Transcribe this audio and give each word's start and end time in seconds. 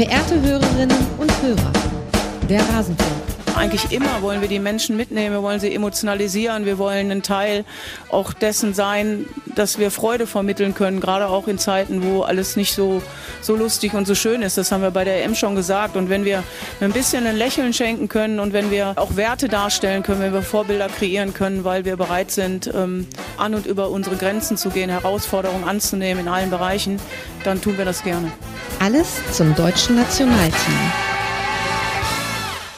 Verehrte 0.00 0.40
Hörerinnen 0.40 0.96
und 1.18 1.30
Hörer, 1.42 1.72
der 2.48 2.66
Rasenfunk. 2.70 3.29
Eigentlich 3.60 3.92
immer 3.92 4.22
wollen 4.22 4.40
wir 4.40 4.48
die 4.48 4.58
Menschen 4.58 4.96
mitnehmen, 4.96 5.34
wir 5.34 5.42
wollen 5.42 5.60
sie 5.60 5.74
emotionalisieren, 5.74 6.64
wir 6.64 6.78
wollen 6.78 7.10
ein 7.10 7.22
Teil 7.22 7.66
auch 8.08 8.32
dessen 8.32 8.72
sein, 8.72 9.26
dass 9.54 9.78
wir 9.78 9.90
Freude 9.90 10.26
vermitteln 10.26 10.74
können, 10.74 10.98
gerade 10.98 11.28
auch 11.28 11.46
in 11.46 11.58
Zeiten, 11.58 12.02
wo 12.02 12.22
alles 12.22 12.56
nicht 12.56 12.72
so, 12.72 13.02
so 13.42 13.54
lustig 13.54 13.92
und 13.92 14.06
so 14.06 14.14
schön 14.14 14.40
ist. 14.40 14.56
Das 14.56 14.72
haben 14.72 14.80
wir 14.80 14.90
bei 14.90 15.04
der 15.04 15.22
EM 15.22 15.34
schon 15.34 15.56
gesagt. 15.56 15.96
Und 15.96 16.08
wenn 16.08 16.24
wir 16.24 16.42
ein 16.80 16.92
bisschen 16.92 17.26
ein 17.26 17.36
Lächeln 17.36 17.74
schenken 17.74 18.08
können 18.08 18.40
und 18.40 18.54
wenn 18.54 18.70
wir 18.70 18.94
auch 18.96 19.16
Werte 19.16 19.46
darstellen 19.48 20.02
können, 20.02 20.20
wenn 20.20 20.32
wir 20.32 20.40
Vorbilder 20.40 20.88
kreieren 20.88 21.34
können, 21.34 21.62
weil 21.62 21.84
wir 21.84 21.98
bereit 21.98 22.30
sind, 22.30 22.70
ähm, 22.74 23.08
an 23.36 23.54
und 23.54 23.66
über 23.66 23.90
unsere 23.90 24.16
Grenzen 24.16 24.56
zu 24.56 24.70
gehen, 24.70 24.88
Herausforderungen 24.88 25.64
anzunehmen 25.64 26.22
in 26.22 26.28
allen 26.32 26.48
Bereichen, 26.48 26.98
dann 27.44 27.60
tun 27.60 27.76
wir 27.76 27.84
das 27.84 28.02
gerne. 28.04 28.32
Alles 28.78 29.20
zum 29.32 29.54
deutschen 29.54 29.96
Nationalteam. 29.96 31.09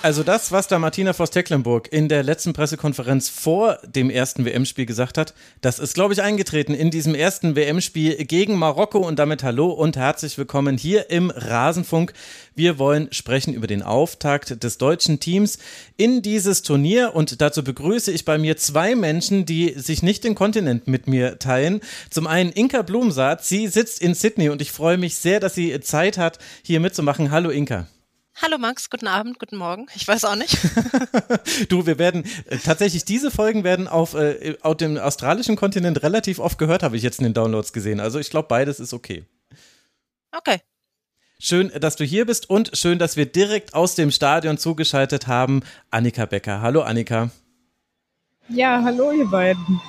Also 0.02 0.24
das, 0.24 0.50
was 0.50 0.66
da 0.66 0.80
Martina 0.80 1.12
Voss-Tecklenburg 1.12 1.92
in 1.92 2.08
der 2.08 2.24
letzten 2.24 2.52
Pressekonferenz 2.52 3.28
vor 3.28 3.78
dem 3.86 4.10
ersten 4.10 4.44
WM-Spiel 4.44 4.84
gesagt 4.84 5.16
hat, 5.16 5.32
das 5.60 5.78
ist, 5.78 5.94
glaube 5.94 6.12
ich, 6.12 6.22
eingetreten 6.22 6.74
in 6.74 6.90
diesem 6.90 7.14
ersten 7.14 7.54
WM-Spiel 7.54 8.16
gegen 8.24 8.56
Marokko 8.56 8.98
und 8.98 9.20
damit 9.20 9.44
hallo 9.44 9.70
und 9.70 9.96
herzlich 9.96 10.36
willkommen 10.36 10.76
hier 10.76 11.08
im 11.10 11.30
Rasenfunk. 11.30 12.14
Wir 12.56 12.80
wollen 12.80 13.12
sprechen 13.12 13.54
über 13.54 13.68
den 13.68 13.84
Auftakt 13.84 14.64
des 14.64 14.76
deutschen 14.76 15.20
Teams 15.20 15.58
in 15.96 16.20
dieses 16.20 16.62
Turnier 16.62 17.14
und 17.14 17.40
dazu 17.40 17.62
begrüße 17.62 18.10
ich 18.10 18.24
bei 18.24 18.38
mir 18.38 18.56
zwei 18.56 18.96
Menschen, 18.96 19.46
die 19.46 19.72
sich 19.76 20.02
nicht 20.02 20.24
den 20.24 20.34
Kontinent 20.34 20.88
mit 20.88 21.06
mir 21.06 21.38
teilen. 21.38 21.80
Zum 22.10 22.26
einen 22.26 22.50
Inka 22.50 22.82
Blumsaat, 22.82 23.44
sie 23.44 23.68
sitzt 23.68 24.02
in 24.02 24.14
Sydney 24.14 24.48
und 24.48 24.62
ich 24.62 24.72
freue 24.72 24.98
mich 24.98 25.14
sehr, 25.14 25.38
dass 25.38 25.54
sie 25.54 25.78
Zeit 25.78 26.18
hat, 26.18 26.40
hier 26.64 26.80
mitzumachen. 26.80 27.30
Hallo 27.30 27.50
Inka. 27.50 27.86
Hallo 28.40 28.58
Max, 28.58 28.88
guten 28.90 29.06
Abend, 29.06 29.38
guten 29.38 29.56
Morgen. 29.56 29.86
Ich 29.94 30.08
weiß 30.08 30.24
auch 30.24 30.36
nicht. 30.36 30.58
du, 31.68 31.86
wir 31.86 31.98
werden 31.98 32.24
äh, 32.46 32.56
tatsächlich 32.56 33.04
diese 33.04 33.30
Folgen 33.30 33.62
werden 33.62 33.86
auf, 33.88 34.14
äh, 34.14 34.56
auf 34.62 34.76
dem 34.78 34.96
australischen 34.96 35.54
Kontinent 35.54 36.02
relativ 36.02 36.38
oft 36.38 36.58
gehört, 36.58 36.82
habe 36.82 36.96
ich 36.96 37.02
jetzt 37.02 37.18
in 37.18 37.24
den 37.24 37.34
Downloads 37.34 37.72
gesehen. 37.72 38.00
Also 38.00 38.18
ich 38.18 38.30
glaube, 38.30 38.48
beides 38.48 38.80
ist 38.80 38.94
okay. 38.94 39.26
Okay. 40.32 40.60
Schön, 41.38 41.70
dass 41.78 41.96
du 41.96 42.04
hier 42.04 42.24
bist 42.24 42.48
und 42.48 42.70
schön, 42.76 42.98
dass 42.98 43.16
wir 43.16 43.26
direkt 43.26 43.74
aus 43.74 43.96
dem 43.96 44.10
Stadion 44.10 44.58
zugeschaltet 44.58 45.26
haben. 45.26 45.62
Annika 45.90 46.24
Becker. 46.24 46.62
Hallo 46.62 46.82
Annika. 46.82 47.30
Ja, 48.48 48.82
hallo 48.82 49.12
ihr 49.12 49.26
beiden. 49.26 49.80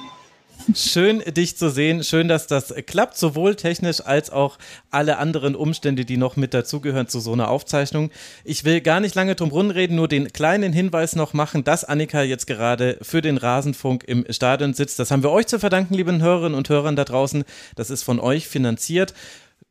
Schön, 0.74 1.20
dich 1.20 1.58
zu 1.58 1.70
sehen. 1.70 2.04
Schön, 2.04 2.30
dass 2.30 2.48
das 2.48 2.74
klappt, 2.86 3.18
sowohl 3.18 3.56
technisch 3.56 4.00
als 4.00 4.30
auch 4.30 4.58
alle 4.92 5.18
anderen 5.18 5.56
Umstände, 5.56 6.06
die 6.06 6.16
noch 6.16 6.38
mit 6.38 6.54
dazugehören 6.54 7.08
zu 7.08 7.20
so 7.20 7.34
einer 7.34 7.50
Aufzeichnung. 7.50 8.12
Ich 8.46 8.64
will 8.64 8.80
gar 8.80 9.02
nicht 9.02 9.14
lange 9.14 9.36
drum 9.36 9.52
reden, 9.72 9.96
nur 9.96 10.08
den 10.08 10.32
kleinen 10.32 10.72
Hinweis 10.72 11.16
noch 11.16 11.34
machen, 11.34 11.66
dass 11.66 11.84
Annika 11.84 12.24
jetzt 12.24 12.48
gerade 12.48 12.98
für 13.02 13.22
den 13.22 13.38
Rasenfunk 13.38 14.06
im 14.06 14.26
Stadion 14.30 14.74
sitzt. 14.74 15.00
Das 15.00 15.12
haben 15.12 15.24
wir 15.24 15.32
euch 15.32 15.48
zu 15.48 15.60
verdanken, 15.60 15.96
lieben 15.96 16.22
Hörerinnen 16.22 16.58
und 16.58 16.70
Hörern 16.70 16.96
da 16.96 17.04
draußen. 17.04 17.44
Das 17.76 17.90
ist 17.90 18.04
von 18.04 18.20
euch 18.20 18.48
finanziert. 18.48 19.14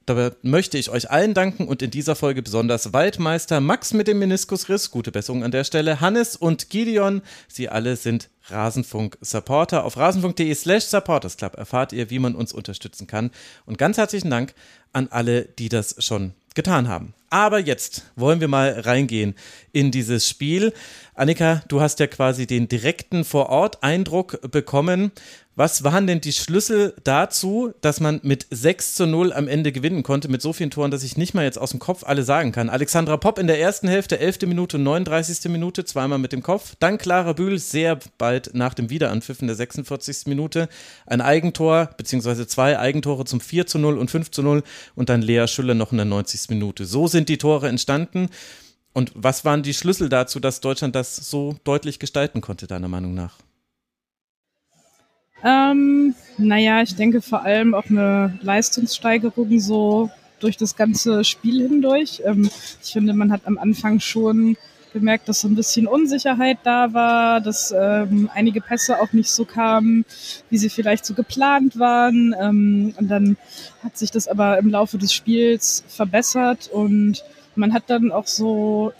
Dabei 0.05 0.33
möchte 0.43 0.77
ich 0.77 0.91
euch 0.91 1.11
allen 1.11 1.33
danken 1.33 1.69
und 1.69 1.81
in 1.81 1.91
dieser 1.91 2.17
Folge 2.17 2.43
besonders 2.43 2.93
Waldmeister 2.93 3.61
Max 3.61 3.95
mit 3.95 4.09
dem 4.09 4.19
Meniskusriss, 4.19 4.91
gute 4.91 5.12
Besserung 5.12 5.43
an 5.45 5.53
der 5.53 5.65
Stelle, 5.65 6.01
Hannes 6.01 6.37
und 6.37 6.71
Gideon, 6.71 7.23
sie 7.49 7.69
alle 7.69 7.97
sind 7.97 8.29
Rasenfunk-Supporter. 8.48 9.85
Auf 9.85 9.97
rasenfunk.de 9.97 10.55
slash 10.55 10.85
supportersclub 10.85 11.57
erfahrt 11.57 11.93
ihr, 11.93 12.11
wie 12.11 12.19
man 12.19 12.35
uns 12.35 12.53
unterstützen 12.53 13.07
kann. 13.07 13.31
Und 13.67 13.79
ganz 13.79 13.99
herzlichen 13.99 14.31
Dank 14.31 14.55
an 14.93 15.09
alle, 15.11 15.45
die 15.45 15.69
das 15.69 15.97
schon 15.99 16.34
getan 16.55 16.89
haben. 16.89 17.15
Aber 17.31 17.59
jetzt 17.59 18.05
wollen 18.15 18.41
wir 18.41 18.49
mal 18.49 18.81
reingehen 18.81 19.34
in 19.72 19.91
dieses 19.91 20.28
Spiel. 20.28 20.75
Annika, 21.15 21.62
du 21.69 21.81
hast 21.81 21.99
ja 21.99 22.06
quasi 22.06 22.47
den 22.47 22.69
direkten 22.69 23.25
Vor-Ort-Eindruck 23.25 24.50
bekommen. 24.50 25.12
Was 25.55 25.85
waren 25.85 26.07
denn 26.07 26.23
die 26.23 26.33
Schlüssel 26.33 26.95
dazu, 27.05 27.75
dass 27.83 28.01
man 28.01 28.21
mit 28.23 28.47
6 28.49 28.95
zu 28.95 29.07
0 29.07 29.35
am 29.35 29.49
Ende 29.49 29.71
gewinnen 29.71 30.03
konnte, 30.03 30.31
mit 30.31 30.41
so 30.41 30.55
vielen 30.55 30.71
Toren, 30.71 30.91
dass 30.91 31.03
ich 31.03 31.19
nicht 31.19 31.35
mal 31.35 31.45
jetzt 31.45 31.59
aus 31.59 31.73
dem 31.73 31.79
Kopf 31.79 32.05
alle 32.05 32.23
sagen 32.23 32.53
kann? 32.53 32.71
Alexandra 32.71 33.19
Popp 33.19 33.39
in 33.39 33.49
der 33.49 33.61
ersten 33.61 33.87
Hälfte, 33.87 34.19
11. 34.19 34.43
Minute, 34.47 34.79
39. 34.79 35.51
Minute, 35.51 35.85
zweimal 35.85 36.19
mit 36.19 36.33
dem 36.33 36.43
Kopf. 36.43 36.75
Dann 36.79 36.97
Clara 36.97 37.35
Bühl 37.35 37.59
sehr 37.59 37.99
bald 38.17 38.55
nach 38.55 38.73
dem 38.73 38.89
Wiederanpfiff 38.89 39.43
in 39.43 39.47
der 39.47 39.57
46. 39.57 40.27
Minute. 40.27 40.71
Ein 41.07 41.21
Eigentor, 41.21 41.91
beziehungsweise 41.99 42.47
zwei 42.47 42.79
Eigentore 42.79 43.27
zum 43.27 43.41
4 43.41 43.67
zu 43.67 43.79
0 43.79 43.99
und 43.99 44.11
5 44.11 44.31
zu 44.31 44.43
0 44.43 44.63
und 44.95 45.11
dann 45.11 45.21
Lea 45.21 45.47
Schüller 45.49 45.75
noch 45.75 45.93
in 45.93 45.99
der 45.99 46.07
90. 46.07 46.49
Minute. 46.49 46.87
So 46.87 47.09
sind 47.09 47.29
die 47.29 47.37
Tore 47.37 47.69
entstanden. 47.69 48.31
Und 48.95 49.13
was 49.15 49.45
waren 49.45 49.63
die 49.63 49.75
Schlüssel 49.75 50.09
dazu, 50.09 50.41
dass 50.41 50.61
Deutschland 50.61 50.95
das 50.95 51.15
so 51.15 51.57
deutlich 51.65 51.99
gestalten 51.99 52.41
konnte, 52.41 52.67
deiner 52.67 52.89
Meinung 52.89 53.13
nach? 53.13 53.37
Ähm, 55.44 56.14
naja, 56.38 56.82
ich 56.82 56.94
denke 56.94 57.20
vor 57.20 57.42
allem 57.42 57.75
auch 57.75 57.88
eine 57.88 58.38
Leistungssteigerung 58.42 59.58
so 59.58 60.10
durch 60.41 60.56
das 60.56 60.76
ganze 60.76 61.25
Spiel 61.25 61.62
hindurch. 61.62 62.22
Ähm, 62.25 62.48
ich 62.82 62.92
finde, 62.92 63.12
man 63.14 63.32
hat 63.32 63.42
am 63.44 63.58
Anfang 63.58 64.00
schon 64.00 64.56
gemerkt, 64.92 65.28
dass 65.28 65.41
so 65.41 65.48
ein 65.48 65.54
bisschen 65.54 65.86
Unsicherheit 65.86 66.58
da 66.64 66.92
war, 66.92 67.41
dass 67.41 67.75
ähm, 67.76 68.28
einige 68.34 68.60
Pässe 68.60 69.00
auch 69.00 69.12
nicht 69.12 69.30
so 69.30 69.44
kamen, 69.44 70.04
wie 70.50 70.58
sie 70.58 70.69
vielleicht 70.69 71.06
so 71.06 71.14
geplant 71.14 71.78
waren. 71.78 72.34
Ähm, 72.38 72.94
und 72.98 73.09
dann 73.09 73.36
hat 73.82 73.97
sich 73.97 74.10
das 74.10 74.28
aber 74.28 74.59
im 74.59 74.69
Laufe 74.69 74.98
des 74.98 75.12
Spiels 75.12 75.82
verbessert 75.88 76.69
und 76.72 77.24
man 77.54 77.72
hat 77.72 77.84
dann 77.88 78.12
auch 78.12 78.26
so 78.26 78.92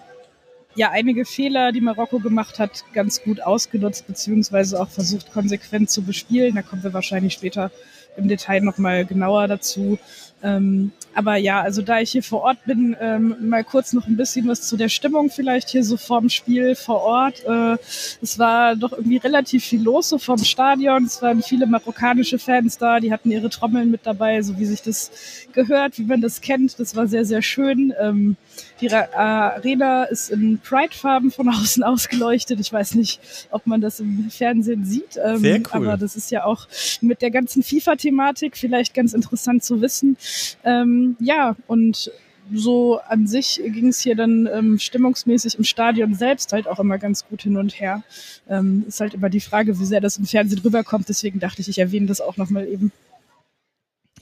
ja 0.75 0.91
einige 0.91 1.25
Fehler, 1.25 1.73
die 1.73 1.81
Marokko 1.81 2.19
gemacht 2.19 2.59
hat, 2.59 2.85
ganz 2.93 3.23
gut 3.23 3.43
ausgenutzt, 3.43 4.07
beziehungsweise 4.07 4.81
auch 4.81 4.89
versucht, 4.89 5.33
konsequent 5.33 5.91
zu 5.91 6.03
bespielen. 6.03 6.55
Da 6.55 6.63
kommen 6.63 6.83
wir 6.83 6.93
wahrscheinlich 6.93 7.35
später 7.35 7.71
im 8.17 8.29
Detail 8.29 8.61
nochmal 8.61 9.05
genauer 9.05 9.49
dazu. 9.49 9.99
Ähm, 10.43 10.93
aber 11.15 11.37
ja, 11.37 11.61
also 11.61 11.83
da 11.83 12.01
ich 12.01 12.11
hier 12.11 12.23
vor 12.23 12.43
Ort 12.43 12.65
bin, 12.65 12.97
ähm, 13.01 13.37
mal 13.49 13.63
kurz 13.63 13.93
noch 13.93 14.07
ein 14.07 14.17
bisschen 14.17 14.49
was 14.49 14.63
zu 14.63 14.77
der 14.77 14.89
Stimmung 14.89 15.31
vielleicht 15.31 15.69
hier 15.69 15.85
so 15.85 15.97
vorm 15.97 16.29
Spiel 16.31 16.75
vor 16.75 17.03
Ort. 17.03 17.45
Äh, 17.45 17.77
es 18.21 18.39
war 18.39 18.75
doch 18.75 18.93
irgendwie 18.93 19.19
relativ 19.19 19.65
viel 19.65 19.83
los 19.83 20.09
so 20.09 20.19
vorm 20.19 20.43
Stadion. 20.43 21.05
Es 21.05 21.23
waren 21.23 21.43
viele 21.43 21.67
marokkanische 21.67 22.39
Fans 22.39 22.77
da, 22.79 22.99
die 22.99 23.13
hatten 23.13 23.31
ihre 23.31 23.51
Trommeln 23.51 23.91
mit 23.91 24.01
dabei, 24.05 24.43
so 24.43 24.59
wie 24.59 24.65
sich 24.65 24.83
das 24.83 25.11
gehört, 25.53 25.99
wie 25.99 26.05
man 26.05 26.21
das 26.21 26.41
kennt. 26.41 26.81
Das 26.81 26.97
war 26.97 27.07
sehr, 27.07 27.25
sehr 27.25 27.43
schön. 27.43 27.95
Ähm, 28.01 28.37
die 28.83 28.93
Arena 28.93 30.05
ist 30.05 30.31
in 30.31 30.59
Pride-Farben 30.59 31.31
von 31.31 31.49
außen 31.51 31.83
ausgeleuchtet. 31.83 32.61
Ich 32.61 32.73
weiß 32.73 32.97
nicht, 32.97 33.21
ob 33.51 33.67
man 33.67 33.81
das 33.81 34.01
im 34.01 34.31
Fernsehen 34.31 34.85
sieht. 34.85 35.19
Ähm, 35.25 35.39
sehr 35.39 35.59
cool. 35.59 35.65
Aber 35.73 35.97
das 35.97 36.17
ist 36.17 36.31
ja 36.31 36.45
auch 36.45 36.67
mit 37.01 37.23
der 37.23 37.31
ganzen 37.31 37.63
FIFA-Thematik 37.63 38.57
vielleicht 38.57 38.95
ganz 38.95 39.13
interessant 39.13 39.63
zu 39.65 39.81
wissen. 39.81 40.17
Ähm, 40.65 41.17
ja, 41.21 41.57
und 41.67 42.11
so 42.53 42.99
an 43.09 43.27
sich 43.27 43.61
ging 43.65 43.89
es 43.89 44.01
hier 44.01 44.17
dann 44.17 44.49
ähm, 44.53 44.79
stimmungsmäßig 44.79 45.57
im 45.57 45.65
Stadion 45.65 46.15
selbst 46.15 46.53
halt 46.53 46.67
auch 46.67 46.81
immer 46.81 46.99
ganz 46.99 47.27
gut 47.27 47.43
hin 47.43 47.57
und 47.57 47.79
her. 47.79 48.03
Ähm, 48.49 48.85
ist 48.89 49.01
halt 49.01 49.15
immer 49.15 49.31
die 49.31 49.41
Frage, 49.41 49.79
wie 49.79 49.85
sehr 49.85 50.01
das 50.01 50.19
im 50.19 50.27
Fernsehen 50.27 50.61
rüberkommt. 50.61 51.09
Deswegen 51.09 51.39
dachte 51.39 51.63
ich, 51.63 51.69
ich 51.69 51.79
erwähne 51.79 52.07
das 52.07 52.21
auch 52.21 52.37
nochmal 52.37 52.67
eben. 52.67 52.93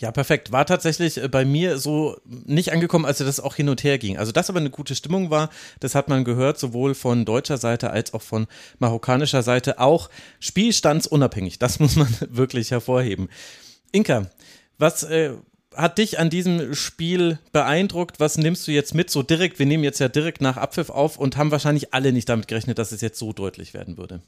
Ja, 0.01 0.11
perfekt. 0.13 0.51
War 0.51 0.65
tatsächlich 0.65 1.23
äh, 1.23 1.29
bei 1.29 1.45
mir 1.45 1.79
so 1.79 2.17
nicht 2.25 2.73
angekommen, 2.73 3.05
als 3.05 3.19
das 3.19 3.39
auch 3.39 3.55
hin 3.55 3.69
und 3.69 3.85
her 3.85 3.99
ging. 3.99 4.17
Also, 4.17 4.33
dass 4.33 4.49
aber 4.49 4.59
eine 4.59 4.71
gute 4.71 4.95
Stimmung 4.95 5.29
war, 5.29 5.51
das 5.79 5.95
hat 5.95 6.09
man 6.09 6.25
gehört, 6.25 6.59
sowohl 6.59 6.95
von 6.95 7.27
deutscher 7.27 7.59
Seite 7.59 7.91
als 7.91 8.15
auch 8.15 8.23
von 8.23 8.47
marokkanischer 8.79 9.43
Seite, 9.43 9.79
auch 9.79 10.09
spielstandsunabhängig. 10.41 11.59
Das 11.59 11.79
muss 11.81 11.97
man 11.97 12.09
wirklich 12.31 12.71
hervorheben. 12.71 13.29
Inka, 13.93 14.31
was 14.79 15.03
äh, 15.03 15.35
hat 15.77 15.99
dich 15.99 16.19
an 16.19 16.31
diesem 16.31 16.75
Spiel 16.75 17.39
beeindruckt? 17.53 18.21
Was 18.21 18.39
nimmst 18.39 18.67
du 18.67 18.73
jetzt 18.73 18.95
mit? 18.95 19.11
So 19.11 19.23
direkt, 19.23 19.59
wir 19.59 19.67
nehmen 19.67 19.85
jetzt 19.85 20.01
ja 20.01 20.09
direkt 20.09 20.41
nach 20.41 20.57
Abpfiff 20.57 20.89
auf 20.89 21.19
und 21.19 21.37
haben 21.37 21.51
wahrscheinlich 21.51 21.93
alle 21.93 22.15
nicht 22.15 22.31
damit 22.31 22.49
gerechnet, 22.49 22.79
dass 22.79 22.93
es 22.93 23.03
jetzt 23.03 23.19
so 23.19 23.35
deutlich 23.35 23.75
werden 23.75 23.99
würde. 23.99 24.23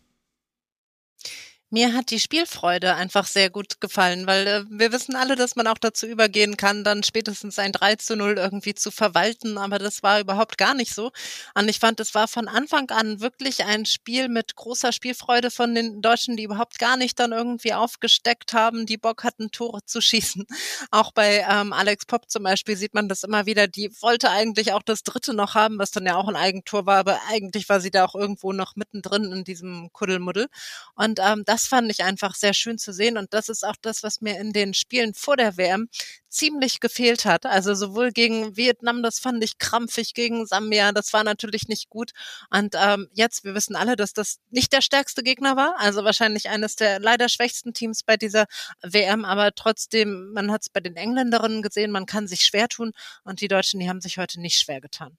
Mir 1.75 1.95
hat 1.95 2.11
die 2.11 2.21
Spielfreude 2.21 2.97
einfach 2.97 3.27
sehr 3.27 3.49
gut 3.49 3.81
gefallen, 3.81 4.27
weil 4.27 4.47
äh, 4.47 4.65
wir 4.69 4.93
wissen 4.93 5.17
alle, 5.17 5.37
dass 5.37 5.57
man 5.57 5.67
auch 5.67 5.79
dazu 5.79 6.07
übergehen 6.07 6.59
kann, 6.59 6.85
dann 6.85 7.03
spätestens 7.03 7.59
ein 7.59 7.73
3 7.73 7.97
zu 7.97 8.15
0 8.15 8.35
irgendwie 8.37 8.75
zu 8.75 8.91
verwalten, 8.91 9.57
aber 9.57 9.79
das 9.79 10.03
war 10.03 10.21
überhaupt 10.21 10.59
gar 10.59 10.75
nicht 10.75 10.95
so. 10.95 11.13
Und 11.55 11.71
ich 11.71 11.79
fand, 11.79 11.99
es 12.01 12.15
war 12.15 12.29
von 12.29 12.47
Anfang 12.47 12.91
an 12.91 13.23
wirklich 13.23 13.65
ein 13.65 13.87
Spiel 13.87 14.29
mit 14.29 14.55
großer 14.55 14.93
Spielfreude 14.93 15.51
von 15.51 15.75
den 15.75 16.03
Deutschen, 16.03 16.37
die 16.37 16.43
überhaupt 16.43 16.79
gar 16.79 16.99
nicht 16.99 17.19
dann 17.19 17.33
irgendwie 17.33 17.73
aufgesteckt 17.73 18.53
haben, 18.53 18.85
die 18.85 18.99
Bock 18.99 19.25
hatten, 19.25 19.51
Tore 19.51 19.83
zu 19.87 20.03
schießen. 20.03 20.45
Auch 20.91 21.13
bei 21.13 21.47
ähm, 21.49 21.73
Alex 21.73 22.05
Popp 22.05 22.31
zum 22.31 22.43
Beispiel 22.43 22.77
sieht 22.77 22.93
man 22.93 23.09
das 23.09 23.23
immer 23.23 23.47
wieder, 23.47 23.67
die 23.67 23.91
wollte 24.03 24.29
eigentlich 24.29 24.75
auch 24.75 24.83
das 24.83 25.05
dritte 25.05 25.33
noch 25.33 25.55
haben, 25.55 25.79
was 25.79 25.91
dann 25.91 26.05
ja 26.05 26.17
auch 26.17 26.29
ein 26.29 26.37
Eigentor 26.37 26.85
war, 26.85 26.99
aber 26.99 27.19
eigentlich 27.31 27.71
war 27.71 27.81
sie 27.81 27.91
da 27.91 28.05
auch 28.05 28.15
irgendwo 28.15 28.53
noch 28.53 28.77
mittendrin 28.77 29.33
in 29.33 29.45
diesem 29.45 29.91
Kuddelmuddel. 29.95 30.49
Und 30.97 31.19
ähm, 31.19 31.45
das 31.47 31.62
das 31.63 31.69
fand 31.69 31.91
ich 31.93 32.03
einfach 32.03 32.35
sehr 32.35 32.55
schön 32.55 32.77
zu 32.77 32.93
sehen 32.93 33.17
und 33.17 33.33
das 33.33 33.49
ist 33.49 33.65
auch 33.65 33.77
das, 33.81 34.03
was 34.03 34.21
mir 34.21 34.39
in 34.41 34.53
den 34.53 34.75
Spielen 34.75 35.15
vor 35.15 35.37
der 35.37 35.57
WM 35.57 35.89
ziemlich 36.29 36.81
gefehlt 36.81 37.25
hat. 37.25 37.47
Also 37.47 37.75
sowohl 37.75 38.11
gegen 38.11 38.57
Vietnam, 38.57 39.03
das 39.03 39.21
fand 39.21 39.45
ich 39.45 39.59
krampfig, 39.59 40.15
gegen 40.15 40.45
Sambia, 40.45 40.91
das 40.91 41.13
war 41.13 41.23
natürlich 41.23 41.69
nicht 41.69 41.89
gut. 41.89 42.11
Und 42.51 42.75
ähm, 42.77 43.09
jetzt, 43.13 43.45
wir 43.45 43.55
wissen 43.55 43.77
alle, 43.77 43.95
dass 43.95 44.13
das 44.13 44.41
nicht 44.51 44.73
der 44.73 44.81
stärkste 44.81 45.23
Gegner 45.23 45.55
war, 45.55 45.79
also 45.79 46.05
wahrscheinlich 46.05 46.49
eines 46.49 46.75
der 46.75 46.99
leider 46.99 47.29
schwächsten 47.29 47.75
Teams 47.75 48.03
bei 48.03 48.17
dieser 48.17 48.47
WM, 48.83 49.25
aber 49.25 49.55
trotzdem, 49.55 50.33
man 50.33 50.51
hat 50.51 50.63
es 50.63 50.69
bei 50.69 50.81
den 50.81 50.97
Engländerinnen 50.97 51.63
gesehen, 51.63 51.93
man 51.93 52.07
kann 52.07 52.27
sich 52.27 52.41
schwer 52.41 52.69
tun 52.69 52.93
und 53.23 53.41
die 53.41 53.49
Deutschen, 53.49 53.79
die 53.79 53.89
haben 53.89 54.01
sich 54.01 54.19
heute 54.19 54.41
nicht 54.41 54.59
schwer 54.59 54.81
getan. 54.81 55.17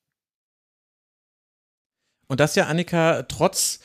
Und 2.28 2.40
das 2.40 2.56
ja, 2.56 2.66
Annika, 2.66 3.24
trotz 3.24 3.80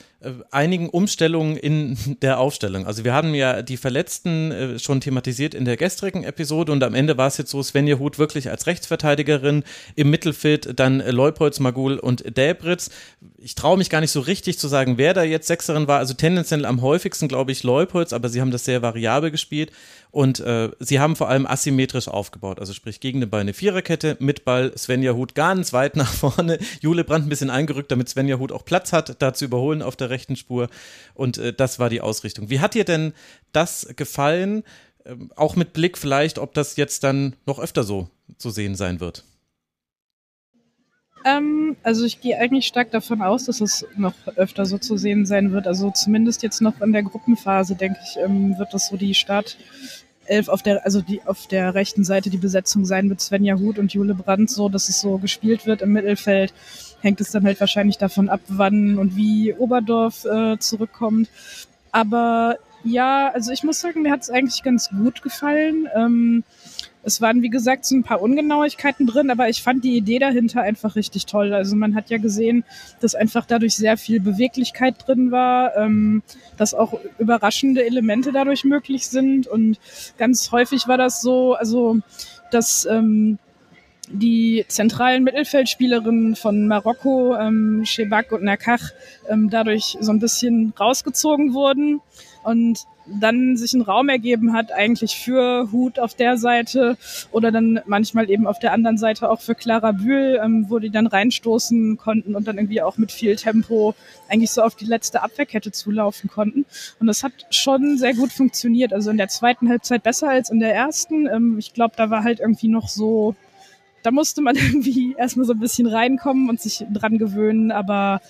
einigen 0.51 0.89
Umstellungen 0.89 1.55
in 1.55 2.17
der 2.21 2.39
Aufstellung. 2.39 2.85
Also 2.85 3.03
wir 3.03 3.13
haben 3.13 3.33
ja 3.33 3.61
die 3.61 3.77
Verletzten 3.77 4.51
äh, 4.51 4.79
schon 4.79 5.01
thematisiert 5.01 5.53
in 5.53 5.65
der 5.65 5.77
gestrigen 5.77 6.23
Episode 6.23 6.71
und 6.71 6.83
am 6.83 6.93
Ende 6.93 7.17
war 7.17 7.27
es 7.27 7.37
jetzt 7.37 7.51
so, 7.51 7.63
Svenja 7.63 7.99
Huth 7.99 8.19
wirklich 8.19 8.49
als 8.49 8.67
Rechtsverteidigerin 8.67 9.63
im 9.95 10.09
Mittelfeld, 10.09 10.79
dann 10.79 10.99
Leupolz, 10.99 11.59
Magul 11.59 11.97
und 11.97 12.37
Däbritz. 12.37 12.89
Ich 13.37 13.55
traue 13.55 13.77
mich 13.77 13.89
gar 13.89 14.01
nicht 14.01 14.11
so 14.11 14.19
richtig 14.19 14.59
zu 14.59 14.67
sagen, 14.67 14.97
wer 14.97 15.13
da 15.13 15.23
jetzt 15.23 15.47
Sechserin 15.47 15.87
war. 15.87 15.99
Also 15.99 16.13
tendenziell 16.13 16.65
am 16.65 16.81
häufigsten, 16.81 17.27
glaube 17.27 17.51
ich, 17.51 17.63
Leupolz, 17.63 18.11
aber 18.11 18.29
sie 18.29 18.41
haben 18.41 18.51
das 18.51 18.65
sehr 18.65 18.81
variabel 18.81 19.31
gespielt. 19.31 19.71
Und 20.11 20.39
äh, 20.39 20.69
sie 20.79 20.99
haben 20.99 21.15
vor 21.15 21.29
allem 21.29 21.45
asymmetrisch 21.45 22.07
aufgebaut, 22.07 22.59
also 22.59 22.73
sprich 22.73 22.99
gegen 22.99 23.19
den 23.19 23.29
Ball 23.29 23.41
eine 23.41 23.53
Viererkette, 23.53 24.17
mit 24.19 24.43
Ball 24.43 24.75
Svenja 24.75 25.13
Huth 25.13 25.35
ganz 25.35 25.71
weit 25.71 25.95
nach 25.95 26.11
vorne, 26.13 26.57
Jule 26.81 27.03
Brandt 27.03 27.27
ein 27.27 27.29
bisschen 27.29 27.51
eingerückt, 27.51 27.91
damit 27.91 28.09
Svenja 28.09 28.39
Huth 28.39 28.51
auch 28.51 28.65
Platz 28.65 28.91
hat, 28.91 29.21
da 29.21 29.35
zu 29.35 29.45
überholen 29.45 29.83
auf 29.83 29.95
der 29.95 30.08
rechten 30.09 30.35
Spur. 30.35 30.69
Und 31.13 31.37
äh, 31.37 31.53
das 31.53 31.79
war 31.79 31.89
die 31.89 32.01
Ausrichtung. 32.01 32.49
Wie 32.49 32.59
hat 32.59 32.73
dir 32.73 32.85
denn 32.85 33.13
das 33.51 33.87
gefallen? 33.95 34.63
Ähm, 35.05 35.31
auch 35.35 35.55
mit 35.55 35.73
Blick 35.73 35.97
vielleicht, 35.97 36.39
ob 36.39 36.53
das 36.53 36.75
jetzt 36.75 37.03
dann 37.03 37.35
noch 37.45 37.59
öfter 37.59 37.83
so 37.83 38.09
zu 38.37 38.49
sehen 38.49 38.75
sein 38.75 38.99
wird. 38.99 39.23
Ähm, 41.25 41.75
also 41.83 42.05
ich 42.05 42.21
gehe 42.21 42.37
eigentlich 42.37 42.65
stark 42.65 42.91
davon 42.91 43.21
aus, 43.21 43.45
dass 43.45 43.61
es 43.61 43.85
noch 43.97 44.13
öfter 44.35 44.65
so 44.65 44.77
zu 44.77 44.97
sehen 44.97 45.25
sein 45.25 45.51
wird. 45.51 45.67
Also 45.67 45.91
zumindest 45.91 46.43
jetzt 46.43 46.61
noch 46.61 46.79
in 46.81 46.93
der 46.93 47.03
Gruppenphase, 47.03 47.75
denke 47.75 47.99
ich, 48.03 48.17
ähm, 48.17 48.57
wird 48.57 48.73
das 48.73 48.87
so 48.87 48.97
die 48.97 49.13
Startelf 50.29 50.47
auf 50.47 50.61
der, 50.61 50.85
also 50.85 51.01
die 51.01 51.21
auf 51.25 51.47
der 51.47 51.73
rechten 51.73 52.03
Seite 52.03 52.29
die 52.29 52.37
Besetzung 52.37 52.85
sein 52.85 53.07
mit 53.07 53.19
Svenja 53.19 53.57
Huth 53.57 53.79
und 53.79 53.93
Jule 53.93 54.13
Brandt, 54.13 54.51
so 54.51 54.69
dass 54.69 54.87
es 54.87 55.01
so 55.01 55.17
gespielt 55.17 55.65
wird 55.65 55.81
im 55.81 55.91
Mittelfeld. 55.91 56.53
Hängt 57.01 57.19
es 57.19 57.31
dann 57.31 57.45
halt 57.45 57.59
wahrscheinlich 57.59 57.97
davon 57.97 58.29
ab, 58.29 58.41
wann 58.47 58.99
und 58.99 59.15
wie 59.15 59.53
Oberdorf 59.53 60.25
äh, 60.25 60.59
zurückkommt. 60.59 61.29
Aber 61.91 62.57
ja, 62.83 63.31
also 63.33 63.51
ich 63.51 63.63
muss 63.63 63.79
sagen, 63.79 64.03
mir 64.03 64.11
hat 64.11 64.21
es 64.21 64.29
eigentlich 64.29 64.61
ganz 64.61 64.89
gut 64.89 65.23
gefallen. 65.23 65.87
Ähm, 65.95 66.43
es 67.03 67.21
waren, 67.21 67.41
wie 67.41 67.49
gesagt, 67.49 67.85
so 67.85 67.95
ein 67.95 68.03
paar 68.03 68.21
Ungenauigkeiten 68.21 69.07
drin, 69.07 69.29
aber 69.29 69.49
ich 69.49 69.63
fand 69.63 69.83
die 69.83 69.95
Idee 69.95 70.19
dahinter 70.19 70.61
einfach 70.61 70.95
richtig 70.95 71.25
toll. 71.25 71.53
Also 71.53 71.75
man 71.75 71.95
hat 71.95 72.09
ja 72.09 72.17
gesehen, 72.17 72.63
dass 72.99 73.15
einfach 73.15 73.45
dadurch 73.45 73.75
sehr 73.75 73.97
viel 73.97 74.19
Beweglichkeit 74.19 74.95
drin 75.07 75.31
war, 75.31 75.75
ähm, 75.77 76.23
dass 76.57 76.73
auch 76.73 76.99
überraschende 77.17 77.85
Elemente 77.85 78.31
dadurch 78.31 78.65
möglich 78.65 79.07
sind. 79.07 79.47
Und 79.47 79.79
ganz 80.17 80.51
häufig 80.51 80.87
war 80.87 80.97
das 80.97 81.21
so, 81.21 81.53
also 81.53 81.99
dass 82.51 82.85
ähm, 82.85 83.39
die 84.11 84.65
zentralen 84.67 85.23
Mittelfeldspielerinnen 85.23 86.35
von 86.35 86.67
Marokko, 86.67 87.35
ähm, 87.35 87.83
Shebak 87.85 88.31
und 88.31 88.43
Nakach, 88.43 88.91
ähm, 89.29 89.49
dadurch 89.49 89.97
so 89.99 90.11
ein 90.11 90.19
bisschen 90.19 90.73
rausgezogen 90.79 91.53
wurden 91.53 92.01
und 92.43 92.85
dann 93.11 93.57
sich 93.57 93.73
ein 93.73 93.81
Raum 93.81 94.09
ergeben 94.09 94.53
hat, 94.53 94.71
eigentlich 94.71 95.15
für 95.15 95.71
Hut 95.71 95.99
auf 95.99 96.13
der 96.13 96.37
Seite 96.37 96.97
oder 97.31 97.51
dann 97.51 97.79
manchmal 97.85 98.29
eben 98.29 98.47
auf 98.47 98.59
der 98.59 98.73
anderen 98.73 98.97
Seite 98.97 99.29
auch 99.29 99.41
für 99.41 99.55
Clara 99.55 99.91
Bühl, 99.91 100.39
ähm, 100.43 100.65
wo 100.69 100.79
die 100.79 100.89
dann 100.89 101.07
reinstoßen 101.07 101.97
konnten 101.97 102.35
und 102.35 102.47
dann 102.47 102.57
irgendwie 102.57 102.81
auch 102.81 102.97
mit 102.97 103.11
viel 103.11 103.35
Tempo 103.35 103.95
eigentlich 104.27 104.51
so 104.51 104.61
auf 104.61 104.75
die 104.75 104.85
letzte 104.85 105.23
Abwehrkette 105.23 105.71
zulaufen 105.71 106.29
konnten. 106.29 106.65
Und 106.99 107.07
das 107.07 107.23
hat 107.23 107.33
schon 107.49 107.97
sehr 107.97 108.13
gut 108.13 108.31
funktioniert. 108.31 108.93
Also 108.93 109.09
in 109.09 109.17
der 109.17 109.27
zweiten 109.27 109.69
Halbzeit 109.69 110.03
besser 110.03 110.29
als 110.29 110.49
in 110.49 110.59
der 110.59 110.75
ersten. 110.75 111.27
Ähm, 111.27 111.57
ich 111.57 111.73
glaube, 111.73 111.95
da 111.97 112.09
war 112.09 112.23
halt 112.23 112.39
irgendwie 112.39 112.67
noch 112.67 112.89
so 112.89 113.35
da 114.03 114.11
musste 114.11 114.41
man 114.41 114.55
irgendwie 114.57 115.15
erstmal 115.17 115.45
so 115.45 115.53
ein 115.53 115.59
bisschen 115.59 115.87
reinkommen 115.87 116.49
und 116.49 116.61
sich 116.61 116.85
dran 116.91 117.17
gewöhnen. 117.17 117.71
Aber 117.71 118.21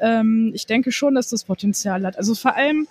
ähm, 0.00 0.52
ich 0.54 0.66
denke 0.66 0.92
schon, 0.92 1.14
dass 1.14 1.28
das 1.28 1.44
Potenzial 1.44 2.04
hat. 2.04 2.18
Also 2.18 2.34
vor 2.34 2.54
allem 2.54 2.86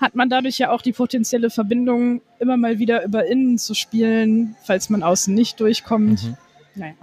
hat 0.00 0.14
man 0.14 0.30
dadurch 0.30 0.58
ja 0.58 0.70
auch 0.70 0.82
die 0.82 0.92
potenzielle 0.92 1.50
Verbindung, 1.50 2.22
immer 2.38 2.56
mal 2.56 2.78
wieder 2.78 3.04
über 3.04 3.26
innen 3.26 3.58
zu 3.58 3.74
spielen, 3.74 4.54
falls 4.62 4.90
man 4.90 5.02
außen 5.02 5.34
nicht 5.34 5.60
durchkommt. 5.60 6.22
Mhm. 6.22 6.36
Naja. 6.76 6.94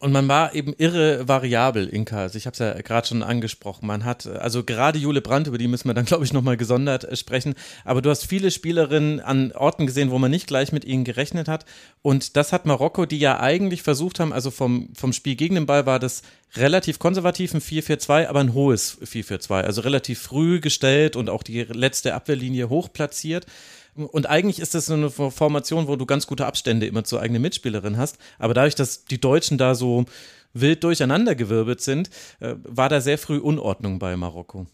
Und 0.00 0.12
man 0.12 0.28
war 0.28 0.54
eben 0.54 0.74
irre 0.76 1.28
variabel, 1.28 1.88
Inka. 1.88 2.18
Also 2.18 2.36
ich 2.36 2.46
habe 2.46 2.52
es 2.52 2.58
ja 2.58 2.74
gerade 2.82 3.06
schon 3.06 3.22
angesprochen. 3.22 3.86
Man 3.86 4.04
hat, 4.04 4.26
also 4.26 4.64
gerade 4.64 4.98
Jule 4.98 5.22
Brandt, 5.22 5.46
über 5.46 5.56
die 5.56 5.68
müssen 5.68 5.88
wir 5.88 5.94
dann, 5.94 6.04
glaube 6.04 6.24
ich, 6.24 6.32
nochmal 6.32 6.56
gesondert 6.56 7.04
äh, 7.04 7.16
sprechen. 7.16 7.54
Aber 7.84 8.02
du 8.02 8.10
hast 8.10 8.26
viele 8.26 8.50
Spielerinnen 8.50 9.20
an 9.20 9.52
Orten 9.52 9.86
gesehen, 9.86 10.10
wo 10.10 10.18
man 10.18 10.30
nicht 10.30 10.46
gleich 10.46 10.72
mit 10.72 10.84
ihnen 10.84 11.04
gerechnet 11.04 11.48
hat. 11.48 11.64
Und 12.02 12.36
das 12.36 12.52
hat 12.52 12.66
Marokko, 12.66 13.06
die 13.06 13.18
ja 13.18 13.40
eigentlich 13.40 13.82
versucht 13.82 14.20
haben, 14.20 14.32
also 14.32 14.50
vom, 14.50 14.90
vom 14.94 15.12
Spiel 15.12 15.36
gegen 15.36 15.54
den 15.54 15.66
Ball 15.66 15.86
war 15.86 16.00
das 16.00 16.22
relativ 16.56 16.98
konservativ, 16.98 17.54
ein 17.54 17.60
4-4-2, 17.60 18.26
aber 18.26 18.40
ein 18.40 18.52
hohes 18.52 18.98
4-4-2. 19.00 19.62
Also 19.62 19.80
relativ 19.80 20.20
früh 20.20 20.60
gestellt 20.60 21.16
und 21.16 21.30
auch 21.30 21.42
die 21.42 21.62
letzte 21.62 22.14
Abwehrlinie 22.14 22.68
hoch 22.68 22.92
platziert. 22.92 23.46
Und 23.96 24.26
eigentlich 24.26 24.60
ist 24.60 24.74
das 24.74 24.86
so 24.86 24.94
eine 24.94 25.10
Formation, 25.10 25.86
wo 25.86 25.96
du 25.96 26.06
ganz 26.06 26.26
gute 26.26 26.46
Abstände 26.46 26.86
immer 26.86 27.04
zur 27.04 27.20
eigenen 27.20 27.42
Mitspielerin 27.42 27.96
hast. 27.96 28.18
Aber 28.38 28.54
dadurch, 28.54 28.74
dass 28.74 29.04
die 29.04 29.20
Deutschen 29.20 29.58
da 29.58 29.74
so 29.74 30.04
wild 30.52 30.84
durcheinandergewirbelt 30.84 31.80
sind, 31.80 32.10
äh, 32.40 32.54
war 32.62 32.88
da 32.88 33.00
sehr 33.00 33.18
früh 33.18 33.38
Unordnung 33.38 33.98
bei 33.98 34.16
Marokko. 34.16 34.66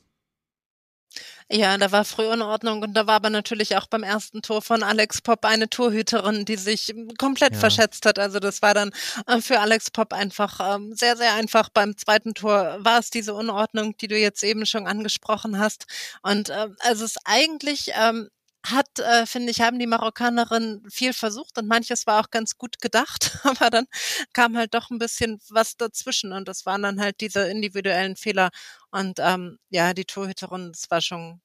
Ja, 1.52 1.76
da 1.78 1.90
war 1.90 2.04
früh 2.04 2.28
Unordnung 2.28 2.80
und 2.82 2.94
da 2.94 3.08
war 3.08 3.16
aber 3.16 3.30
natürlich 3.30 3.76
auch 3.76 3.88
beim 3.88 4.04
ersten 4.04 4.40
Tor 4.40 4.62
von 4.62 4.84
Alex 4.84 5.20
Popp 5.20 5.44
eine 5.44 5.68
Torhüterin, 5.68 6.44
die 6.44 6.54
sich 6.54 6.94
komplett 7.18 7.54
ja. 7.54 7.58
verschätzt 7.58 8.06
hat. 8.06 8.20
Also 8.20 8.38
das 8.38 8.62
war 8.62 8.72
dann 8.72 8.92
äh, 9.26 9.40
für 9.40 9.58
Alex 9.58 9.90
Popp 9.90 10.12
einfach 10.12 10.76
ähm, 10.76 10.94
sehr, 10.94 11.16
sehr 11.16 11.34
einfach. 11.34 11.68
Beim 11.68 11.96
zweiten 11.96 12.34
Tor 12.34 12.78
war 12.78 13.00
es 13.00 13.10
diese 13.10 13.34
Unordnung, 13.34 13.96
die 13.96 14.06
du 14.06 14.16
jetzt 14.16 14.44
eben 14.44 14.64
schon 14.64 14.86
angesprochen 14.86 15.58
hast. 15.58 15.86
Und 16.22 16.50
äh, 16.50 16.68
also 16.78 17.04
es 17.04 17.16
ist 17.16 17.18
eigentlich 17.24 17.90
ähm, 18.00 18.28
hat, 18.66 18.98
äh, 18.98 19.26
finde 19.26 19.50
ich, 19.50 19.60
haben 19.60 19.78
die 19.78 19.86
Marokkanerinnen 19.86 20.88
viel 20.90 21.12
versucht 21.12 21.58
und 21.58 21.66
manches 21.66 22.06
war 22.06 22.20
auch 22.20 22.30
ganz 22.30 22.56
gut 22.58 22.80
gedacht, 22.80 23.38
aber 23.44 23.70
dann 23.70 23.86
kam 24.32 24.56
halt 24.56 24.74
doch 24.74 24.90
ein 24.90 24.98
bisschen 24.98 25.38
was 25.48 25.76
dazwischen 25.76 26.32
und 26.32 26.48
das 26.48 26.66
waren 26.66 26.82
dann 26.82 27.00
halt 27.00 27.20
diese 27.20 27.48
individuellen 27.48 28.16
Fehler 28.16 28.50
und 28.90 29.18
ähm, 29.20 29.58
ja, 29.70 29.94
die 29.94 30.04
Torhüterin, 30.04 30.72
das 30.72 30.90
war 30.90 31.00
schon, 31.00 31.40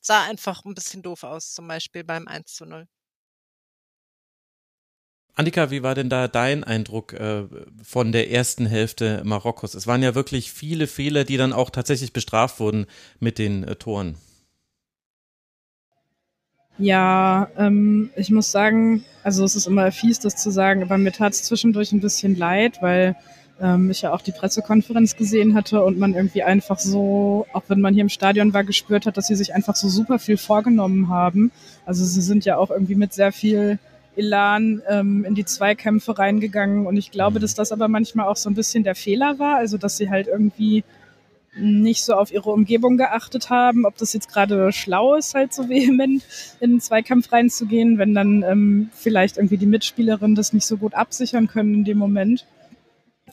sah 0.00 0.24
einfach 0.24 0.64
ein 0.64 0.74
bisschen 0.74 1.02
doof 1.02 1.24
aus, 1.24 1.54
zum 1.54 1.68
Beispiel 1.68 2.04
beim 2.04 2.28
1 2.28 2.54
zu 2.54 2.66
0. 2.66 2.86
Annika, 5.36 5.70
wie 5.72 5.82
war 5.82 5.96
denn 5.96 6.08
da 6.08 6.28
dein 6.28 6.62
Eindruck 6.62 7.12
äh, 7.12 7.44
von 7.82 8.12
der 8.12 8.30
ersten 8.30 8.66
Hälfte 8.66 9.20
Marokkos? 9.24 9.74
Es 9.74 9.88
waren 9.88 10.02
ja 10.02 10.14
wirklich 10.14 10.52
viele 10.52 10.86
Fehler, 10.86 11.24
die 11.24 11.36
dann 11.36 11.52
auch 11.52 11.70
tatsächlich 11.70 12.12
bestraft 12.12 12.60
wurden 12.60 12.86
mit 13.18 13.38
den 13.38 13.64
äh, 13.64 13.74
Toren. 13.74 14.16
Ja, 16.78 17.48
ähm, 17.56 18.10
ich 18.16 18.30
muss 18.30 18.50
sagen, 18.50 19.04
also 19.22 19.44
es 19.44 19.54
ist 19.54 19.66
immer 19.66 19.90
fies, 19.92 20.18
das 20.18 20.36
zu 20.36 20.50
sagen, 20.50 20.82
aber 20.82 20.98
mir 20.98 21.12
tat 21.12 21.32
es 21.32 21.44
zwischendurch 21.44 21.92
ein 21.92 22.00
bisschen 22.00 22.36
leid, 22.36 22.78
weil 22.80 23.14
ähm, 23.60 23.90
ich 23.90 24.02
ja 24.02 24.12
auch 24.12 24.20
die 24.20 24.32
Pressekonferenz 24.32 25.16
gesehen 25.16 25.54
hatte 25.54 25.82
und 25.84 25.98
man 25.98 26.14
irgendwie 26.14 26.42
einfach 26.42 26.80
so, 26.80 27.46
auch 27.52 27.62
wenn 27.68 27.80
man 27.80 27.94
hier 27.94 28.02
im 28.02 28.08
Stadion 28.08 28.52
war, 28.52 28.64
gespürt 28.64 29.06
hat, 29.06 29.16
dass 29.16 29.28
sie 29.28 29.36
sich 29.36 29.54
einfach 29.54 29.76
so 29.76 29.88
super 29.88 30.18
viel 30.18 30.36
vorgenommen 30.36 31.08
haben. 31.08 31.52
Also 31.86 32.04
sie 32.04 32.22
sind 32.22 32.44
ja 32.44 32.56
auch 32.56 32.70
irgendwie 32.70 32.96
mit 32.96 33.12
sehr 33.12 33.30
viel 33.30 33.78
Elan 34.16 34.82
ähm, 34.88 35.24
in 35.24 35.34
die 35.34 35.44
Zweikämpfe 35.44 36.18
reingegangen 36.18 36.86
und 36.86 36.96
ich 36.96 37.10
glaube, 37.10 37.40
dass 37.40 37.54
das 37.54 37.72
aber 37.72 37.88
manchmal 37.88 38.26
auch 38.26 38.36
so 38.36 38.48
ein 38.48 38.54
bisschen 38.54 38.84
der 38.84 38.94
Fehler 38.94 39.38
war, 39.38 39.56
also 39.56 39.76
dass 39.76 39.96
sie 39.96 40.10
halt 40.10 40.28
irgendwie 40.28 40.84
nicht 41.56 42.04
so 42.04 42.14
auf 42.14 42.32
ihre 42.32 42.50
Umgebung 42.50 42.96
geachtet 42.96 43.50
haben, 43.50 43.86
ob 43.86 43.96
das 43.96 44.12
jetzt 44.12 44.32
gerade 44.32 44.72
schlau 44.72 45.14
ist, 45.14 45.34
halt 45.34 45.52
so 45.52 45.68
vehement 45.68 46.22
in 46.60 46.72
den 46.72 46.80
Zweikampf 46.80 47.32
reinzugehen, 47.32 47.98
wenn 47.98 48.14
dann 48.14 48.42
ähm, 48.42 48.90
vielleicht 48.92 49.36
irgendwie 49.36 49.58
die 49.58 49.66
Mitspielerinnen 49.66 50.34
das 50.34 50.52
nicht 50.52 50.66
so 50.66 50.76
gut 50.76 50.94
absichern 50.94 51.48
können 51.48 51.74
in 51.74 51.84
dem 51.84 51.98
Moment. 51.98 52.46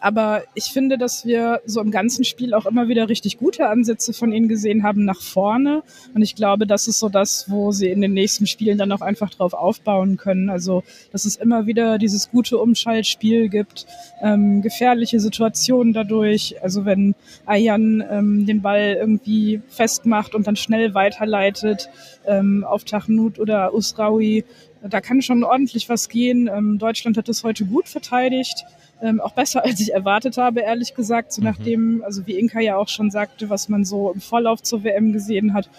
Aber 0.02 0.44
ich 0.56 0.66
finde, 0.66 0.98
dass 0.98 1.26
wir 1.26 1.62
so 1.66 1.80
im 1.80 1.92
ganzen 1.92 2.26
Spiel 2.26 2.56
auch 2.56 2.66
immer 2.66 2.88
wieder 2.88 3.08
richtig 3.08 3.38
gute 3.38 3.70
Ansätze 3.70 4.14
von 4.14 4.34
ihnen 4.34 4.48
gesehen 4.48 4.82
haben 4.82 5.06
nach 5.06 5.22
vorne. 5.22 5.84
Und 6.16 6.24
ich 6.24 6.36
glaube, 6.36 6.66
das 6.66 6.88
ist 6.88 6.98
so 6.98 7.08
das, 7.08 7.46
wo 7.50 7.72
sie 7.72 7.88
in 7.88 8.02
den 8.02 8.14
nächsten 8.14 8.48
Spielen 8.48 8.80
dann 8.80 8.92
auch 8.92 9.02
einfach 9.02 9.30
drauf 9.30 9.54
aufbauen 9.54 10.18
können. 10.18 10.50
Also, 10.50 10.84
dass 11.12 11.26
es 11.26 11.36
immer 11.36 11.68
wieder 11.68 12.00
dieses 12.00 12.32
gute 12.32 12.58
Umschaltspiel 12.58 13.48
gibt, 13.48 13.86
ähm, 14.24 14.64
gefährliche 14.64 15.20
Situationen 15.20 15.94
dadurch. 15.94 16.56
Also, 16.64 16.84
wenn 16.84 17.14
Ayan 17.46 18.04
ähm, 18.10 18.46
den 18.48 18.64
Ball 18.64 18.98
irgendwie 19.00 19.62
festmacht 19.70 20.34
und 20.34 20.48
dann 20.48 20.56
schnell 20.56 20.96
weiterleitet 20.96 21.90
ähm, 22.26 22.64
auf 22.64 22.86
Tachnut 22.86 23.38
oder 23.38 23.76
Usraui, 23.76 24.46
da 24.82 25.00
kann 25.00 25.22
schon 25.22 25.44
ordentlich 25.44 25.90
was 25.90 26.10
gehen. 26.10 26.50
Ähm, 26.52 26.80
Deutschland 26.80 27.18
hat 27.18 27.30
das 27.30 27.44
heute 27.44 27.66
gut 27.66 27.88
verteidigt. 27.88 28.66
Ähm, 29.02 29.20
auch 29.20 29.34
besser, 29.34 29.64
als 29.66 29.80
ich 29.80 29.94
erwartet 29.94 30.38
habe, 30.38 30.62
ehrlich 30.62 30.94
gesagt. 30.94 31.34
So 31.34 31.42
mhm. 31.42 31.48
nachdem, 31.48 32.04
also 32.04 32.26
wie 32.28 32.38
Inka 32.38 32.60
ja 32.60 32.78
auch 32.78 32.90
schon 32.90 33.12
sagte, 33.12 33.50
was 33.50 33.70
man 33.70 33.86
so 33.86 34.12
im 34.12 34.22
Vorlauf 34.22 34.62
zur 34.62 34.84
WM 34.84 35.14
gesehen 35.14 35.54
hat. 35.54 35.70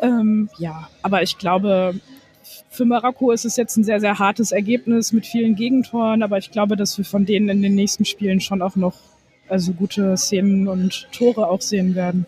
Ähm, 0.00 0.48
ja, 0.58 0.88
aber 1.02 1.22
ich 1.22 1.38
glaube, 1.38 1.94
für 2.70 2.84
Marokko 2.84 3.32
ist 3.32 3.44
es 3.44 3.56
jetzt 3.56 3.76
ein 3.76 3.84
sehr, 3.84 4.00
sehr 4.00 4.18
hartes 4.18 4.52
Ergebnis 4.52 5.12
mit 5.12 5.26
vielen 5.26 5.56
Gegentoren, 5.56 6.22
aber 6.22 6.38
ich 6.38 6.50
glaube, 6.50 6.76
dass 6.76 6.96
wir 6.96 7.04
von 7.04 7.26
denen 7.26 7.48
in 7.48 7.62
den 7.62 7.74
nächsten 7.74 8.04
Spielen 8.04 8.40
schon 8.40 8.62
auch 8.62 8.76
noch 8.76 8.94
also 9.48 9.72
gute 9.72 10.16
Szenen 10.16 10.68
und 10.68 11.08
Tore 11.12 11.48
auch 11.48 11.60
sehen 11.60 11.94
werden. 11.94 12.26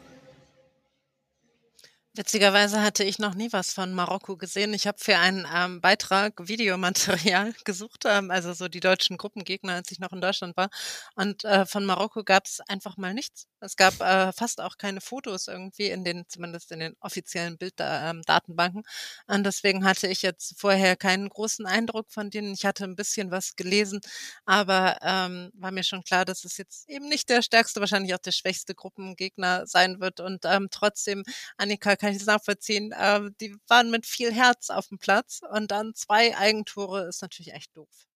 Witzigerweise 2.21 2.83
hatte 2.83 3.03
ich 3.03 3.19
noch 3.19 3.35
nie 3.35 3.51
was 3.51 3.73
von 3.73 3.95
Marokko 3.95 4.37
gesehen. 4.37 4.75
Ich 4.75 4.87
habe 4.87 4.99
für 4.99 5.17
einen 5.17 5.47
ähm, 5.55 5.81
Beitrag 5.81 6.35
Videomaterial 6.49 7.55
gesucht, 7.65 8.05
ähm, 8.05 8.31
also 8.31 8.53
so 8.53 8.69
die 8.69 8.81
deutschen 8.81 9.17
Gruppengegner, 9.17 9.77
als 9.77 9.91
ich 9.91 10.01
noch 10.01 10.13
in 10.13 10.21
Deutschland 10.21 10.55
war. 10.55 10.69
Und 11.15 11.45
äh, 11.47 11.65
von 11.65 11.87
Marokko 11.87 12.23
gab 12.23 12.45
es 12.45 12.61
einfach 12.69 12.99
mal 12.99 13.15
nichts. 13.15 13.47
Es 13.61 13.77
gab 13.77 14.01
äh, 14.01 14.33
fast 14.33 14.61
auch 14.61 14.77
keine 14.79 15.01
Fotos 15.01 15.49
irgendwie 15.49 15.89
in 15.89 16.05
den, 16.05 16.25
zumindest 16.29 16.73
in 16.73 16.81
den 16.81 16.97
offiziellen 17.01 17.59
Bilddatenbanken. 17.59 18.83
Ähm, 19.29 19.35
Und 19.37 19.45
deswegen 19.45 19.85
hatte 19.85 20.07
ich 20.09 20.23
jetzt 20.23 20.55
vorher 20.59 20.97
keinen 20.97 21.29
großen 21.29 21.67
Eindruck 21.67 22.11
von 22.11 22.31
denen. 22.31 22.55
Ich 22.55 22.65
hatte 22.67 22.85
ein 22.85 22.97
bisschen 22.97 23.31
was 23.31 23.57
gelesen, 23.57 24.01
aber 24.45 24.99
ähm, 25.03 25.51
war 25.55 25.71
mir 25.71 25.85
schon 25.85 26.03
klar, 26.05 26.25
dass 26.25 26.45
es 26.45 26.57
jetzt 26.57 26.89
eben 26.89 27.09
nicht 27.09 27.29
der 27.29 27.43
stärkste, 27.43 27.81
wahrscheinlich 27.81 28.15
auch 28.15 28.19
der 28.19 28.33
schwächste 28.33 28.75
Gruppengegner 28.75 29.67
sein 29.67 30.01
wird. 30.01 30.21
Und 30.21 30.45
ähm, 30.45 30.69
trotzdem, 30.71 31.25
Annika, 31.57 31.97
kann 31.97 32.13
ich 32.13 32.19
das 32.19 32.27
nachvollziehen, 32.27 32.93
äh, 32.93 33.21
die 33.41 33.57
waren 33.69 33.91
mit 33.91 34.07
viel 34.07 34.33
Herz 34.33 34.71
auf 34.71 34.89
dem 34.89 34.99
Platz 34.99 35.41
und 35.51 35.71
dann 35.71 35.95
zwei 35.95 36.37
Eigentore 36.37 37.07
ist 37.09 37.23
natürlich 37.23 37.53
echt 37.55 37.77
doof. 37.77 38.10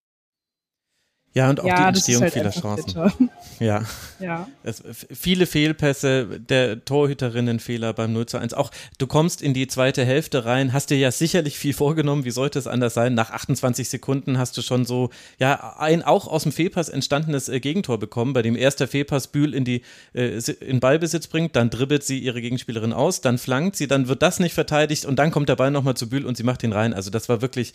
Ja, 1.35 1.51
und 1.51 1.61
auch 1.61 1.67
ja, 1.67 1.77
die 1.77 1.89
Entstehung 1.89 2.23
halt 2.23 2.33
vieler 2.33 2.51
Chancen. 2.51 2.87
Bitter. 2.87 3.13
Ja. 3.61 3.85
ja. 4.19 4.49
Es, 4.65 4.83
viele 5.13 5.47
Fehlpässe, 5.47 6.41
der 6.41 6.85
Torhüterinnenfehler 6.85 7.93
beim 7.93 8.13
0 8.13 8.27
zu 8.27 8.39
1. 8.39 8.53
Auch 8.53 8.73
du 8.99 9.07
kommst 9.07 9.43
in 9.43 9.55
die 9.55 9.69
zweite 9.69 10.05
Hälfte 10.05 10.45
rein, 10.45 10.73
hast 10.73 10.91
dir 10.91 10.99
ja 10.99 11.13
sicherlich 11.13 11.57
viel 11.57 11.73
vorgenommen. 11.73 12.25
Wie 12.25 12.33
sollte 12.33 12.59
es 12.59 12.67
anders 12.67 12.95
sein? 12.95 13.15
Nach 13.15 13.31
28 13.31 13.89
Sekunden 13.89 14.39
hast 14.39 14.57
du 14.57 14.63
schon 14.63 14.85
so, 14.85 15.11
ja, 15.39 15.77
ein 15.79 16.03
auch 16.03 16.27
aus 16.27 16.43
dem 16.43 16.51
Fehlpass 16.51 16.89
entstandenes 16.89 17.49
äh, 17.49 17.61
Gegentor 17.61 17.99
bekommen, 17.99 18.33
bei 18.33 18.43
dem 18.43 18.57
erster 18.57 18.89
Fehlpass 18.89 19.29
Bühl 19.29 19.55
in 19.55 19.65
die, 19.65 19.83
äh, 20.15 20.41
in 20.61 20.81
Ballbesitz 20.81 21.29
bringt, 21.29 21.55
dann 21.55 21.71
dribbelt 21.71 22.03
sie 22.03 22.19
ihre 22.19 22.41
Gegenspielerin 22.41 22.93
aus, 22.93 23.21
dann 23.21 23.39
flankt 23.39 23.77
sie, 23.77 23.87
dann 23.87 24.09
wird 24.09 24.23
das 24.23 24.41
nicht 24.41 24.55
verteidigt 24.55 25.05
und 25.05 25.17
dann 25.21 25.31
kommt 25.31 25.49
der 25.49 25.57
Ball 25.57 25.71
nochmal 25.71 25.95
zu 25.95 26.09
Bühl 26.09 26.27
und 26.27 26.37
sie 26.37 26.43
macht 26.43 26.65
ihn 26.65 26.73
rein. 26.73 26.93
Also 26.93 27.11
das 27.11 27.29
war 27.29 27.41
wirklich 27.41 27.73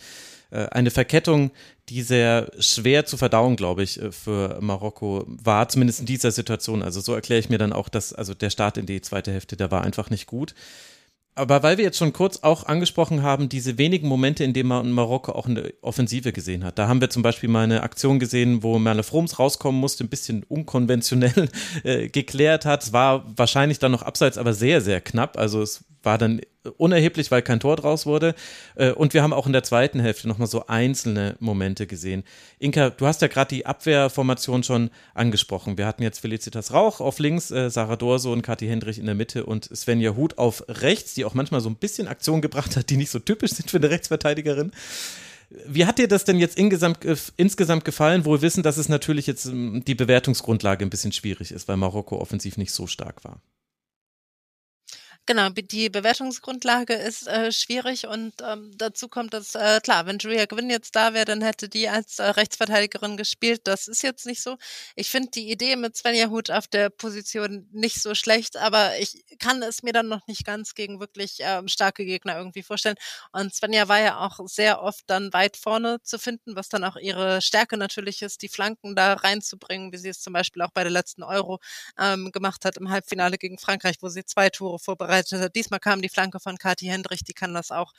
eine 0.56 0.90
Verkettung, 0.90 1.50
die 1.90 2.02
sehr 2.02 2.50
schwer 2.58 3.04
zu 3.04 3.16
verdauen, 3.16 3.56
glaube 3.56 3.82
ich, 3.82 4.00
äh, 4.00 4.12
für 4.12 4.58
Marokko 4.60 5.24
war, 5.26 5.68
zumindest 5.68 6.00
in 6.00 6.06
dieser 6.06 6.30
Situation. 6.30 6.82
Also 6.82 7.00
so 7.00 7.14
erkläre 7.14 7.40
ich 7.40 7.48
mir 7.48 7.58
dann 7.58 7.72
auch, 7.72 7.88
dass 7.88 8.12
also 8.12 8.32
der 8.32 8.50
Start 8.50 8.76
in 8.76 8.86
die 8.86 9.00
zweite 9.00 9.32
Hälfte, 9.32 9.56
der 9.56 9.70
war 9.70 9.82
einfach 9.82 10.08
nicht 10.10 10.26
gut. 10.26 10.54
Aber 11.36 11.62
weil 11.62 11.78
wir 11.78 11.84
jetzt 11.84 11.96
schon 11.96 12.12
kurz 12.12 12.40
auch 12.42 12.66
angesprochen 12.66 13.22
haben, 13.22 13.48
diese 13.48 13.78
wenigen 13.78 14.08
Momente, 14.08 14.44
in 14.44 14.52
denen 14.52 14.68
man 14.68 14.90
Marokko 14.90 15.32
auch 15.32 15.46
eine 15.46 15.72
Offensive 15.80 16.32
gesehen 16.32 16.64
hat. 16.64 16.78
Da 16.78 16.86
haben 16.88 17.00
wir 17.00 17.08
zum 17.08 17.22
Beispiel 17.22 17.48
mal 17.48 17.64
eine 17.64 17.82
Aktion 17.82 18.18
gesehen, 18.18 18.62
wo 18.62 18.78
Merle 18.78 19.04
Froms 19.04 19.38
rauskommen 19.38 19.80
musste, 19.80 20.04
ein 20.04 20.08
bisschen 20.08 20.42
unkonventionell 20.44 21.48
äh, 21.84 22.08
geklärt 22.08 22.66
hat. 22.66 22.82
Es 22.82 22.92
war 22.92 23.24
wahrscheinlich 23.36 23.78
dann 23.78 23.92
noch 23.92 24.02
abseits, 24.02 24.38
aber 24.38 24.52
sehr, 24.52 24.80
sehr 24.80 25.00
knapp. 25.00 25.38
Also 25.38 25.62
es 25.62 25.84
war 26.02 26.18
dann 26.18 26.40
unerheblich, 26.76 27.30
weil 27.30 27.42
kein 27.42 27.60
Tor 27.60 27.76
draus 27.76 28.06
wurde. 28.06 28.34
Äh, 28.74 28.92
und 28.92 29.14
wir 29.14 29.22
haben 29.22 29.32
auch 29.32 29.46
in 29.46 29.52
der 29.52 29.62
zweiten 29.62 30.00
Hälfte 30.00 30.28
nochmal 30.28 30.48
so 30.48 30.66
einzelne 30.66 31.36
Momente 31.40 31.86
gesehen. 31.86 32.24
Inka, 32.58 32.90
du 32.90 33.06
hast 33.06 33.22
ja 33.22 33.28
gerade 33.28 33.54
die 33.54 33.66
Abwehrformation 33.66 34.62
schon 34.62 34.90
angesprochen. 35.14 35.78
Wir 35.78 35.86
hatten 35.86 36.02
jetzt 36.02 36.20
Felicitas 36.20 36.72
Rauch 36.72 37.00
auf 37.00 37.18
links, 37.18 37.50
äh, 37.50 37.70
Sarah 37.70 37.96
Dorso 37.96 38.32
und 38.32 38.42
Kathi 38.42 38.66
Hendrich 38.66 38.98
in 38.98 39.06
der 39.06 39.14
Mitte 39.14 39.46
und 39.46 39.64
Svenja 39.74 40.14
Huth 40.16 40.38
auf 40.38 40.64
rechts, 40.68 41.14
die 41.14 41.24
auch 41.24 41.34
manchmal 41.34 41.60
so 41.60 41.70
ein 41.70 41.76
bisschen 41.76 42.08
Aktionen 42.08 42.42
gebracht 42.42 42.76
hat, 42.76 42.90
die 42.90 42.96
nicht 42.96 43.10
so 43.10 43.18
typisch 43.18 43.52
sind 43.52 43.70
für 43.70 43.78
eine 43.78 43.90
Rechtsverteidigerin. 43.90 44.72
Wie 45.66 45.84
hat 45.84 45.98
dir 45.98 46.06
das 46.06 46.24
denn 46.24 46.38
jetzt 46.38 46.56
insgesamt, 46.56 46.98
insgesamt 47.36 47.84
gefallen, 47.84 48.24
wohl 48.24 48.40
wissen, 48.40 48.62
dass 48.62 48.76
es 48.76 48.88
natürlich 48.88 49.26
jetzt 49.26 49.46
ähm, 49.46 49.82
die 49.84 49.96
Bewertungsgrundlage 49.96 50.84
ein 50.84 50.90
bisschen 50.90 51.10
schwierig 51.10 51.50
ist, 51.50 51.66
weil 51.66 51.76
Marokko 51.76 52.20
offensiv 52.20 52.56
nicht 52.56 52.72
so 52.72 52.86
stark 52.86 53.24
war? 53.24 53.40
Genau, 55.30 55.48
die 55.48 55.90
Bewertungsgrundlage 55.90 56.92
ist 56.94 57.28
äh, 57.28 57.52
schwierig 57.52 58.08
und 58.08 58.32
ähm, 58.42 58.72
dazu 58.76 59.06
kommt, 59.06 59.32
dass, 59.32 59.54
äh, 59.54 59.78
klar, 59.80 60.04
wenn 60.06 60.18
Julia 60.18 60.44
Gwynn 60.46 60.68
jetzt 60.70 60.96
da 60.96 61.14
wäre, 61.14 61.24
dann 61.24 61.40
hätte 61.40 61.68
die 61.68 61.88
als 61.88 62.18
äh, 62.18 62.24
Rechtsverteidigerin 62.24 63.16
gespielt. 63.16 63.60
Das 63.68 63.86
ist 63.86 64.02
jetzt 64.02 64.26
nicht 64.26 64.42
so. 64.42 64.56
Ich 64.96 65.08
finde 65.08 65.30
die 65.30 65.52
Idee 65.52 65.76
mit 65.76 65.96
Svenja 65.96 66.30
Huth 66.30 66.50
auf 66.50 66.66
der 66.66 66.90
Position 66.90 67.68
nicht 67.70 68.02
so 68.02 68.16
schlecht, 68.16 68.56
aber 68.56 68.98
ich 68.98 69.24
kann 69.38 69.62
es 69.62 69.84
mir 69.84 69.92
dann 69.92 70.08
noch 70.08 70.26
nicht 70.26 70.44
ganz 70.44 70.74
gegen 70.74 70.98
wirklich 70.98 71.36
ähm, 71.38 71.68
starke 71.68 72.04
Gegner 72.04 72.36
irgendwie 72.36 72.64
vorstellen. 72.64 72.96
Und 73.30 73.54
Svenja 73.54 73.86
war 73.86 74.00
ja 74.00 74.18
auch 74.18 74.40
sehr 74.48 74.82
oft 74.82 75.04
dann 75.06 75.32
weit 75.32 75.56
vorne 75.56 76.02
zu 76.02 76.18
finden, 76.18 76.56
was 76.56 76.68
dann 76.68 76.82
auch 76.82 76.96
ihre 76.96 77.40
Stärke 77.40 77.76
natürlich 77.76 78.22
ist, 78.22 78.42
die 78.42 78.48
Flanken 78.48 78.96
da 78.96 79.12
reinzubringen, 79.12 79.92
wie 79.92 79.96
sie 79.98 80.08
es 80.08 80.20
zum 80.22 80.32
Beispiel 80.32 80.62
auch 80.62 80.72
bei 80.72 80.82
der 80.82 80.90
letzten 80.90 81.22
Euro 81.22 81.60
ähm, 82.00 82.32
gemacht 82.32 82.64
hat 82.64 82.78
im 82.78 82.90
Halbfinale 82.90 83.38
gegen 83.38 83.58
Frankreich, 83.58 83.98
wo 84.00 84.08
sie 84.08 84.24
zwei 84.24 84.50
Tore 84.50 84.80
vorbereitet 84.80 85.19
vorbereitet 85.28 85.56
Diesmal 85.56 85.80
kam 85.80 86.02
die 86.02 86.08
Flanke 86.08 86.40
von 86.40 86.58
Kathi 86.58 86.86
Hendrich, 86.86 87.24
die 87.24 87.34
kann 87.34 87.54
das 87.54 87.70
auch. 87.70 87.92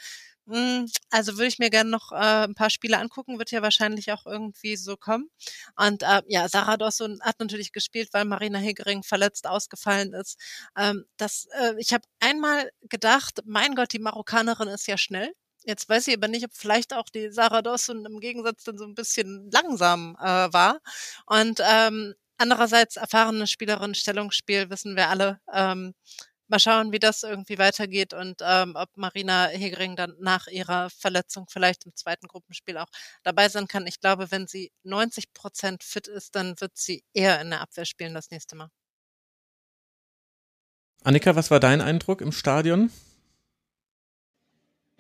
Hm, 0.48 0.88
also 1.12 1.34
würde 1.34 1.48
ich 1.48 1.60
mir 1.60 1.70
gerne 1.70 1.90
noch 1.90 2.12
äh, 2.12 2.16
ein 2.46 2.56
paar 2.56 2.70
Spiele 2.70 2.98
angucken, 2.98 3.38
wird 3.38 3.52
ja 3.52 3.62
wahrscheinlich 3.62 4.12
auch 4.12 4.26
irgendwie 4.26 4.76
so 4.76 4.98
kommen. 4.98 5.30
Und 5.78 6.04
äh, 6.04 6.22
ja, 6.28 6.50
Sarah 6.50 6.78
Dawson 6.78 7.20
hat 7.22 7.40
natürlich 7.40 7.72
gespielt, 7.74 8.10
weil 8.12 8.26
Marina 8.26 8.58
Hegering 8.60 9.04
verletzt 9.04 9.48
ausgefallen 9.48 10.14
ist. 10.14 10.40
Ähm, 10.78 11.06
das, 11.18 11.48
äh, 11.60 11.76
ich 11.78 11.94
habe 11.94 12.04
einmal 12.20 12.72
gedacht, 12.90 13.42
mein 13.46 13.76
Gott, 13.76 13.94
die 13.94 14.00
Marokkanerin 14.00 14.68
ist 14.68 14.88
ja 14.88 14.98
schnell. 14.98 15.32
Jetzt 15.64 15.88
weiß 15.90 16.08
ich 16.08 16.16
aber 16.18 16.28
nicht, 16.28 16.44
ob 16.46 16.52
vielleicht 16.56 16.94
auch 16.94 17.10
die 17.10 17.32
Sarah 17.32 17.62
Dawson 17.62 18.04
im 18.06 18.20
Gegensatz 18.20 18.64
dann 18.64 18.80
so 18.80 18.86
ein 18.86 18.96
bisschen 18.96 19.50
langsam 19.52 20.18
äh, 20.20 20.52
war. 20.52 20.80
Und 21.28 21.62
ähm, 21.64 22.16
andererseits 22.38 22.96
erfahrene 22.98 23.46
Spielerin, 23.46 23.94
Stellungsspiel, 23.94 24.70
wissen 24.72 24.96
wir 24.96 25.10
alle, 25.10 25.40
ähm, 25.54 25.94
mal 26.52 26.60
schauen, 26.60 26.92
wie 26.92 27.00
das 27.00 27.24
irgendwie 27.24 27.58
weitergeht 27.58 28.14
und 28.14 28.42
ähm, 28.42 28.74
ob 28.76 28.90
Marina 28.96 29.48
Hegering 29.48 29.96
dann 29.96 30.16
nach 30.20 30.48
ihrer 30.48 30.90
Verletzung 30.92 31.48
vielleicht 31.50 31.86
im 31.86 31.96
zweiten 31.96 32.28
Gruppenspiel 32.28 32.78
auch 32.78 32.90
dabei 33.24 33.50
sein 33.50 33.68
kann. 33.68 33.88
Ich 33.88 34.00
glaube, 34.00 34.30
wenn 34.30 34.46
sie 34.46 34.72
90 34.84 35.34
Prozent 35.34 35.84
fit 35.84 36.08
ist, 36.08 36.36
dann 36.36 36.60
wird 36.62 36.74
sie 36.78 37.04
eher 37.14 37.42
in 37.42 37.50
der 37.50 37.62
Abwehr 37.62 37.86
spielen 37.86 38.14
das 38.14 38.30
nächste 38.30 38.56
Mal. 38.56 38.70
Annika, 41.04 41.36
was 41.36 41.50
war 41.50 41.60
dein 41.60 41.82
Eindruck 41.82 42.22
im 42.22 42.32
Stadion? 42.32 42.92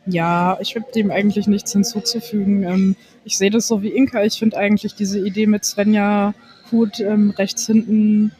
Ja, 0.08 0.58
ich 0.60 0.75
habe 0.75 0.91
dem 0.91 1.12
eigentlich 1.12 1.46
nichts 1.46 1.74
hinzuzufügen. 1.74 2.63
Ähm, 2.63 2.96
ich 3.24 3.38
sehe 3.38 3.51
das 3.51 3.67
so 3.67 3.84
wie 3.84 3.89
Inka. 3.89 4.24
Ich 4.24 4.39
finde 4.39 4.58
eigentlich 4.58 4.96
diese 4.96 5.20
Idee 5.20 5.46
mit 5.46 5.63
Svenja 5.63 6.34
Hut 6.72 7.00
ähm, 7.00 7.29
rechts 7.31 7.67
hinten 7.67 8.31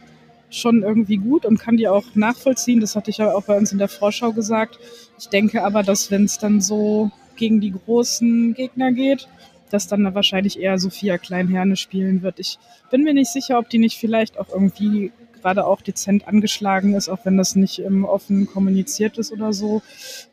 schon 0.52 0.84
irgendwie 0.84 1.18
gut 1.18 1.46
und 1.46 1.58
kann 1.58 1.78
die 1.78 1.88
auch 1.88 2.04
nachvollziehen. 2.14 2.80
Das 2.80 2.96
hatte 2.96 3.10
ich 3.10 3.18
ja 3.18 3.34
auch 3.34 3.44
bei 3.44 3.58
uns 3.58 3.72
in 3.72 3.80
der 3.80 3.88
Vorschau 3.88 4.34
gesagt. 4.34 4.78
Ich 5.18 5.30
denke 5.30 5.64
aber, 5.64 5.82
dass 5.82 6.12
wenn 6.12 6.26
es 6.26 6.38
dann 6.38 6.62
so 6.62 7.10
gegen 7.36 7.60
die 7.62 7.72
großen 7.72 8.54
Gegner 8.54 8.92
geht, 8.92 9.28
dass 9.72 9.88
dann 9.88 10.04
da 10.04 10.14
wahrscheinlich 10.14 10.60
eher 10.60 10.78
Sophia 10.78 11.18
Kleinherne 11.18 11.78
spielen 11.78 12.22
wird. 12.22 12.40
Ich 12.40 12.60
bin 12.92 13.04
mir 13.04 13.14
nicht 13.14 13.32
sicher, 13.32 13.58
ob 13.58 13.70
die 13.70 13.80
nicht 13.80 13.98
vielleicht 13.98 14.38
auch 14.38 14.50
irgendwie 14.50 15.12
gerade 15.42 15.66
auch 15.66 15.82
dezent 15.82 16.28
angeschlagen 16.28 16.94
ist, 16.94 17.10
auch 17.10 17.20
wenn 17.24 17.38
das 17.38 17.56
nicht 17.56 17.80
im 17.80 18.06
offen 18.06 18.46
kommuniziert 18.46 19.18
ist 19.18 19.32
oder 19.32 19.54
so. 19.54 19.82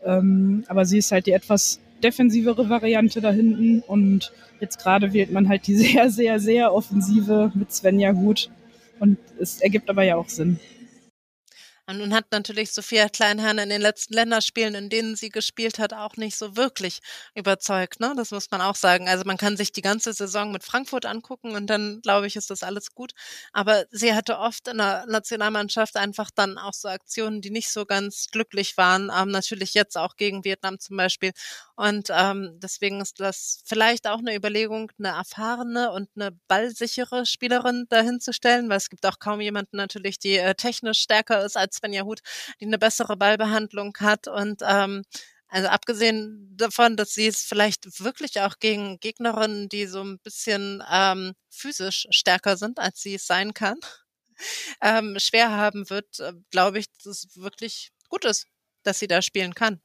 Ähm, 0.05 0.65
aber 0.69 0.85
sie 0.85 0.99
ist 0.99 1.13
halt 1.13 1.27
die 1.27 1.33
etwas 1.33 1.81
defensivere 2.03 2.69
Variante 2.69 3.21
da 3.21 3.31
hinten 3.31 3.81
und 3.81 4.33
jetzt 4.61 4.79
gerade 4.79 5.13
wählt 5.13 5.33
man 5.33 5.49
halt 5.49 5.67
die 5.67 5.77
sehr, 5.77 6.11
sehr, 6.11 6.41
sehr 6.41 6.75
offensive 6.75 7.53
mit 7.55 7.73
Svenja 7.73 8.13
Gut. 8.13 8.51
Und 8.99 9.19
es 9.39 9.61
ergibt 9.61 9.89
aber 9.89 10.03
ja 10.03 10.17
auch 10.17 10.29
Sinn. 10.29 10.59
Und 11.89 11.97
nun 12.01 12.13
hat 12.13 12.27
natürlich 12.33 12.73
Sophia 12.73 13.09
Kleinherne 13.09 13.63
in 13.63 13.71
den 13.71 13.81
letzten 13.81 14.13
Länderspielen, 14.13 14.75
in 14.75 14.91
denen 14.91 15.17
sie 15.17 15.31
gespielt 15.31 15.79
hat, 15.79 15.95
auch 15.95 16.17
nicht 16.19 16.37
so 16.37 16.55
wirklich 16.55 16.99
überzeugt. 17.35 17.99
Ne? 17.99 18.13
Das 18.15 18.31
muss 18.31 18.51
man 18.51 18.61
auch 18.61 18.75
sagen. 18.75 19.09
Also 19.09 19.25
man 19.25 19.39
kann 19.39 19.57
sich 19.57 19.73
die 19.73 19.81
ganze 19.81 20.13
Saison 20.13 20.53
mit 20.53 20.65
Frankfurt 20.65 21.07
angucken 21.07 21.53
und 21.57 21.67
dann, 21.67 22.03
glaube 22.03 22.27
ich, 22.27 22.37
ist 22.37 22.51
das 22.51 22.63
alles 22.63 22.95
gut. 22.95 23.13
Aber 23.55 23.87
sie 23.91 24.13
hatte 24.13 24.39
oft 24.39 24.69
in 24.69 24.77
der 24.77 25.07
Nationalmannschaft 25.07 25.97
einfach 25.97 26.31
dann 26.31 26.59
auch 26.59 26.75
so 26.75 26.89
Aktionen, 26.89 27.41
die 27.41 27.49
nicht 27.49 27.71
so 27.71 27.87
ganz 27.87 28.27
glücklich 28.31 28.77
waren. 28.77 29.11
Ähm, 29.17 29.31
natürlich 29.31 29.73
jetzt 29.73 29.97
auch 29.97 30.17
gegen 30.17 30.45
Vietnam 30.45 30.79
zum 30.81 30.99
Beispiel. 30.99 31.33
Und 31.75 32.09
ähm, 32.11 32.59
deswegen 32.61 33.01
ist 33.01 33.19
das 33.19 33.63
vielleicht 33.65 34.07
auch 34.09 34.19
eine 34.19 34.35
Überlegung, 34.35 34.93
eine 34.99 35.17
erfahrene 35.17 35.91
und 35.93 36.11
eine 36.17 36.33
ballsichere 36.49 37.25
Spielerin 37.25 37.87
dahin 37.89 38.21
zu 38.21 38.35
stellen, 38.35 38.69
weil 38.69 38.77
es 38.77 38.91
gibt 38.91 39.07
auch 39.07 39.19
kaum 39.21 39.41
jemanden 39.41 39.79
natürlich, 39.79 40.19
die 40.19 40.37
äh, 40.37 40.55
technisch 40.55 40.99
stärker 41.01 41.43
ist 41.47 41.57
als 41.57 41.78
Svenja 41.79 42.05
Huth, 42.05 42.21
die 42.61 42.67
eine 42.67 42.79
bessere 42.79 43.17
Ballbehandlung 43.17 43.97
hat. 44.01 44.29
Und 44.29 44.63
ähm, 44.63 45.03
also 45.49 45.69
abgesehen 45.69 46.55
davon, 46.57 46.97
dass 46.97 47.15
sie 47.15 47.27
es 47.27 47.43
vielleicht 47.43 48.01
wirklich 48.01 48.41
auch 48.41 48.59
gegen 48.61 49.01
Gegnerinnen, 49.01 49.69
die 49.69 49.87
so 49.87 50.03
ein 50.03 50.19
bisschen 50.21 50.83
ähm, 50.91 51.35
physisch 51.51 52.07
stärker 52.11 52.57
sind, 52.57 52.79
als 52.79 53.01
sie 53.01 53.15
es 53.15 53.27
sein 53.27 53.55
kann, 53.55 53.79
ähm, 54.83 55.17
schwer 55.19 55.51
haben 55.51 55.89
wird, 55.91 56.21
äh, 56.21 56.33
glaube 56.51 56.81
ich, 56.81 56.87
dass 57.05 57.25
es 57.25 57.37
wirklich 57.37 57.91
gut 58.09 58.25
ist, 58.25 58.47
dass 58.83 58.99
sie 58.99 59.09
da 59.09 59.23
spielen 59.23 59.55
kann 59.55 59.81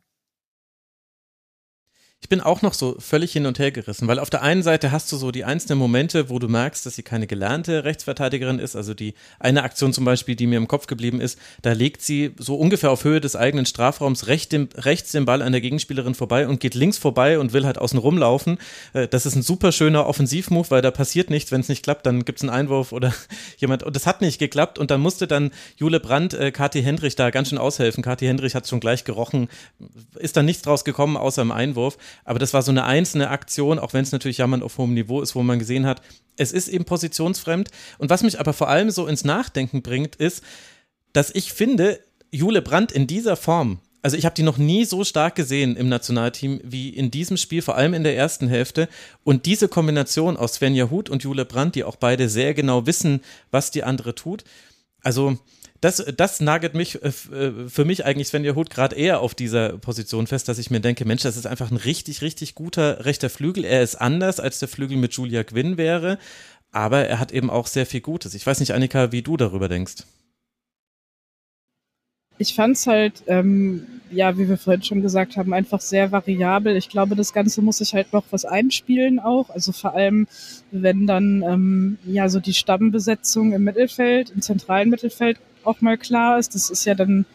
ich 2.23 2.29
bin 2.29 2.39
auch 2.39 2.61
noch 2.61 2.73
so 2.73 2.95
völlig 2.99 3.33
hin 3.33 3.45
und 3.45 3.59
her 3.59 3.71
gerissen, 3.71 4.07
weil 4.07 4.17
auf 4.17 4.29
der 4.29 4.41
einen 4.41 4.63
Seite 4.63 4.93
hast 4.93 5.11
du 5.11 5.17
so 5.17 5.31
die 5.31 5.43
einzelnen 5.43 5.77
Momente, 5.77 6.29
wo 6.29 6.39
du 6.39 6.47
merkst, 6.47 6.85
dass 6.85 6.95
sie 6.95 7.03
keine 7.03 7.27
gelernte 7.27 7.83
Rechtsverteidigerin 7.83 8.59
ist. 8.59 8.77
Also 8.77 8.93
die 8.93 9.13
eine 9.39 9.63
Aktion 9.63 9.91
zum 9.91 10.05
Beispiel, 10.05 10.37
die 10.37 10.47
mir 10.47 10.55
im 10.55 10.69
Kopf 10.69 10.87
geblieben 10.87 11.19
ist, 11.19 11.37
da 11.63 11.73
legt 11.73 12.01
sie 12.01 12.33
so 12.37 12.55
ungefähr 12.55 12.91
auf 12.91 13.03
Höhe 13.03 13.19
des 13.19 13.35
eigenen 13.35 13.65
Strafraums 13.65 14.27
recht 14.27 14.53
dem, 14.53 14.69
rechts 14.77 15.11
den 15.11 15.25
Ball 15.25 15.41
an 15.41 15.51
der 15.51 15.59
Gegenspielerin 15.59 16.15
vorbei 16.15 16.47
und 16.47 16.61
geht 16.61 16.75
links 16.75 16.97
vorbei 16.97 17.39
und 17.39 17.51
will 17.51 17.65
halt 17.65 17.77
außen 17.77 17.99
rumlaufen. 17.99 18.57
Äh, 18.93 19.09
das 19.09 19.25
ist 19.25 19.35
ein 19.35 19.43
super 19.43 19.73
schöner 19.73 20.07
Offensivmove, 20.07 20.71
weil 20.71 20.81
da 20.81 20.91
passiert 20.91 21.29
nichts. 21.29 21.51
Wenn 21.51 21.59
es 21.59 21.67
nicht 21.67 21.83
klappt, 21.83 22.05
dann 22.05 22.23
gibt 22.23 22.39
es 22.39 22.43
einen 22.43 22.51
Einwurf 22.51 22.93
oder 22.93 23.13
jemand. 23.57 23.83
Und 23.83 23.97
das 23.97 24.07
hat 24.07 24.21
nicht 24.21 24.39
geklappt. 24.39 24.79
Und 24.79 24.91
dann 24.91 25.01
musste 25.01 25.27
dann 25.27 25.51
Jule 25.75 25.99
Brandt 25.99 26.35
äh, 26.35 26.53
Kathi 26.53 26.83
Hendrich 26.83 27.17
da 27.17 27.31
ganz 27.31 27.49
schön 27.49 27.57
aushelfen. 27.57 28.01
Kathi 28.01 28.27
Hendrich 28.27 28.55
hat 28.55 28.65
schon 28.65 28.79
gleich 28.79 29.03
gerochen, 29.03 29.49
ist 30.15 30.37
dann 30.37 30.45
nichts 30.45 30.61
draus 30.61 30.85
gekommen 30.85 31.17
außer 31.17 31.41
im 31.41 31.51
Einwurf. 31.51 31.97
Aber 32.25 32.39
das 32.39 32.53
war 32.53 32.61
so 32.61 32.71
eine 32.71 32.85
einzelne 32.85 33.29
Aktion, 33.29 33.79
auch 33.79 33.93
wenn 33.93 34.03
es 34.03 34.11
natürlich 34.11 34.37
jammern 34.37 34.63
auf 34.63 34.77
hohem 34.77 34.93
Niveau 34.93 35.21
ist, 35.21 35.35
wo 35.35 35.43
man 35.43 35.59
gesehen 35.59 35.85
hat, 35.85 36.01
es 36.37 36.51
ist 36.51 36.67
eben 36.67 36.85
positionsfremd. 36.85 37.69
Und 37.97 38.09
was 38.09 38.23
mich 38.23 38.39
aber 38.39 38.53
vor 38.53 38.69
allem 38.69 38.91
so 38.91 39.07
ins 39.07 39.23
Nachdenken 39.23 39.81
bringt, 39.81 40.15
ist, 40.15 40.43
dass 41.13 41.31
ich 41.33 41.53
finde, 41.53 41.99
Jule 42.31 42.61
Brandt 42.61 42.91
in 42.91 43.05
dieser 43.07 43.35
Form, 43.35 43.79
also 44.03 44.17
ich 44.17 44.25
habe 44.25 44.35
die 44.35 44.43
noch 44.43 44.57
nie 44.57 44.83
so 44.83 45.05
stark 45.05 45.35
gesehen 45.35 45.77
im 45.77 45.87
Nationalteam 45.87 46.59
wie 46.63 46.89
in 46.89 47.09
diesem 47.09 47.37
Spiel, 47.37 47.61
vor 47.61 47.77
allem 47.77 47.93
in 47.93 48.03
der 48.03 48.17
ersten 48.17 48.49
Hälfte. 48.49 48.89
Und 49.23 49.45
diese 49.45 49.69
Kombination 49.69 50.35
aus 50.35 50.55
Svenja 50.55 50.89
Huth 50.89 51.09
und 51.09 51.23
Jule 51.23 51.45
Brandt, 51.45 51.75
die 51.75 51.85
auch 51.85 51.95
beide 51.95 52.27
sehr 52.27 52.53
genau 52.53 52.85
wissen, 52.85 53.21
was 53.49 53.71
die 53.71 53.85
andere 53.85 54.13
tut. 54.13 54.43
Also 55.01 55.37
das, 55.83 55.97
das 56.15 56.39
nagelt 56.39 56.75
mich 56.75 57.03
äh, 57.03 57.09
äh, 57.09 57.67
für 57.67 57.83
mich 57.83 58.05
eigentlich 58.05 58.29
Sven 58.29 58.55
Hut 58.55 58.69
gerade 58.69 58.95
eher 58.95 59.19
auf 59.19 59.35
dieser 59.35 59.77
Position 59.77 60.27
fest, 60.27 60.47
dass 60.47 60.57
ich 60.57 60.71
mir 60.71 60.79
denke, 60.79 61.03
Mensch, 61.03 61.23
das 61.23 61.35
ist 61.35 61.45
einfach 61.45 61.71
ein 61.71 61.77
richtig, 61.77 62.21
richtig 62.21 62.55
guter 62.55 63.03
rechter 63.05 63.29
Flügel. 63.29 63.65
Er 63.65 63.83
ist 63.83 63.95
anders, 63.95 64.39
als 64.39 64.59
der 64.59 64.69
Flügel 64.69 64.97
mit 64.97 65.13
Julia 65.13 65.43
Quinn 65.43 65.77
wäre, 65.77 66.17
aber 66.71 67.05
er 67.05 67.19
hat 67.19 67.33
eben 67.33 67.49
auch 67.49 67.67
sehr 67.67 67.85
viel 67.85 67.99
Gutes. 67.99 68.33
Ich 68.33 68.47
weiß 68.47 68.61
nicht, 68.61 68.73
Annika, 68.73 69.11
wie 69.11 69.23
du 69.23 69.35
darüber 69.35 69.67
denkst. 69.67 70.03
Ich 72.37 72.55
fand 72.55 72.77
es 72.77 72.87
halt, 72.87 73.23
ähm, 73.27 73.85
ja, 74.09 74.37
wie 74.37 74.47
wir 74.49 74.57
vorhin 74.57 74.83
schon 74.83 75.01
gesagt 75.01 75.37
haben, 75.37 75.53
einfach 75.53 75.81
sehr 75.81 76.11
variabel. 76.11 76.77
Ich 76.77 76.89
glaube, 76.89 77.15
das 77.15 77.33
Ganze 77.33 77.61
muss 77.61 77.77
sich 77.77 77.93
halt 77.93 78.11
noch 78.13 78.23
was 78.31 78.45
einspielen 78.45 79.19
auch. 79.19 79.49
Also 79.49 79.71
vor 79.71 79.93
allem, 79.93 80.27
wenn 80.71 81.05
dann 81.07 81.43
ähm, 81.43 81.97
ja 82.05 82.29
so 82.29 82.39
die 82.39 82.53
Stammbesetzung 82.53 83.51
im 83.51 83.65
Mittelfeld, 83.65 84.31
im 84.31 84.41
zentralen 84.41 84.89
Mittelfeld 84.89 85.39
auch 85.65 85.81
mal 85.81 85.97
klar 85.97 86.39
ist. 86.39 86.55
Das 86.55 86.69
ist 86.69 86.85
ja 86.85 86.95
dann 86.95 87.25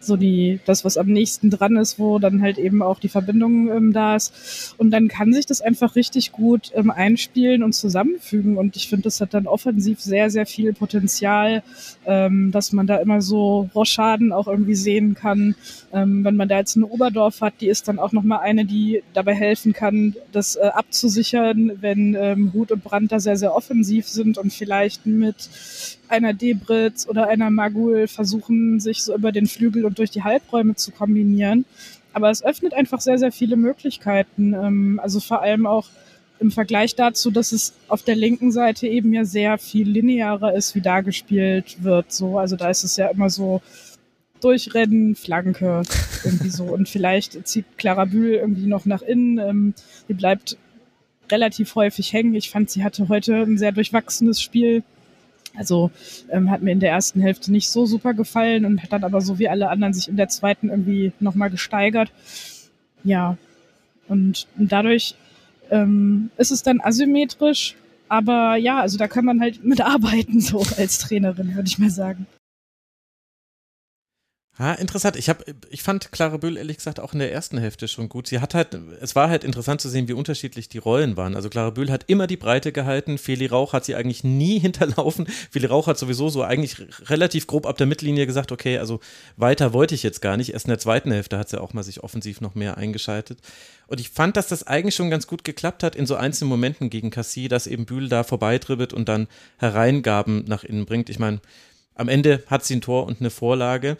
so 0.00 0.16
die, 0.16 0.60
das, 0.64 0.84
was 0.84 0.96
am 0.96 1.08
nächsten 1.08 1.50
dran 1.50 1.76
ist, 1.76 1.98
wo 1.98 2.18
dann 2.18 2.40
halt 2.40 2.58
eben 2.58 2.82
auch 2.82 2.98
die 2.98 3.08
Verbindung 3.08 3.70
ähm, 3.70 3.92
da 3.92 4.16
ist. 4.16 4.74
Und 4.78 4.90
dann 4.90 5.08
kann 5.08 5.32
sich 5.32 5.46
das 5.46 5.60
einfach 5.60 5.94
richtig 5.94 6.32
gut 6.32 6.72
ähm, 6.74 6.90
einspielen 6.90 7.62
und 7.62 7.74
zusammenfügen. 7.74 8.56
Und 8.56 8.76
ich 8.76 8.88
finde, 8.88 9.04
das 9.04 9.20
hat 9.20 9.34
dann 9.34 9.46
offensiv 9.46 10.00
sehr, 10.00 10.30
sehr 10.30 10.46
viel 10.46 10.72
Potenzial, 10.72 11.62
ähm, 12.06 12.50
dass 12.50 12.72
man 12.72 12.86
da 12.86 12.96
immer 12.96 13.20
so 13.20 13.68
Rochaden 13.74 14.32
auch 14.32 14.48
irgendwie 14.48 14.74
sehen 14.74 15.14
kann. 15.14 15.54
Ähm, 15.92 16.24
wenn 16.24 16.36
man 16.36 16.48
da 16.48 16.58
jetzt 16.58 16.76
eine 16.76 16.86
Oberdorf 16.86 17.42
hat, 17.42 17.54
die 17.60 17.68
ist 17.68 17.86
dann 17.86 17.98
auch 17.98 18.12
nochmal 18.12 18.40
eine, 18.40 18.64
die 18.64 19.02
dabei 19.12 19.34
helfen 19.34 19.74
kann, 19.74 20.16
das 20.32 20.56
äh, 20.56 20.60
abzusichern, 20.60 21.72
wenn 21.80 22.16
ähm, 22.18 22.52
Hut 22.54 22.72
und 22.72 22.82
Brand 22.82 23.12
da 23.12 23.20
sehr, 23.20 23.36
sehr 23.36 23.54
offensiv 23.54 24.08
sind 24.08 24.38
und 24.38 24.52
vielleicht 24.52 25.04
mit 25.04 25.50
einer 26.10 26.34
Debritz 26.34 27.06
oder 27.08 27.28
einer 27.28 27.50
Magul 27.50 28.08
versuchen, 28.08 28.80
sich 28.80 29.02
so 29.02 29.14
über 29.14 29.32
den 29.32 29.46
Flügel 29.46 29.84
und 29.84 29.98
durch 29.98 30.10
die 30.10 30.22
Halbräume 30.22 30.74
zu 30.74 30.90
kombinieren. 30.90 31.64
Aber 32.12 32.30
es 32.30 32.44
öffnet 32.44 32.74
einfach 32.74 33.00
sehr, 33.00 33.18
sehr 33.18 33.32
viele 33.32 33.56
Möglichkeiten. 33.56 34.52
Ähm, 34.54 35.00
also 35.02 35.20
vor 35.20 35.42
allem 35.42 35.66
auch 35.66 35.88
im 36.40 36.50
Vergleich 36.50 36.94
dazu, 36.94 37.30
dass 37.30 37.52
es 37.52 37.74
auf 37.88 38.02
der 38.02 38.16
linken 38.16 38.50
Seite 38.50 38.88
eben 38.88 39.12
ja 39.12 39.24
sehr 39.24 39.58
viel 39.58 39.88
linearer 39.88 40.54
ist, 40.54 40.74
wie 40.74 40.80
da 40.80 41.02
gespielt 41.02 41.82
wird. 41.84 42.12
So, 42.12 42.38
also 42.38 42.56
da 42.56 42.70
ist 42.70 42.82
es 42.82 42.96
ja 42.96 43.08
immer 43.08 43.30
so 43.30 43.60
durchrennen, 44.40 45.14
Flanke, 45.14 45.82
irgendwie 46.24 46.48
so. 46.48 46.64
Und 46.64 46.88
vielleicht 46.88 47.46
zieht 47.46 47.66
Clara 47.76 48.06
Bühl 48.06 48.34
irgendwie 48.34 48.66
noch 48.66 48.86
nach 48.86 49.02
innen. 49.02 49.38
Ähm, 49.38 49.74
die 50.08 50.14
bleibt 50.14 50.56
relativ 51.30 51.74
häufig 51.74 52.12
hängen. 52.12 52.34
Ich 52.34 52.50
fand, 52.50 52.70
sie 52.70 52.82
hatte 52.82 53.08
heute 53.08 53.36
ein 53.36 53.58
sehr 53.58 53.72
durchwachsenes 53.72 54.40
Spiel. 54.40 54.82
Also 55.56 55.90
ähm, 56.30 56.50
hat 56.50 56.62
mir 56.62 56.72
in 56.72 56.80
der 56.80 56.90
ersten 56.90 57.20
Hälfte 57.20 57.50
nicht 57.52 57.70
so 57.70 57.86
super 57.86 58.14
gefallen 58.14 58.64
und 58.64 58.82
hat 58.82 58.92
dann 58.92 59.04
aber 59.04 59.20
so 59.20 59.38
wie 59.38 59.48
alle 59.48 59.68
anderen 59.68 59.92
sich 59.92 60.08
in 60.08 60.16
der 60.16 60.28
zweiten 60.28 60.68
irgendwie 60.68 61.12
nochmal 61.20 61.50
gesteigert. 61.50 62.12
Ja, 63.02 63.36
und, 64.08 64.46
dadurch 64.56 65.14
ähm, 65.70 66.30
ist 66.36 66.50
es 66.50 66.62
dann 66.62 66.80
asymmetrisch, 66.80 67.76
aber 68.08 68.56
ja, 68.56 68.80
also 68.80 68.98
da 68.98 69.06
kann 69.06 69.24
man 69.24 69.40
halt 69.40 69.64
mitarbeiten, 69.64 70.40
so 70.40 70.64
als 70.76 70.98
Trainerin, 70.98 71.54
würde 71.54 71.68
ich 71.68 71.78
mal 71.78 71.90
sagen. 71.90 72.26
Ja, 74.60 74.74
interessant. 74.74 75.16
Ich 75.16 75.30
habe, 75.30 75.42
ich 75.70 75.82
fand 75.82 76.12
Clara 76.12 76.36
Bühl 76.36 76.58
ehrlich 76.58 76.76
gesagt 76.76 77.00
auch 77.00 77.14
in 77.14 77.18
der 77.18 77.32
ersten 77.32 77.56
Hälfte 77.56 77.88
schon 77.88 78.10
gut. 78.10 78.26
Sie 78.26 78.40
hat 78.40 78.52
halt, 78.52 78.78
es 79.00 79.16
war 79.16 79.30
halt 79.30 79.42
interessant 79.42 79.80
zu 79.80 79.88
sehen, 79.88 80.06
wie 80.06 80.12
unterschiedlich 80.12 80.68
die 80.68 80.76
Rollen 80.76 81.16
waren. 81.16 81.34
Also 81.34 81.48
Clara 81.48 81.70
Bühl 81.70 81.90
hat 81.90 82.04
immer 82.08 82.26
die 82.26 82.36
Breite 82.36 82.70
gehalten. 82.70 83.16
Feli 83.16 83.46
Rauch 83.46 83.72
hat 83.72 83.86
sie 83.86 83.94
eigentlich 83.94 84.22
nie 84.22 84.58
hinterlaufen. 84.60 85.26
Feli 85.50 85.64
Rauch 85.64 85.86
hat 85.86 85.96
sowieso 85.96 86.28
so 86.28 86.42
eigentlich 86.42 86.76
relativ 87.08 87.46
grob 87.46 87.64
ab 87.64 87.78
der 87.78 87.86
Mittellinie 87.86 88.26
gesagt, 88.26 88.52
okay, 88.52 88.76
also 88.76 89.00
weiter 89.38 89.72
wollte 89.72 89.94
ich 89.94 90.02
jetzt 90.02 90.20
gar 90.20 90.36
nicht. 90.36 90.52
Erst 90.52 90.66
in 90.66 90.72
der 90.72 90.78
zweiten 90.78 91.10
Hälfte 91.10 91.38
hat 91.38 91.48
sie 91.48 91.58
auch 91.58 91.72
mal 91.72 91.82
sich 91.82 92.04
offensiv 92.04 92.42
noch 92.42 92.54
mehr 92.54 92.76
eingeschaltet. 92.76 93.38
Und 93.86 93.98
ich 93.98 94.10
fand, 94.10 94.36
dass 94.36 94.48
das 94.48 94.66
eigentlich 94.66 94.94
schon 94.94 95.08
ganz 95.08 95.26
gut 95.26 95.42
geklappt 95.42 95.82
hat 95.82 95.96
in 95.96 96.04
so 96.04 96.16
einzelnen 96.16 96.50
Momenten 96.50 96.90
gegen 96.90 97.08
Cassie, 97.08 97.48
dass 97.48 97.66
eben 97.66 97.86
Bühl 97.86 98.10
da 98.10 98.24
vorbeitribbelt 98.24 98.92
und 98.92 99.08
dann 99.08 99.26
Hereingaben 99.56 100.44
nach 100.46 100.64
innen 100.64 100.84
bringt. 100.84 101.08
Ich 101.08 101.18
meine, 101.18 101.40
am 101.94 102.10
Ende 102.10 102.42
hat 102.46 102.66
sie 102.66 102.76
ein 102.76 102.82
Tor 102.82 103.06
und 103.06 103.20
eine 103.20 103.30
Vorlage. 103.30 103.96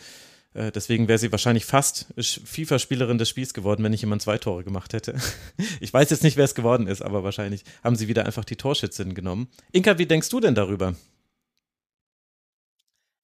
Äh, 0.54 0.72
deswegen 0.72 1.08
wäre 1.08 1.18
sie 1.18 1.30
wahrscheinlich 1.30 1.64
fast 1.64 2.06
FIFA-Spielerin 2.18 3.18
des 3.18 3.28
Spiels 3.28 3.54
geworden, 3.54 3.84
wenn 3.84 3.92
nicht 3.92 4.00
jemand 4.00 4.22
zwei 4.22 4.38
Tore 4.38 4.64
gemacht 4.64 4.92
hätte. 4.92 5.16
Ich 5.80 5.92
weiß 5.92 6.10
jetzt 6.10 6.22
nicht, 6.22 6.36
wer 6.36 6.44
es 6.44 6.54
geworden 6.54 6.86
ist, 6.86 7.02
aber 7.02 7.24
wahrscheinlich 7.24 7.64
haben 7.82 7.96
sie 7.96 8.08
wieder 8.08 8.26
einfach 8.26 8.44
die 8.44 8.56
Torschützin 8.56 9.14
genommen. 9.14 9.48
Inka, 9.72 9.98
wie 9.98 10.06
denkst 10.06 10.28
du 10.28 10.40
denn 10.40 10.54
darüber? 10.54 10.94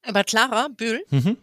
Über 0.07 0.25
Clara 0.25 0.69
Bühl? 0.69 1.05
Mhm. 1.11 1.37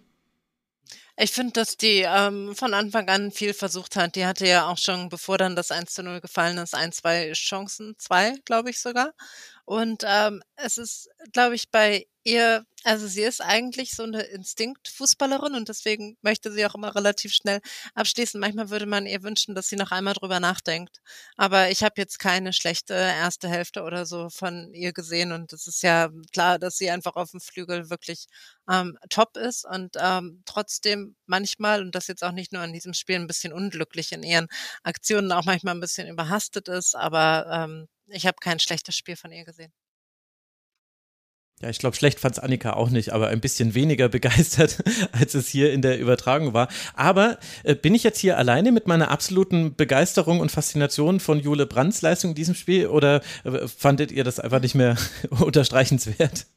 Ich 1.15 1.31
finde, 1.31 1.53
dass 1.53 1.77
die 1.77 2.03
ähm, 2.07 2.55
von 2.55 2.73
Anfang 2.73 3.07
an 3.07 3.31
viel 3.31 3.53
versucht 3.53 3.95
hat. 3.95 4.15
Die 4.15 4.25
hatte 4.25 4.47
ja 4.47 4.67
auch 4.67 4.79
schon, 4.79 5.09
bevor 5.09 5.37
dann 5.37 5.55
das 5.55 5.69
1 5.69 5.93
zu 5.93 6.01
0 6.01 6.21
gefallen 6.21 6.57
ist, 6.57 6.73
ein, 6.73 6.91
zwei 6.91 7.31
Chancen, 7.33 7.95
zwei, 7.99 8.33
glaube 8.45 8.71
ich 8.71 8.79
sogar. 8.79 9.13
Und 9.65 10.03
ähm, 10.05 10.41
es 10.55 10.77
ist, 10.77 11.09
glaube 11.31 11.55
ich, 11.55 11.71
bei 11.71 12.05
ihr, 12.25 12.65
also 12.83 13.07
sie 13.07 13.21
ist 13.21 13.41
eigentlich 13.41 13.91
so 13.95 14.03
eine 14.03 14.21
Instinktfußballerin 14.23 15.55
und 15.55 15.69
deswegen 15.69 16.17
möchte 16.21 16.51
sie 16.51 16.65
auch 16.65 16.75
immer 16.75 16.95
relativ 16.95 17.33
schnell 17.33 17.59
abschließen. 17.95 18.39
Manchmal 18.39 18.69
würde 18.69 18.85
man 18.85 19.05
ihr 19.05 19.23
wünschen, 19.23 19.55
dass 19.55 19.67
sie 19.67 19.75
noch 19.75 19.91
einmal 19.91 20.13
drüber 20.13 20.39
nachdenkt. 20.39 20.99
Aber 21.37 21.69
ich 21.69 21.83
habe 21.83 21.93
jetzt 21.97 22.19
keine 22.19 22.53
schlechte 22.53 22.93
erste 22.93 23.47
Hälfte 23.49 23.83
oder 23.83 24.05
so 24.05 24.29
von 24.29 24.73
ihr 24.73 24.93
gesehen 24.93 25.31
und 25.31 25.53
es 25.53 25.67
ist 25.67 25.81
ja 25.83 26.09
klar, 26.33 26.59
dass 26.59 26.77
sie 26.77 26.89
einfach 26.91 27.15
auf 27.15 27.31
dem 27.31 27.41
Flügel 27.41 27.89
wirklich 27.89 28.27
ähm, 28.69 28.97
top 29.09 29.37
ist 29.37 29.65
und 29.65 29.95
ähm, 29.99 30.41
trotzdem 30.45 31.15
manchmal, 31.25 31.81
und 31.81 31.95
das 31.95 32.07
jetzt 32.07 32.23
auch 32.23 32.31
nicht 32.31 32.51
nur 32.53 32.61
an 32.61 32.73
diesem 32.73 32.93
Spiel, 32.93 33.15
ein 33.15 33.27
bisschen 33.27 33.53
unglücklich 33.53 34.11
in 34.11 34.23
ihren 34.23 34.47
Aktionen, 34.83 35.31
auch 35.31 35.45
manchmal 35.45 35.75
ein 35.75 35.81
bisschen 35.81 36.07
überhastet 36.07 36.67
ist, 36.69 36.95
aber 36.95 37.47
ähm, 37.51 37.87
ich 38.07 38.25
habe 38.25 38.37
kein 38.41 38.59
schlechtes 38.59 38.95
Spiel 38.95 39.15
von 39.15 39.31
ihr 39.31 39.45
gesehen. 39.45 39.73
Ja, 41.61 41.69
ich 41.69 41.79
glaube, 41.79 41.95
schlecht 41.95 42.19
fand 42.19 42.35
es 42.35 42.39
Annika 42.39 42.73
auch 42.73 42.89
nicht, 42.89 43.13
aber 43.13 43.29
ein 43.29 43.39
bisschen 43.39 43.73
weniger 43.73 44.09
begeistert, 44.09 44.83
als 45.13 45.33
es 45.33 45.47
hier 45.47 45.71
in 45.71 45.81
der 45.81 45.97
Übertragung 45.97 46.53
war. 46.53 46.67
Aber 46.93 47.37
äh, 47.63 47.73
bin 47.73 47.95
ich 47.95 48.03
jetzt 48.03 48.19
hier 48.19 48.37
alleine 48.37 48.71
mit 48.71 48.87
meiner 48.87 49.11
absoluten 49.11 49.75
Begeisterung 49.75 50.41
und 50.41 50.51
Faszination 50.51 51.19
von 51.21 51.39
Jule 51.39 51.65
Brands 51.65 52.01
Leistung 52.01 52.31
in 52.31 52.35
diesem 52.35 52.55
Spiel 52.55 52.87
oder 52.87 53.21
äh, 53.45 53.67
fandet 53.67 54.11
ihr 54.11 54.25
das 54.25 54.39
einfach 54.39 54.59
nicht 54.59 54.75
mehr 54.75 54.97
unterstreichenswert? 55.29 56.47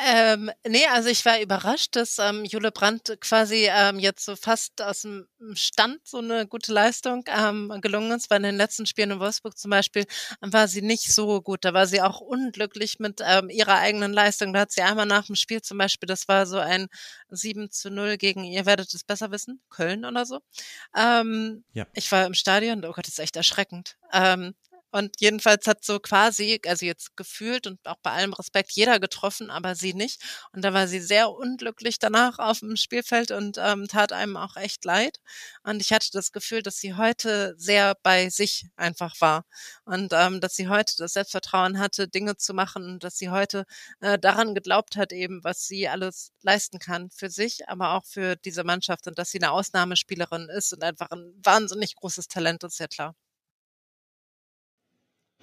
Ähm, 0.00 0.50
nee, 0.64 0.86
also 0.86 1.08
ich 1.08 1.24
war 1.24 1.40
überrascht, 1.40 1.96
dass 1.96 2.18
ähm, 2.18 2.44
Jule 2.44 2.70
Brandt 2.70 3.16
quasi 3.20 3.66
ähm, 3.68 3.98
jetzt 3.98 4.24
so 4.24 4.36
fast 4.36 4.80
aus 4.80 5.02
dem 5.02 5.26
Stand 5.54 5.98
so 6.04 6.18
eine 6.18 6.46
gute 6.46 6.72
Leistung 6.72 7.24
ähm, 7.26 7.76
gelungen 7.80 8.12
ist. 8.12 8.28
Bei 8.28 8.38
den 8.38 8.56
letzten 8.56 8.86
Spielen 8.86 9.10
in 9.10 9.18
Wolfsburg 9.18 9.58
zum 9.58 9.72
Beispiel 9.72 10.04
war 10.40 10.68
sie 10.68 10.82
nicht 10.82 11.12
so 11.12 11.42
gut. 11.42 11.64
Da 11.64 11.74
war 11.74 11.88
sie 11.88 12.00
auch 12.00 12.20
unglücklich 12.20 13.00
mit 13.00 13.20
ähm, 13.24 13.50
ihrer 13.50 13.78
eigenen 13.78 14.12
Leistung. 14.12 14.52
Da 14.52 14.60
hat 14.60 14.70
sie 14.70 14.82
einmal 14.82 15.06
nach 15.06 15.26
dem 15.26 15.34
Spiel 15.34 15.62
zum 15.62 15.78
Beispiel, 15.78 16.06
das 16.06 16.28
war 16.28 16.46
so 16.46 16.58
ein 16.58 16.86
7 17.30 17.68
zu 17.72 17.90
0 17.90 18.18
gegen, 18.18 18.44
ihr 18.44 18.66
werdet 18.66 18.94
es 18.94 19.02
besser 19.02 19.32
wissen, 19.32 19.60
Köln 19.68 20.04
oder 20.04 20.24
so. 20.26 20.38
Ähm, 20.96 21.64
ja. 21.72 21.86
Ich 21.94 22.10
war 22.12 22.24
im 22.24 22.34
Stadion, 22.34 22.84
oh 22.84 22.92
Gott, 22.92 23.06
das 23.06 23.14
ist 23.14 23.18
echt 23.18 23.36
erschreckend. 23.36 23.96
Ähm, 24.12 24.54
und 24.90 25.16
jedenfalls 25.20 25.66
hat 25.66 25.84
so 25.84 25.98
quasi, 26.00 26.60
also 26.66 26.86
jetzt 26.86 27.16
gefühlt 27.16 27.66
und 27.66 27.78
auch 27.86 27.98
bei 28.02 28.12
allem 28.12 28.32
Respekt 28.32 28.72
jeder 28.72 29.00
getroffen, 29.00 29.50
aber 29.50 29.74
sie 29.74 29.94
nicht. 29.94 30.22
Und 30.52 30.62
da 30.64 30.72
war 30.72 30.88
sie 30.88 31.00
sehr 31.00 31.30
unglücklich 31.30 31.98
danach 31.98 32.38
auf 32.38 32.60
dem 32.60 32.76
Spielfeld 32.76 33.30
und 33.30 33.58
ähm, 33.58 33.86
tat 33.88 34.12
einem 34.12 34.36
auch 34.36 34.56
echt 34.56 34.84
leid. 34.84 35.18
Und 35.62 35.80
ich 35.82 35.92
hatte 35.92 36.10
das 36.12 36.32
Gefühl, 36.32 36.62
dass 36.62 36.78
sie 36.78 36.94
heute 36.94 37.54
sehr 37.58 37.94
bei 38.02 38.30
sich 38.30 38.66
einfach 38.76 39.14
war. 39.20 39.44
Und 39.84 40.12
ähm, 40.14 40.40
dass 40.40 40.56
sie 40.56 40.68
heute 40.68 40.94
das 40.96 41.12
Selbstvertrauen 41.14 41.78
hatte, 41.78 42.08
Dinge 42.08 42.36
zu 42.36 42.54
machen 42.54 42.84
und 42.84 43.04
dass 43.04 43.18
sie 43.18 43.30
heute 43.30 43.64
äh, 44.00 44.18
daran 44.18 44.54
geglaubt 44.54 44.96
hat, 44.96 45.12
eben, 45.12 45.42
was 45.44 45.66
sie 45.66 45.88
alles 45.88 46.32
leisten 46.42 46.78
kann 46.78 47.10
für 47.10 47.30
sich, 47.30 47.68
aber 47.68 47.92
auch 47.94 48.04
für 48.06 48.36
diese 48.36 48.64
Mannschaft 48.64 49.06
und 49.06 49.18
dass 49.18 49.30
sie 49.30 49.38
eine 49.38 49.52
Ausnahmespielerin 49.52 50.48
ist 50.48 50.72
und 50.72 50.82
einfach 50.82 51.10
ein 51.10 51.32
wahnsinnig 51.42 51.94
großes 51.96 52.28
Talent 52.28 52.64
ist, 52.64 52.78
ja 52.80 52.86
klar. 52.88 53.14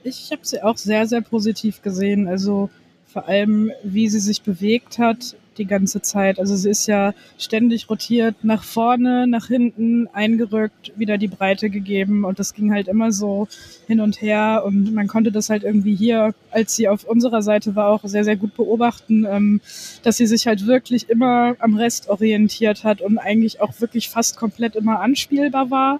Ich 0.07 0.31
habe 0.31 0.41
sie 0.43 0.61
auch 0.61 0.77
sehr, 0.77 1.07
sehr 1.07 1.21
positiv 1.21 1.81
gesehen. 1.81 2.27
Also 2.27 2.69
vor 3.07 3.27
allem, 3.27 3.71
wie 3.81 4.07
sie 4.07 4.19
sich 4.19 4.43
bewegt 4.43 4.99
hat 4.99 5.35
die 5.57 5.65
ganze 5.65 6.01
Zeit. 6.01 6.37
Also 6.37 6.55
sie 6.55 6.69
ist 6.69 6.85
ja 6.85 7.15
ständig 7.39 7.89
rotiert, 7.89 8.35
nach 8.43 8.63
vorne, 8.63 9.25
nach 9.25 9.47
hinten, 9.47 10.07
eingerückt, 10.13 10.91
wieder 10.95 11.17
die 11.17 11.27
Breite 11.27 11.71
gegeben 11.71 12.23
und 12.23 12.37
das 12.37 12.53
ging 12.53 12.71
halt 12.71 12.87
immer 12.87 13.11
so 13.11 13.47
hin 13.87 13.99
und 13.99 14.21
her 14.21 14.63
und 14.65 14.93
man 14.93 15.07
konnte 15.07 15.31
das 15.31 15.49
halt 15.49 15.63
irgendwie 15.63 15.95
hier, 15.95 16.35
als 16.51 16.75
sie 16.75 16.87
auf 16.87 17.05
unserer 17.05 17.41
Seite 17.41 17.75
war, 17.75 17.87
auch 17.87 18.03
sehr, 18.03 18.25
sehr 18.25 18.35
gut 18.35 18.55
beobachten, 18.55 19.25
ähm, 19.27 19.61
dass 20.03 20.17
sie 20.17 20.27
sich 20.27 20.45
halt 20.45 20.67
wirklich 20.67 21.09
immer 21.09 21.55
am 21.59 21.75
Rest 21.75 22.09
orientiert 22.09 22.83
hat 22.83 23.01
und 23.01 23.17
eigentlich 23.17 23.61
auch 23.61 23.79
wirklich 23.79 24.09
fast 24.09 24.37
komplett 24.37 24.75
immer 24.75 24.99
anspielbar 24.99 25.71
war 25.71 25.99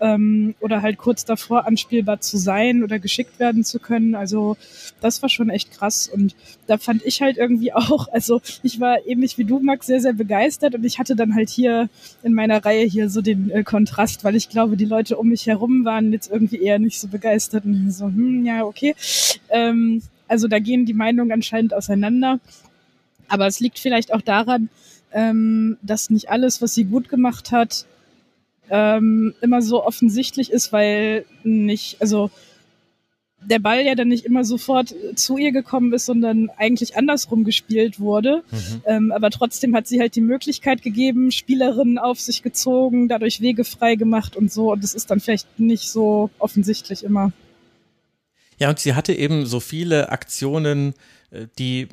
ähm, 0.00 0.54
oder 0.60 0.82
halt 0.82 0.98
kurz 0.98 1.24
davor 1.24 1.66
anspielbar 1.66 2.20
zu 2.20 2.36
sein 2.36 2.82
oder 2.82 2.98
geschickt 2.98 3.38
werden 3.38 3.64
zu 3.64 3.78
können. 3.78 4.14
Also 4.14 4.56
das 5.00 5.22
war 5.22 5.28
schon 5.28 5.50
echt 5.50 5.72
krass 5.72 6.08
und 6.08 6.34
da 6.66 6.78
fand 6.78 7.04
ich 7.04 7.22
halt 7.22 7.36
irgendwie 7.36 7.72
auch, 7.74 8.08
also 8.08 8.40
ich 8.62 8.80
war 8.80 9.06
ähnlich 9.06 9.38
wie 9.38 9.44
du, 9.44 9.60
Max, 9.60 9.86
sehr, 9.86 10.00
sehr 10.00 10.12
begeistert 10.12 10.74
und 10.74 10.84
ich 10.84 10.98
hatte 10.98 11.16
dann 11.16 11.34
halt 11.34 11.48
hier 11.48 11.88
in 12.22 12.34
meiner 12.34 12.64
Reihe 12.64 12.86
hier 12.86 13.08
so 13.08 13.20
den 13.20 13.50
äh, 13.50 13.62
Kontrast, 13.62 14.24
weil 14.24 14.36
ich 14.36 14.48
glaube, 14.48 14.76
die 14.76 14.84
Leute 14.84 15.16
um 15.16 15.28
mich 15.28 15.46
herum 15.46 15.84
waren 15.84 16.12
jetzt 16.12 16.30
irgendwie 16.30 16.60
eher 16.60 16.78
nicht 16.78 17.00
so 17.00 17.08
begeistert 17.08 17.64
und 17.64 17.90
so, 17.90 18.06
hm, 18.06 18.44
ja, 18.44 18.64
okay. 18.64 18.94
Ähm, 19.50 20.02
also 20.28 20.48
da 20.48 20.58
gehen 20.58 20.86
die 20.86 20.94
Meinungen 20.94 21.32
anscheinend 21.32 21.74
auseinander. 21.74 22.40
Aber 23.28 23.46
es 23.46 23.60
liegt 23.60 23.78
vielleicht 23.78 24.12
auch 24.12 24.20
daran, 24.20 24.68
ähm, 25.12 25.78
dass 25.82 26.10
nicht 26.10 26.30
alles, 26.30 26.60
was 26.60 26.74
sie 26.74 26.84
gut 26.84 27.08
gemacht 27.08 27.52
hat, 27.52 27.86
ähm, 28.70 29.34
immer 29.40 29.62
so 29.62 29.84
offensichtlich 29.84 30.50
ist, 30.50 30.72
weil 30.72 31.24
nicht, 31.42 32.00
also 32.00 32.30
der 33.46 33.58
Ball 33.58 33.84
ja 33.84 33.94
dann 33.94 34.08
nicht 34.08 34.24
immer 34.24 34.44
sofort 34.44 34.94
zu 35.14 35.36
ihr 35.36 35.52
gekommen 35.52 35.92
ist, 35.92 36.06
sondern 36.06 36.50
eigentlich 36.56 36.96
andersrum 36.96 37.44
gespielt 37.44 38.00
wurde. 38.00 38.42
Mhm. 38.50 38.82
Ähm, 38.86 39.12
aber 39.12 39.30
trotzdem 39.30 39.74
hat 39.74 39.86
sie 39.86 40.00
halt 40.00 40.16
die 40.16 40.20
Möglichkeit 40.20 40.82
gegeben, 40.82 41.30
Spielerinnen 41.30 41.98
auf 41.98 42.20
sich 42.20 42.42
gezogen, 42.42 43.08
dadurch 43.08 43.40
Wege 43.40 43.64
frei 43.64 43.96
gemacht 43.96 44.36
und 44.36 44.52
so. 44.52 44.72
Und 44.72 44.82
das 44.82 44.94
ist 44.94 45.10
dann 45.10 45.20
vielleicht 45.20 45.58
nicht 45.58 45.90
so 45.90 46.30
offensichtlich 46.38 47.04
immer. 47.04 47.32
Ja, 48.58 48.70
und 48.70 48.78
sie 48.78 48.94
hatte 48.94 49.12
eben 49.12 49.46
so 49.46 49.60
viele 49.60 50.10
Aktionen, 50.10 50.94
äh, 51.30 51.46
die 51.58 51.88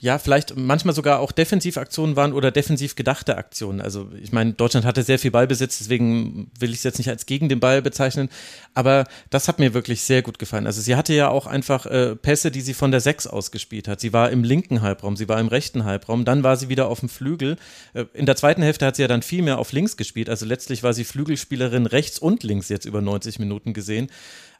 ja, 0.00 0.18
vielleicht 0.18 0.56
manchmal 0.56 0.94
sogar 0.94 1.20
auch 1.20 1.30
Defensivaktionen 1.30 2.16
waren 2.16 2.32
oder 2.32 2.50
defensiv 2.50 2.96
gedachte 2.96 3.36
Aktionen. 3.36 3.82
Also 3.82 4.08
ich 4.20 4.32
meine, 4.32 4.54
Deutschland 4.54 4.86
hatte 4.86 5.02
sehr 5.02 5.18
viel 5.18 5.30
Ballbesitz, 5.30 5.78
deswegen 5.78 6.50
will 6.58 6.70
ich 6.70 6.78
es 6.78 6.84
jetzt 6.84 6.98
nicht 6.98 7.10
als 7.10 7.26
gegen 7.26 7.50
den 7.50 7.60
Ball 7.60 7.82
bezeichnen, 7.82 8.30
aber 8.72 9.04
das 9.28 9.46
hat 9.46 9.58
mir 9.58 9.74
wirklich 9.74 10.00
sehr 10.02 10.22
gut 10.22 10.38
gefallen. 10.38 10.66
Also 10.66 10.80
sie 10.80 10.96
hatte 10.96 11.12
ja 11.12 11.28
auch 11.28 11.46
einfach 11.46 11.84
äh, 11.84 12.16
Pässe, 12.16 12.50
die 12.50 12.62
sie 12.62 12.72
von 12.72 12.90
der 12.90 13.00
Sechs 13.00 13.26
ausgespielt 13.26 13.88
hat. 13.88 14.00
Sie 14.00 14.14
war 14.14 14.30
im 14.30 14.42
linken 14.42 14.80
Halbraum, 14.80 15.16
sie 15.16 15.28
war 15.28 15.38
im 15.38 15.48
rechten 15.48 15.84
Halbraum, 15.84 16.24
dann 16.24 16.42
war 16.42 16.56
sie 16.56 16.70
wieder 16.70 16.88
auf 16.88 17.00
dem 17.00 17.10
Flügel. 17.10 17.56
Äh, 17.92 18.06
in 18.14 18.24
der 18.24 18.36
zweiten 18.36 18.62
Hälfte 18.62 18.86
hat 18.86 18.96
sie 18.96 19.02
ja 19.02 19.08
dann 19.08 19.22
viel 19.22 19.42
mehr 19.42 19.58
auf 19.58 19.72
links 19.72 19.98
gespielt, 19.98 20.30
also 20.30 20.46
letztlich 20.46 20.82
war 20.82 20.94
sie 20.94 21.04
Flügelspielerin 21.04 21.84
rechts 21.84 22.18
und 22.18 22.42
links 22.42 22.70
jetzt 22.70 22.86
über 22.86 23.02
90 23.02 23.38
Minuten 23.38 23.74
gesehen. 23.74 24.08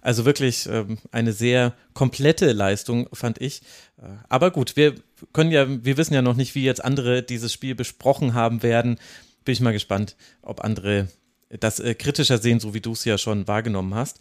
Also 0.03 0.25
wirklich 0.25 0.69
ähm, 0.71 0.99
eine 1.13 1.33
sehr 1.33 1.75
komplette 1.95 2.53
Leistung, 2.53 3.09
fand 3.13 3.41
ich. 3.41 3.63
Äh, 3.99 4.07
aber 4.29 4.51
gut, 4.51 4.77
wir 4.77 4.95
können 5.33 5.51
ja, 5.51 5.67
wir 5.69 5.97
wissen 5.97 6.15
ja 6.15 6.23
noch 6.23 6.37
nicht, 6.37 6.55
wie 6.55 6.65
jetzt 6.65 6.85
andere 6.85 7.23
dieses 7.23 7.53
Spiel 7.53 7.75
besprochen 7.75 8.35
haben 8.35 8.63
werden. 8.63 8.99
Bin 9.45 9.53
ich 9.53 9.61
mal 9.61 9.73
gespannt, 9.73 10.17
ob 10.43 10.63
andere 10.65 11.09
das 11.49 11.81
äh, 11.81 11.95
kritischer 11.95 12.39
sehen, 12.39 12.61
so 12.61 12.75
wie 12.75 12.81
du 12.81 12.93
es 12.93 13.05
ja 13.05 13.19
schon 13.19 13.49
wahrgenommen 13.49 13.95
hast. 13.95 14.21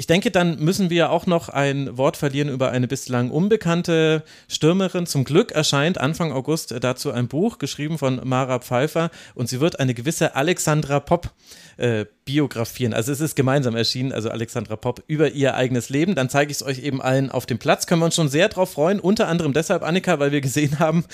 Ich 0.00 0.06
denke, 0.06 0.30
dann 0.30 0.60
müssen 0.60 0.90
wir 0.90 1.10
auch 1.10 1.26
noch 1.26 1.48
ein 1.48 1.98
Wort 1.98 2.16
verlieren 2.16 2.48
über 2.48 2.70
eine 2.70 2.86
bislang 2.86 3.32
unbekannte 3.32 4.22
Stürmerin. 4.46 5.06
Zum 5.06 5.24
Glück 5.24 5.50
erscheint 5.50 5.98
Anfang 5.98 6.30
August 6.30 6.72
dazu 6.84 7.10
ein 7.10 7.26
Buch, 7.26 7.58
geschrieben 7.58 7.98
von 7.98 8.20
Mara 8.22 8.60
Pfeiffer, 8.60 9.10
und 9.34 9.48
sie 9.48 9.58
wird 9.58 9.80
eine 9.80 9.94
gewisse 9.94 10.36
Alexandra 10.36 11.00
Popp 11.00 11.32
äh, 11.78 12.04
biografieren. 12.24 12.94
Also 12.94 13.10
es 13.10 13.18
ist 13.18 13.34
gemeinsam 13.34 13.74
erschienen, 13.74 14.12
also 14.12 14.30
Alexandra 14.30 14.76
Popp, 14.76 15.02
über 15.08 15.32
ihr 15.32 15.56
eigenes 15.56 15.88
Leben. 15.88 16.14
Dann 16.14 16.30
zeige 16.30 16.52
ich 16.52 16.58
es 16.58 16.62
euch 16.62 16.78
eben 16.78 17.02
allen 17.02 17.32
auf 17.32 17.46
dem 17.46 17.58
Platz. 17.58 17.88
Können 17.88 18.00
wir 18.00 18.06
uns 18.06 18.14
schon 18.14 18.28
sehr 18.28 18.48
drauf 18.48 18.70
freuen. 18.70 19.00
Unter 19.00 19.26
anderem 19.26 19.52
deshalb, 19.52 19.82
Annika, 19.82 20.20
weil 20.20 20.30
wir 20.30 20.40
gesehen 20.40 20.78
haben, 20.78 21.06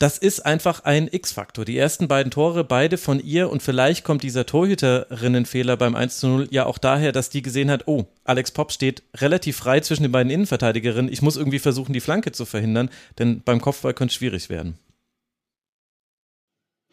das 0.00 0.16
ist 0.16 0.46
einfach 0.46 0.84
ein 0.84 1.08
X-Faktor. 1.12 1.66
Die 1.66 1.76
ersten 1.76 2.08
beiden 2.08 2.30
Tore, 2.30 2.64
beide 2.64 2.96
von 2.96 3.20
ihr 3.20 3.50
und 3.50 3.62
vielleicht 3.62 4.02
kommt 4.02 4.22
dieser 4.22 4.46
Torhüterinnenfehler 4.46 5.76
beim 5.76 5.94
1 5.94 6.18
zu 6.18 6.26
0 6.26 6.48
ja 6.50 6.64
auch 6.64 6.78
daher, 6.78 7.12
dass 7.12 7.28
die 7.28 7.42
gesehen 7.42 7.70
hat, 7.70 7.86
oh, 7.86 8.06
Alex 8.24 8.50
Popp 8.50 8.72
steht 8.72 9.02
relativ 9.14 9.58
frei 9.58 9.80
zwischen 9.80 10.04
den 10.04 10.12
beiden 10.12 10.32
Innenverteidigerinnen. 10.32 11.12
Ich 11.12 11.20
muss 11.20 11.36
irgendwie 11.36 11.58
versuchen, 11.58 11.92
die 11.92 12.00
Flanke 12.00 12.32
zu 12.32 12.46
verhindern, 12.46 12.88
denn 13.18 13.42
beim 13.42 13.60
Kopfball 13.60 13.92
könnte 13.92 14.12
es 14.12 14.16
schwierig 14.16 14.48
werden. 14.48 14.78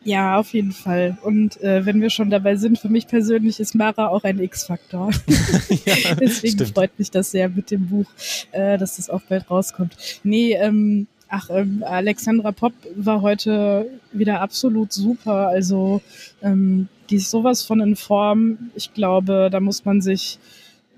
Ja, 0.03 0.37
auf 0.37 0.53
jeden 0.53 0.73
Fall. 0.73 1.17
Und 1.23 1.61
äh, 1.61 1.85
wenn 1.85 2.01
wir 2.01 2.09
schon 2.09 2.29
dabei 2.29 2.57
sind, 2.57 2.77
für 2.77 2.89
mich 2.89 3.07
persönlich 3.07 3.61
ist 3.61 3.73
Mara 3.73 4.07
auch 4.07 4.25
ein 4.25 4.39
X-Faktor. 4.39 5.11
ja, 5.85 6.15
Deswegen 6.19 6.55
stimmt. 6.55 6.73
freut 6.73 6.99
mich 6.99 7.09
das 7.09 7.31
sehr 7.31 7.47
mit 7.47 7.71
dem 7.71 7.87
Buch, 7.87 8.07
äh, 8.51 8.77
dass 8.77 8.97
das 8.97 9.09
auch 9.09 9.21
bald 9.21 9.49
rauskommt. 9.49 9.95
Nee, 10.23 10.53
ähm, 10.53 11.07
Ach, 11.29 11.49
ähm, 11.49 11.83
Alexandra 11.85 12.51
Popp 12.51 12.73
war 12.95 13.21
heute 13.21 13.89
wieder 14.13 14.41
absolut 14.41 14.93
super. 14.93 15.47
Also 15.47 16.01
ähm, 16.41 16.87
die 17.09 17.17
ist 17.17 17.31
sowas 17.31 17.63
von 17.63 17.81
in 17.81 17.95
Form. 17.95 18.71
Ich 18.75 18.93
glaube, 18.93 19.49
da 19.51 19.59
muss 19.59 19.85
man 19.85 20.01
sich 20.01 20.39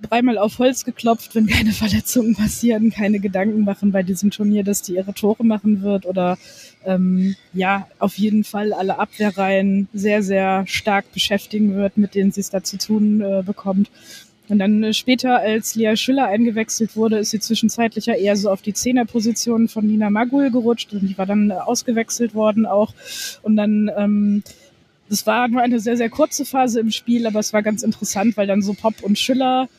dreimal 0.02 0.38
auf 0.38 0.60
Holz 0.60 0.86
geklopft, 0.86 1.36
wenn 1.36 1.48
keine 1.48 1.72
Verletzungen 1.74 2.36
passieren, 2.36 2.92
keine 2.92 3.20
Gedanken 3.20 3.64
machen 3.64 3.92
bei 3.92 4.04
diesem 4.04 4.32
Turnier, 4.32 4.64
dass 4.64 4.82
die 4.82 4.96
ihre 4.96 5.14
Tore 5.14 5.44
machen 5.44 5.82
wird 5.82 6.06
oder 6.06 6.38
ähm, 6.86 7.36
ja, 7.54 7.88
auf 8.00 8.18
jeden 8.18 8.44
Fall 8.44 8.72
alle 8.72 9.00
Abwehrreihen 9.00 9.90
sehr, 9.94 10.24
sehr 10.24 10.66
stark 10.68 11.12
beschäftigen 11.12 11.76
wird, 11.76 11.98
mit 11.98 12.16
denen 12.16 12.32
sie 12.32 12.42
es 12.42 12.50
da 12.50 12.64
zu 12.64 12.78
tun 12.78 13.22
äh, 13.22 13.44
bekommt. 13.46 13.90
Und 14.50 14.60
dann 14.60 14.84
äh, 14.84 14.94
später, 14.94 15.40
als 15.40 15.76
Lea 15.76 15.96
Schüller 15.96 16.28
eingewechselt 16.28 16.96
wurde, 16.96 17.20
ist 17.20 17.30
sie 17.30 17.40
zwischenzeitlich 17.40 18.08
ja 18.08 18.16
eher 18.16 18.36
so 18.36 18.50
auf 18.52 18.62
die 18.62 18.74
Zehnerposition 18.74 19.68
von 19.68 19.86
Nina 19.86 20.10
Magul 20.10 20.52
gerutscht 20.52 20.92
und 20.94 21.08
die 21.08 21.18
war 21.18 21.26
dann 21.26 21.52
äh, 21.52 21.54
ausgewechselt 21.54 22.34
worden 22.34 22.66
auch. 22.66 22.94
Und 23.44 23.56
dann, 23.56 23.92
ähm, 23.96 24.44
das 25.08 25.26
war 25.26 25.48
nur 25.48 25.62
eine 25.62 25.80
sehr, 25.80 25.98
sehr 25.98 26.10
kurze 26.10 26.46
Phase 26.46 26.80
im 26.80 26.92
Spiel, 26.92 27.26
aber 27.28 27.40
es 27.40 27.54
war 27.54 27.64
ganz 27.64 27.84
interessant, 27.84 28.38
weil 28.38 28.48
dann 28.48 28.62
so 28.62 28.74
Pop 28.74 28.96
und 29.02 29.18
Schüller 29.18 29.70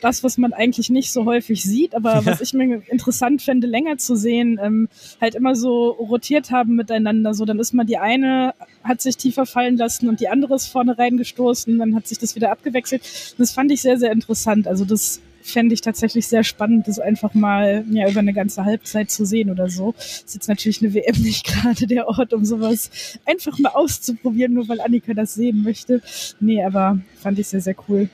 das, 0.00 0.24
was 0.24 0.38
man 0.38 0.52
eigentlich 0.52 0.90
nicht 0.90 1.12
so 1.12 1.24
häufig 1.24 1.62
sieht, 1.62 1.94
aber 1.94 2.24
was 2.24 2.40
ich 2.40 2.54
mir 2.54 2.82
interessant 2.88 3.42
fände, 3.42 3.66
länger 3.66 3.98
zu 3.98 4.16
sehen, 4.16 4.58
ähm, 4.62 4.88
halt 5.20 5.34
immer 5.34 5.54
so 5.54 5.90
rotiert 5.90 6.50
haben 6.50 6.76
miteinander. 6.76 7.34
So, 7.34 7.44
dann 7.44 7.58
ist 7.58 7.74
mal 7.74 7.84
die 7.84 7.98
eine, 7.98 8.54
hat 8.84 9.00
sich 9.00 9.16
tiefer 9.16 9.46
fallen 9.46 9.76
lassen 9.76 10.08
und 10.08 10.20
die 10.20 10.28
andere 10.28 10.54
ist 10.54 10.66
vorne 10.68 10.98
reingestoßen, 10.98 11.78
dann 11.78 11.94
hat 11.94 12.06
sich 12.06 12.18
das 12.18 12.34
wieder 12.34 12.50
abgewechselt. 12.50 13.02
Das 13.38 13.52
fand 13.52 13.70
ich 13.70 13.82
sehr, 13.82 13.98
sehr 13.98 14.12
interessant. 14.12 14.66
Also 14.66 14.84
das 14.84 15.20
fände 15.48 15.74
ich 15.74 15.80
tatsächlich 15.80 16.26
sehr 16.26 16.44
spannend, 16.44 16.88
das 16.88 16.98
einfach 16.98 17.34
mal 17.34 17.84
ja, 17.90 18.08
über 18.08 18.20
eine 18.20 18.32
ganze 18.32 18.64
Halbzeit 18.64 19.10
zu 19.10 19.24
sehen 19.24 19.50
oder 19.50 19.68
so. 19.68 19.94
Ist 19.98 20.34
jetzt 20.34 20.48
natürlich 20.48 20.82
eine 20.82 20.94
WM 20.94 21.16
nicht 21.22 21.46
gerade 21.46 21.86
der 21.86 22.08
Ort, 22.08 22.32
um 22.32 22.44
sowas 22.44 23.18
einfach 23.24 23.58
mal 23.58 23.70
auszuprobieren, 23.70 24.54
nur 24.54 24.68
weil 24.68 24.80
Annika 24.80 25.14
das 25.14 25.34
sehen 25.34 25.62
möchte. 25.62 26.02
Nee, 26.40 26.62
aber 26.62 27.00
fand 27.20 27.38
ich 27.38 27.48
sehr, 27.48 27.60
sehr 27.60 27.76
cool. 27.88 28.08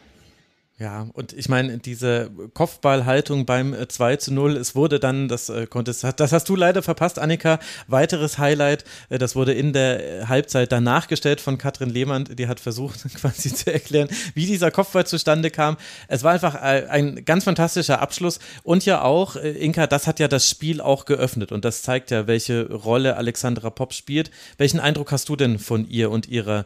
Ja, 0.84 1.08
und 1.14 1.32
ich 1.32 1.48
meine, 1.48 1.78
diese 1.78 2.30
Kopfballhaltung 2.52 3.46
beim 3.46 3.74
2 3.88 4.12
äh, 4.12 4.18
zu 4.18 4.34
0, 4.34 4.54
es 4.58 4.74
wurde 4.74 5.00
dann, 5.00 5.28
das 5.28 5.48
äh, 5.48 5.66
konntest, 5.66 6.04
das 6.18 6.30
hast 6.30 6.46
du 6.46 6.56
leider 6.56 6.82
verpasst, 6.82 7.18
Annika. 7.18 7.58
Weiteres 7.88 8.36
Highlight, 8.36 8.84
äh, 9.08 9.16
das 9.16 9.34
wurde 9.34 9.54
in 9.54 9.72
der 9.72 10.28
Halbzeit 10.28 10.72
danach 10.72 11.08
gestellt 11.08 11.40
von 11.40 11.56
Katrin 11.56 11.88
Lehmann, 11.88 12.24
die 12.24 12.48
hat 12.48 12.60
versucht, 12.60 13.00
quasi 13.14 13.54
zu 13.54 13.72
erklären, 13.72 14.10
wie 14.34 14.44
dieser 14.44 14.70
Kopfball 14.70 15.06
zustande 15.06 15.50
kam. 15.50 15.78
Es 16.06 16.22
war 16.22 16.34
einfach 16.34 16.54
ein 16.54 17.24
ganz 17.24 17.44
fantastischer 17.44 18.02
Abschluss 18.02 18.38
und 18.62 18.84
ja 18.84 19.00
auch, 19.00 19.36
Inka, 19.36 19.86
das 19.86 20.06
hat 20.06 20.20
ja 20.20 20.28
das 20.28 20.50
Spiel 20.50 20.82
auch 20.82 21.06
geöffnet 21.06 21.50
und 21.50 21.64
das 21.64 21.80
zeigt 21.80 22.10
ja, 22.10 22.26
welche 22.26 22.70
Rolle 22.70 23.16
Alexandra 23.16 23.70
Popp 23.70 23.94
spielt. 23.94 24.30
Welchen 24.58 24.80
Eindruck 24.80 25.12
hast 25.12 25.30
du 25.30 25.36
denn 25.36 25.58
von 25.58 25.88
ihr 25.88 26.10
und 26.10 26.28
ihrer 26.28 26.58
ähm, 26.58 26.64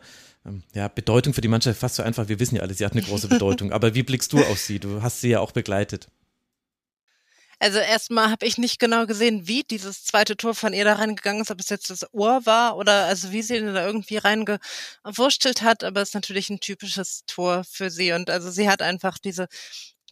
ja, 0.74 0.88
Bedeutung 0.88 1.34
für 1.34 1.40
die 1.40 1.48
Mannschaft 1.48 1.80
fast 1.80 1.96
so 1.96 2.02
einfach. 2.02 2.28
Wir 2.28 2.40
wissen 2.40 2.56
ja 2.56 2.62
alle, 2.62 2.74
sie 2.74 2.84
hat 2.84 2.92
eine 2.92 3.02
große 3.02 3.28
Bedeutung. 3.28 3.72
Aber 3.72 3.94
wie 3.94 4.02
blickst 4.02 4.32
du 4.32 4.38
auf 4.38 4.58
sie? 4.58 4.78
Du 4.78 5.02
hast 5.02 5.20
sie 5.20 5.30
ja 5.30 5.40
auch 5.40 5.52
begleitet. 5.52 6.08
Also 7.60 7.78
erstmal 7.78 8.30
habe 8.30 8.46
ich 8.46 8.56
nicht 8.56 8.78
genau 8.78 9.06
gesehen, 9.06 9.48
wie 9.48 9.64
dieses 9.64 10.04
zweite 10.04 10.36
Tor 10.36 10.54
von 10.54 10.72
ihr 10.72 10.84
da 10.84 10.94
reingegangen 10.94 11.42
ist, 11.42 11.50
ob 11.50 11.58
es 11.58 11.68
jetzt 11.70 11.90
das 11.90 12.06
Ohr 12.14 12.46
war 12.46 12.76
oder 12.76 13.06
also 13.06 13.32
wie 13.32 13.42
sie 13.42 13.58
da 13.60 13.84
irgendwie 13.84 14.18
reingewurstelt 14.18 15.62
hat, 15.62 15.82
aber 15.82 16.02
es 16.02 16.10
ist 16.10 16.14
natürlich 16.14 16.50
ein 16.50 16.60
typisches 16.60 17.24
Tor 17.26 17.64
für 17.64 17.90
sie 17.90 18.12
und 18.12 18.30
also 18.30 18.50
sie 18.52 18.70
hat 18.70 18.80
einfach 18.80 19.18
diese 19.18 19.48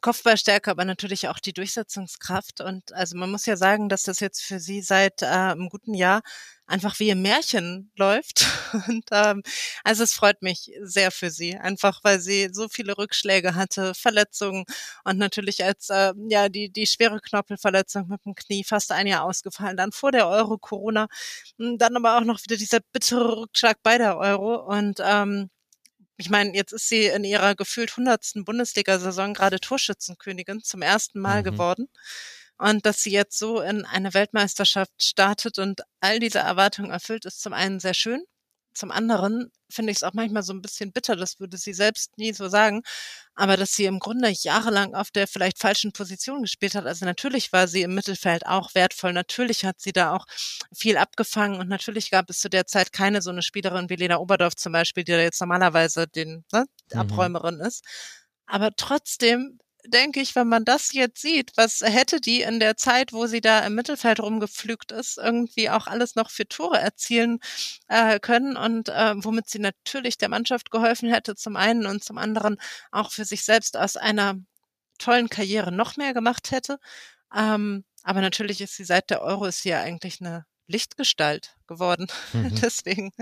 Kopfballstärke, 0.01 0.71
aber 0.71 0.85
natürlich 0.85 1.29
auch 1.29 1.39
die 1.39 1.53
Durchsetzungskraft 1.53 2.61
und 2.61 2.93
also 2.93 3.17
man 3.17 3.31
muss 3.31 3.47
ja 3.47 3.57
sagen, 3.57 3.89
dass 3.89 4.03
das 4.03 4.19
jetzt 4.19 4.43
für 4.43 4.59
sie 4.59 4.83
seit 4.83 5.23
äh, 5.23 5.27
einem 5.27 5.69
guten 5.69 5.95
Jahr 5.95 6.23
einfach 6.67 6.99
wie 6.99 7.11
ein 7.11 7.23
Märchen 7.23 7.91
läuft. 7.97 8.47
Und 8.89 9.05
ähm, 9.13 9.43
also 9.85 10.05
es 10.05 10.15
freut 10.15 10.43
mich 10.43 10.73
sehr 10.83 11.11
für 11.11 11.31
sie, 11.31 11.57
einfach 11.57 12.01
weil 12.03 12.21
sie 12.21 12.51
so 12.53 12.69
viele 12.69 12.99
Rückschläge 12.99 13.55
hatte, 13.55 13.95
Verletzungen 13.95 14.65
und 15.05 15.19
natürlich 15.19 15.65
als 15.65 15.91
äh, 15.91 16.13
ja 16.29 16.49
die 16.49 16.71
die 16.71 16.87
schwere 16.87 17.21
Knorpelverletzung 17.21 18.09
mit 18.09 18.25
dem 18.25 18.35
Knie 18.35 18.65
fast 18.65 18.93
ein 18.93 19.07
Jahr 19.07 19.25
ausgefallen, 19.25 19.77
dann 19.77 19.93
vor 19.93 20.13
der 20.13 20.29
Euro 20.29 20.59
Corona, 20.59 21.09
hm, 21.59 21.79
dann 21.79 21.97
aber 21.97 22.19
auch 22.19 22.25
noch 22.25 22.43
wieder 22.43 22.57
dieser 22.57 22.81
bittere 22.93 23.43
Rückschlag 23.43 23.79
bei 23.83 23.99
der 23.99 24.19
Euro 24.19 24.57
und 24.57 25.01
ähm, 25.03 25.51
ich 26.19 26.31
meine, 26.31 26.55
jetzt 26.55 26.73
ist 26.73 26.89
sie 26.89 27.07
in 27.07 27.25
ihrer 27.25 27.55
gefühlt 27.55 27.95
hundertsten 27.97 28.45
Bundesliga-Saison 28.45 29.35
gerade 29.35 29.61
Torschützenkönigin 29.61 30.63
zum 30.63 30.83
ersten 30.83 31.21
Mal 31.21 31.41
mhm. 31.41 31.45
geworden. 31.45 31.89
Und 32.59 32.87
dass 32.87 33.03
sie 33.03 33.13
jetzt 33.13 33.39
so 33.39 33.61
in 33.61 33.85
eine 33.85 34.15
Weltmeisterschaft 34.15 34.93
startet 35.03 35.59
und 35.59 35.83
all 36.01 36.19
diese 36.19 36.39
Erwartungen 36.39 36.91
erfüllt, 36.91 37.27
ist 37.27 37.43
zum 37.43 37.53
einen 37.53 37.81
sehr 37.81 37.95
schön. 37.95 38.25
Zum 38.77 38.91
anderen 38.91 39.51
finde 39.71 39.91
ich 39.91 39.99
es 39.99 40.03
auch 40.03 40.13
manchmal 40.13 40.43
so 40.43 40.53
ein 40.53 40.61
bisschen 40.61 40.93
bitter, 40.93 41.17
das 41.17 41.41
würde 41.41 41.57
sie 41.57 41.73
selbst 41.73 42.19
nie 42.19 42.35
so 42.35 42.49
sagen, 42.49 42.83
aber 43.35 43.57
dass 43.57 43.75
sie 43.75 43.87
im 43.87 43.99
Grunde 43.99 44.29
jahrelang 44.29 44.95
auf 44.95 45.11
der 45.11 45.27
vielleicht 45.27 45.59
falschen 45.59 45.93
Position 45.93 46.43
gespielt 46.43 46.75
hat. 46.75 46.87
Also 46.87 47.07
natürlich 47.07 47.53
war 47.53 47.69
sie 47.69 47.83
im 47.83 47.95
Mittelfeld 47.95 48.47
auch 48.47 48.75
wertvoll, 48.75 49.15
natürlich 49.15 49.65
hat 49.65 49.81
sie 49.81 49.93
da 49.93 50.13
auch 50.13 50.27
viel 50.75 50.99
abgefangen 50.99 51.59
und 51.59 51.69
natürlich 51.69 52.11
gab 52.11 52.29
es 52.29 52.39
zu 52.41 52.51
der 52.51 52.67
Zeit 52.67 52.93
keine 52.93 53.23
so 53.23 53.31
eine 53.31 53.43
Spielerin 53.43 53.89
wie 53.89 53.97
Lena 53.97 54.19
Oberdorf 54.19 54.57
zum 54.57 54.73
Beispiel, 54.73 55.05
die 55.05 55.13
da 55.13 55.21
jetzt 55.21 55.41
normalerweise 55.41 56.07
den 56.07 56.45
ne, 56.53 56.67
mhm. 56.93 57.01
Abräumerin 57.01 57.61
ist. 57.61 57.83
Aber 58.47 58.71
trotzdem 58.77 59.59
denke 59.89 60.21
ich, 60.21 60.35
wenn 60.35 60.49
man 60.49 60.65
das 60.65 60.93
jetzt 60.93 61.21
sieht, 61.21 61.53
was 61.57 61.81
hätte 61.81 62.21
die 62.21 62.43
in 62.43 62.61
der 62.61 62.77
Zeit, 62.77 63.13
wo 63.13 63.27
sie 63.27 63.41
da 63.41 63.61
im 63.61 63.75
Mittelfeld 63.75 64.21
rumgepflügt 64.21 64.93
ist, 64.93 65.19
irgendwie 65.19 65.71
auch 65.71 65.87
alles 65.87 66.15
noch 66.15 66.31
für 66.31 66.47
Tore 66.49 66.79
erzielen 66.79 67.39
äh, 67.89 68.19
können 68.21 68.57
und 68.57 68.89
äh, 68.89 69.15
womit 69.17 69.49
sie 69.49 69.59
natürlich 69.59 70.19
der 70.19 70.29
Mannschaft 70.29 70.71
geholfen 70.71 71.13
hätte, 71.13 71.35
zum 71.35 71.57
einen 71.57 71.87
und 71.87 72.05
zum 72.05 72.19
anderen 72.19 72.57
auch 72.91 73.11
für 73.11 73.25
sich 73.25 73.45
selbst 73.45 73.77
aus 73.77 73.97
einer 73.97 74.35
tollen 74.99 75.29
Karriere 75.29 75.73
noch 75.73 75.97
mehr 75.97 76.15
gemacht 76.15 76.51
hätte. 76.51 76.79
Ähm, 77.35 77.85
aber 78.03 78.21
natürlich 78.21 78.61
ist 78.61 78.77
sie 78.77 78.85
seit 78.85 79.11
der 79.11 79.23
Euro 79.23 79.47
ist 79.47 79.63
sie 79.63 79.71
ja 79.71 79.81
eigentlich 79.81 80.21
eine 80.21 80.47
Lichtgestalt 80.67 81.57
geworden. 81.67 82.07
Mhm. 82.33 82.55
Deswegen. 82.61 83.13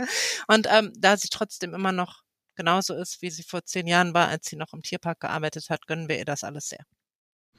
Und 0.49 0.67
ähm, 0.71 0.93
da 0.97 1.17
sie 1.17 1.29
trotzdem 1.29 1.75
immer 1.75 1.93
noch 1.93 2.24
genauso 2.57 2.95
ist, 2.95 3.23
wie 3.23 3.31
sie 3.31 3.43
vor 3.43 3.65
zehn 3.65 3.87
Jahren 3.87 4.15
war, 4.15 4.29
als 4.29 4.47
sie 4.47 4.57
noch 4.57 4.73
im 4.73 4.83
Tierpark 4.83 5.21
gearbeitet 5.21 5.71
hat, 5.71 5.87
gönnen 5.87 6.09
wir 6.09 6.19
ihr 6.19 6.25
das 6.25 6.45
alles 6.45 6.69
sehr. 6.69 6.85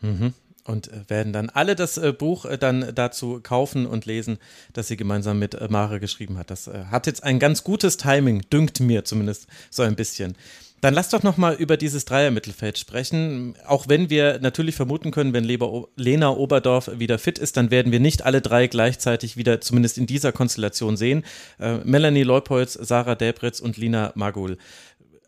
Mhm. 0.01 0.34
Und 0.65 0.88
äh, 0.91 1.10
werden 1.10 1.31
dann 1.31 1.49
alle 1.49 1.75
das 1.75 1.97
äh, 1.97 2.12
Buch 2.12 2.45
äh, 2.45 2.58
dann 2.58 2.93
dazu 2.95 3.39
kaufen 3.41 3.86
und 3.86 4.05
lesen, 4.05 4.39
das 4.73 4.88
sie 4.88 4.97
gemeinsam 4.97 5.39
mit 5.39 5.69
Mare 5.69 5.99
geschrieben 5.99 6.38
hat. 6.38 6.49
Das 6.49 6.67
hat 6.67 7.08
jetzt 7.08 7.23
ein 7.23 7.39
ganz 7.39 7.63
gutes 7.63 7.97
Timing, 7.97 8.41
dünkt 8.49 8.79
mir 8.79 9.05
zumindest 9.05 9.47
so 9.69 9.84
ein 9.84 9.95
bisschen. 9.95 10.36
Dann 10.85 10.93
lass 10.93 11.09
doch 11.09 11.23
noch 11.23 11.37
mal 11.37 11.55
über 11.55 11.77
dieses 11.77 12.05
Dreier-Mittelfeld 12.05 12.77
sprechen. 12.77 13.55
Auch 13.65 13.87
wenn 13.87 14.11
wir 14.11 14.37
natürlich 14.39 14.75
vermuten 14.75 15.09
können, 15.09 15.33
wenn 15.33 15.43
Leber, 15.43 15.87
Lena 15.95 16.29
Oberdorf 16.29 16.91
wieder 16.99 17.17
fit 17.17 17.39
ist, 17.39 17.57
dann 17.57 17.71
werden 17.71 17.91
wir 17.91 17.99
nicht 17.99 18.23
alle 18.23 18.39
drei 18.39 18.67
gleichzeitig 18.67 19.35
wieder, 19.35 19.61
zumindest 19.61 19.97
in 19.97 20.05
dieser 20.05 20.31
Konstellation 20.31 20.95
sehen. 20.95 21.23
Äh, 21.59 21.77
Melanie 21.77 22.21
Leupolz, 22.21 22.73
Sarah 22.73 23.15
Debritz 23.15 23.61
und 23.61 23.77
Lina 23.77 24.11
Magul. 24.13 24.59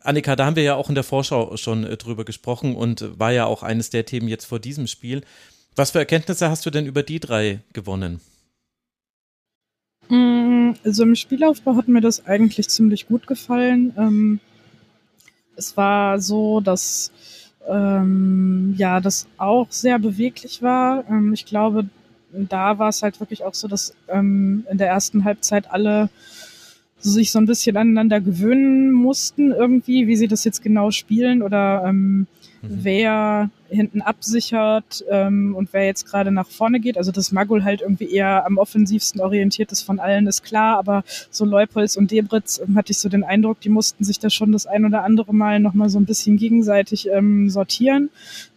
Annika, 0.00 0.36
da 0.36 0.46
haben 0.46 0.54
wir 0.54 0.62
ja 0.62 0.76
auch 0.76 0.90
in 0.90 0.94
der 0.94 1.02
Vorschau 1.02 1.56
schon 1.56 1.82
äh, 1.82 1.96
drüber 1.96 2.24
gesprochen 2.24 2.76
und 2.76 3.18
war 3.18 3.32
ja 3.32 3.46
auch 3.46 3.64
eines 3.64 3.90
der 3.90 4.06
Themen 4.06 4.28
jetzt 4.28 4.44
vor 4.44 4.60
diesem 4.60 4.86
Spiel. 4.86 5.22
Was 5.74 5.90
für 5.90 5.98
Erkenntnisse 5.98 6.50
hast 6.50 6.66
du 6.66 6.70
denn 6.70 6.86
über 6.86 7.02
die 7.02 7.18
drei 7.18 7.62
gewonnen? 7.72 8.20
Mm, 10.08 10.74
also 10.84 11.02
im 11.02 11.16
Spielaufbau 11.16 11.74
hat 11.74 11.88
mir 11.88 12.00
das 12.00 12.26
eigentlich 12.26 12.68
ziemlich 12.68 13.08
gut 13.08 13.26
gefallen. 13.26 14.38
Es 15.58 15.76
war 15.76 16.20
so, 16.20 16.60
dass 16.60 17.12
ähm, 17.68 18.74
ja, 18.78 19.00
das 19.00 19.26
auch 19.36 19.66
sehr 19.70 19.98
beweglich 19.98 20.62
war. 20.62 21.04
Ähm, 21.08 21.34
ich 21.34 21.44
glaube, 21.44 21.84
da 22.32 22.78
war 22.78 22.88
es 22.88 23.02
halt 23.02 23.20
wirklich 23.20 23.44
auch 23.44 23.54
so, 23.54 23.68
dass 23.68 23.94
ähm, 24.08 24.64
in 24.70 24.78
der 24.78 24.88
ersten 24.88 25.24
Halbzeit 25.24 25.70
alle 25.70 26.08
sich 27.00 27.30
so 27.30 27.38
ein 27.38 27.46
bisschen 27.46 27.76
aneinander 27.76 28.20
gewöhnen 28.20 28.90
mussten 28.90 29.52
irgendwie, 29.52 30.06
wie 30.06 30.16
sie 30.16 30.28
das 30.28 30.44
jetzt 30.44 30.62
genau 30.62 30.90
spielen 30.90 31.42
oder 31.42 31.84
ähm, 31.86 32.26
mhm. 32.62 32.68
wer 32.68 33.50
hinten 33.68 34.00
absichert 34.00 35.04
ähm, 35.10 35.54
und 35.54 35.72
wer 35.72 35.86
jetzt 35.86 36.06
gerade 36.06 36.30
nach 36.30 36.48
vorne 36.48 36.80
geht. 36.80 36.96
Also 36.96 37.12
dass 37.12 37.32
Magul 37.32 37.64
halt 37.64 37.80
irgendwie 37.80 38.10
eher 38.10 38.46
am 38.46 38.58
offensivsten 38.58 39.20
orientiert 39.20 39.72
ist 39.72 39.82
von 39.82 40.00
allen, 40.00 40.26
ist 40.26 40.42
klar, 40.42 40.78
aber 40.78 41.04
so 41.30 41.44
Leupolz 41.44 41.96
und 41.96 42.10
Debritz 42.10 42.60
ähm, 42.60 42.76
hatte 42.76 42.92
ich 42.92 42.98
so 42.98 43.08
den 43.08 43.24
Eindruck, 43.24 43.60
die 43.60 43.68
mussten 43.68 44.04
sich 44.04 44.18
da 44.18 44.30
schon 44.30 44.52
das 44.52 44.66
ein 44.66 44.84
oder 44.84 45.04
andere 45.04 45.34
Mal 45.34 45.60
nochmal 45.60 45.88
so 45.88 45.98
ein 45.98 46.06
bisschen 46.06 46.36
gegenseitig 46.36 47.08
ähm, 47.08 47.50
sortieren 47.50 48.10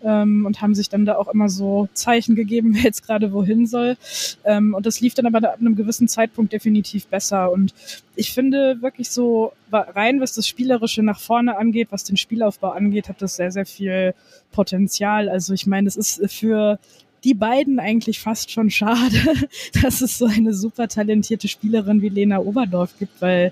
ähm, 0.04 0.46
und 0.46 0.62
haben 0.62 0.76
sich 0.76 0.90
dann 0.90 1.06
da 1.06 1.16
auch 1.16 1.28
immer 1.28 1.50
so 1.50 1.90
Zeichen 1.94 2.36
gegeben, 2.36 2.72
wer 2.76 2.84
jetzt 2.84 3.06
gerade 3.06 3.34
wohin 3.34 3.68
soll. 3.68 3.98
Ähm, 4.44 4.74
und 4.74 4.86
das 4.86 5.02
lief 5.02 5.14
dann 5.14 5.26
aber 5.26 5.40
ab 5.40 5.60
einem 5.60 5.76
gewissen 5.76 6.08
Zeitpunkt 6.08 6.54
definitiv 6.54 7.08
besser. 7.08 7.52
Und 7.52 7.74
ich 8.16 8.34
finde 8.34 8.82
wirklich 8.82 9.10
so 9.10 9.54
rein, 9.72 10.20
was 10.22 10.34
das 10.34 10.48
Spielerische 10.48 11.02
nach 11.04 11.20
vorne 11.20 11.58
angeht, 11.58 11.88
was 11.92 12.04
den 12.04 12.18
Spielaufbau 12.18 12.70
angeht, 12.70 13.10
hat 13.10 13.22
das 13.22 13.36
sehr, 13.36 13.52
sehr 13.52 13.66
viel 13.66 14.14
Potenzial. 14.52 15.01
Also 15.10 15.54
ich 15.54 15.68
meine, 15.68 15.88
es 15.88 15.96
ist 15.96 16.22
für 16.32 16.80
die 17.24 17.34
beiden 17.34 17.80
eigentlich 17.80 18.20
fast 18.20 18.52
schon 18.52 18.70
schade, 18.70 19.18
dass 19.82 20.02
es 20.02 20.18
so 20.18 20.26
eine 20.26 20.54
super 20.54 20.88
talentierte 20.88 21.48
Spielerin 21.48 22.02
wie 22.02 22.10
Lena 22.10 22.40
Oberdorf 22.40 22.98
gibt, 22.98 23.22
weil 23.22 23.52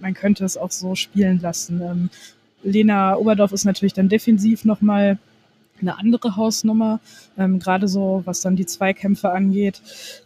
man 0.00 0.14
könnte 0.14 0.44
es 0.44 0.56
auch 0.56 0.70
so 0.70 0.94
spielen 0.94 1.40
lassen. 1.40 1.80
Ähm, 1.82 2.10
Lena 2.62 3.16
Oberdorf 3.16 3.52
ist 3.52 3.64
natürlich 3.64 3.92
dann 3.92 4.08
defensiv 4.08 4.64
nochmal 4.64 5.18
eine 5.80 5.96
andere 5.96 6.36
Hausnummer, 6.36 7.00
ähm, 7.36 7.60
gerade 7.60 7.86
so, 7.86 8.22
was 8.24 8.40
dann 8.40 8.56
die 8.56 8.66
Zweikämpfe 8.66 9.30
angeht. 9.30 9.80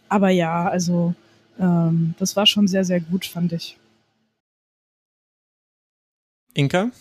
Aber 0.09 0.29
ja, 0.29 0.67
also 0.67 1.13
ähm, 1.59 2.15
das 2.17 2.35
war 2.35 2.45
schon 2.47 2.67
sehr, 2.67 2.85
sehr 2.85 2.99
gut, 2.99 3.25
fand 3.25 3.53
ich. 3.53 3.77
Inka? 6.55 6.91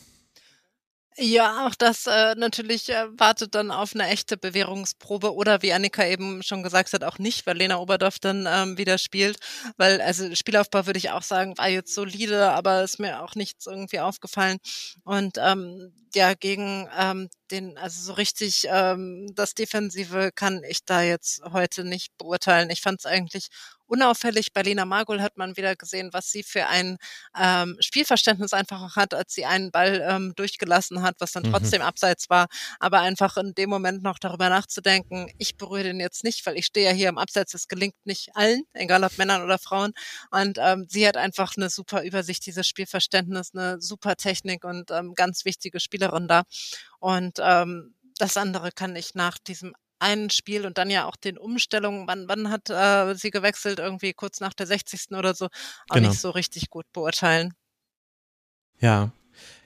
Ja, 1.18 1.66
auch 1.66 1.74
das 1.74 2.06
äh, 2.06 2.34
natürlich 2.36 2.88
äh, 2.88 3.06
wartet 3.18 3.54
dann 3.54 3.70
auf 3.70 3.94
eine 3.94 4.08
echte 4.08 4.38
Bewährungsprobe 4.38 5.34
oder 5.34 5.60
wie 5.60 5.72
Annika 5.74 6.06
eben 6.06 6.42
schon 6.42 6.62
gesagt 6.62 6.92
hat, 6.94 7.04
auch 7.04 7.18
nicht, 7.18 7.46
weil 7.46 7.58
Lena 7.58 7.76
Oberdorf 7.78 8.18
dann 8.18 8.46
ähm, 8.50 8.78
wieder 8.78 8.96
spielt. 8.96 9.38
Weil, 9.76 10.00
also 10.00 10.34
Spielaufbau 10.34 10.86
würde 10.86 10.98
ich 10.98 11.10
auch 11.10 11.22
sagen, 11.22 11.58
war 11.58 11.68
jetzt 11.68 11.94
solide, 11.94 12.50
aber 12.52 12.82
ist 12.82 12.98
mir 12.98 13.22
auch 13.22 13.34
nichts 13.34 13.66
irgendwie 13.66 14.00
aufgefallen. 14.00 14.56
Und 15.04 15.36
ähm, 15.38 15.92
ja, 16.14 16.32
gegen 16.34 16.88
ähm, 16.98 17.28
den, 17.50 17.76
also 17.78 18.00
so 18.02 18.12
richtig 18.14 18.66
ähm, 18.68 19.32
das 19.34 19.54
Defensive 19.54 20.30
kann 20.34 20.62
ich 20.64 20.84
da 20.84 21.02
jetzt 21.02 21.42
heute 21.52 21.84
nicht 21.84 22.16
beurteilen. 22.18 22.70
Ich 22.70 22.80
fand 22.80 23.00
es 23.00 23.06
eigentlich 23.06 23.48
unauffällig. 23.92 24.54
Bei 24.54 24.62
Lena 24.62 24.86
Margul 24.86 25.20
hat 25.20 25.36
man 25.36 25.56
wieder 25.58 25.76
gesehen, 25.76 26.08
was 26.12 26.30
sie 26.30 26.42
für 26.42 26.66
ein 26.66 26.96
ähm, 27.38 27.76
Spielverständnis 27.80 28.54
einfach 28.54 28.80
auch 28.80 28.96
hat, 28.96 29.12
als 29.12 29.34
sie 29.34 29.44
einen 29.44 29.70
Ball 29.70 30.02
ähm, 30.08 30.32
durchgelassen 30.34 31.02
hat, 31.02 31.16
was 31.18 31.32
dann 31.32 31.42
mhm. 31.42 31.52
trotzdem 31.52 31.82
abseits 31.82 32.30
war. 32.30 32.46
Aber 32.80 33.00
einfach 33.00 33.36
in 33.36 33.54
dem 33.54 33.68
Moment 33.68 34.02
noch 34.02 34.18
darüber 34.18 34.48
nachzudenken, 34.48 35.30
ich 35.36 35.56
berühre 35.56 35.84
den 35.84 36.00
jetzt 36.00 36.24
nicht, 36.24 36.44
weil 36.46 36.56
ich 36.56 36.66
stehe 36.66 36.88
ja 36.88 36.92
hier 36.92 37.10
im 37.10 37.18
Abseits. 37.18 37.52
Das 37.52 37.68
gelingt 37.68 37.94
nicht 38.04 38.34
allen, 38.34 38.62
egal 38.72 39.04
ob 39.04 39.18
Männern 39.18 39.42
oder 39.42 39.58
Frauen. 39.58 39.92
Und 40.30 40.58
ähm, 40.58 40.86
sie 40.88 41.06
hat 41.06 41.18
einfach 41.18 41.52
eine 41.56 41.68
super 41.68 42.02
Übersicht, 42.02 42.46
dieses 42.46 42.66
Spielverständnis, 42.66 43.50
eine 43.54 43.78
super 43.80 44.16
Technik 44.16 44.64
und 44.64 44.90
ähm, 44.90 45.14
ganz 45.14 45.44
wichtige 45.44 45.80
Spielerin 45.80 46.28
da. 46.28 46.44
Und 47.02 47.40
ähm, 47.40 47.96
das 48.16 48.36
andere 48.36 48.70
kann 48.70 48.94
ich 48.94 49.16
nach 49.16 49.36
diesem 49.36 49.74
einen 49.98 50.30
Spiel 50.30 50.66
und 50.66 50.78
dann 50.78 50.88
ja 50.88 51.04
auch 51.06 51.16
den 51.16 51.36
Umstellungen. 51.36 52.06
Wann, 52.06 52.28
wann 52.28 52.48
hat 52.48 52.70
äh, 52.70 53.14
sie 53.16 53.32
gewechselt? 53.32 53.80
Irgendwie 53.80 54.12
kurz 54.12 54.38
nach 54.38 54.54
der 54.54 54.68
60. 54.68 55.10
oder 55.10 55.34
so. 55.34 55.46
Auch 55.46 55.96
genau. 55.96 56.10
nicht 56.10 56.20
so 56.20 56.30
richtig 56.30 56.70
gut 56.70 56.86
beurteilen. 56.92 57.54
Ja, 58.78 59.10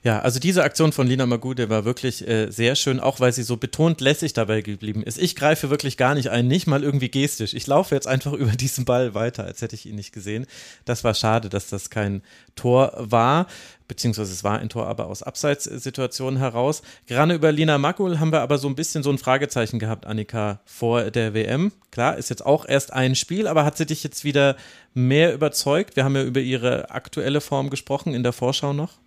ja, 0.06 0.20
also 0.20 0.38
diese 0.38 0.62
Aktion 0.62 0.92
von 0.92 1.08
Lina 1.08 1.26
Magude 1.26 1.68
war 1.68 1.84
wirklich 1.84 2.28
äh, 2.28 2.48
sehr 2.52 2.76
schön, 2.76 3.00
auch 3.00 3.18
weil 3.18 3.32
sie 3.32 3.42
so 3.42 3.56
betont 3.56 4.00
lässig 4.00 4.34
dabei 4.34 4.60
geblieben 4.60 5.02
ist. 5.02 5.18
Ich 5.18 5.34
greife 5.34 5.68
wirklich 5.68 5.96
gar 5.96 6.14
nicht 6.14 6.30
ein, 6.30 6.46
nicht 6.46 6.68
mal 6.68 6.84
irgendwie 6.84 7.08
gestisch. 7.08 7.54
Ich 7.54 7.66
laufe 7.66 7.92
jetzt 7.92 8.06
einfach 8.06 8.32
über 8.34 8.52
diesen 8.52 8.84
Ball 8.84 9.14
weiter, 9.14 9.42
als 9.42 9.62
hätte 9.62 9.74
ich 9.74 9.84
ihn 9.84 9.96
nicht 9.96 10.12
gesehen. 10.12 10.46
Das 10.84 11.02
war 11.02 11.12
schade, 11.12 11.48
dass 11.48 11.70
das 11.70 11.90
kein 11.90 12.22
Tor 12.54 12.92
war, 12.96 13.48
beziehungsweise 13.88 14.32
es 14.32 14.44
war 14.44 14.60
ein 14.60 14.68
Tor, 14.68 14.86
aber 14.86 15.08
aus 15.08 15.24
Abseitssituationen 15.24 16.38
heraus. 16.38 16.82
Gerade 17.08 17.34
über 17.34 17.50
Lina 17.50 17.76
Magul 17.76 18.20
haben 18.20 18.30
wir 18.30 18.42
aber 18.42 18.58
so 18.58 18.68
ein 18.68 18.76
bisschen 18.76 19.02
so 19.02 19.10
ein 19.10 19.18
Fragezeichen 19.18 19.80
gehabt, 19.80 20.06
Annika, 20.06 20.60
vor 20.64 21.10
der 21.10 21.34
WM. 21.34 21.72
Klar, 21.90 22.16
ist 22.16 22.30
jetzt 22.30 22.46
auch 22.46 22.64
erst 22.64 22.92
ein 22.92 23.16
Spiel, 23.16 23.48
aber 23.48 23.64
hat 23.64 23.76
sie 23.76 23.86
dich 23.86 24.04
jetzt 24.04 24.22
wieder 24.22 24.54
mehr 24.94 25.34
überzeugt? 25.34 25.96
Wir 25.96 26.04
haben 26.04 26.14
ja 26.14 26.22
über 26.22 26.38
ihre 26.38 26.92
aktuelle 26.92 27.40
Form 27.40 27.70
gesprochen 27.70 28.14
in 28.14 28.22
der 28.22 28.32
Vorschau 28.32 28.72
noch. 28.72 29.00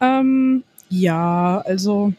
Ähm, 0.00 0.64
ja, 0.88 1.62
also 1.64 2.12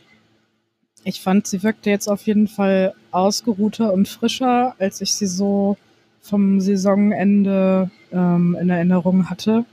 ich 1.03 1.21
fand, 1.21 1.47
sie 1.47 1.63
wirkte 1.63 1.89
jetzt 1.89 2.07
auf 2.07 2.21
jeden 2.23 2.47
Fall 2.47 2.93
ausgeruhter 3.11 3.91
und 3.93 4.07
frischer, 4.07 4.75
als 4.79 5.01
ich 5.01 5.13
sie 5.13 5.27
so 5.27 5.77
vom 6.21 6.61
Saisonende 6.61 7.89
ähm, 8.11 8.55
in 8.59 8.69
Erinnerung 8.69 9.29
hatte. 9.29 9.65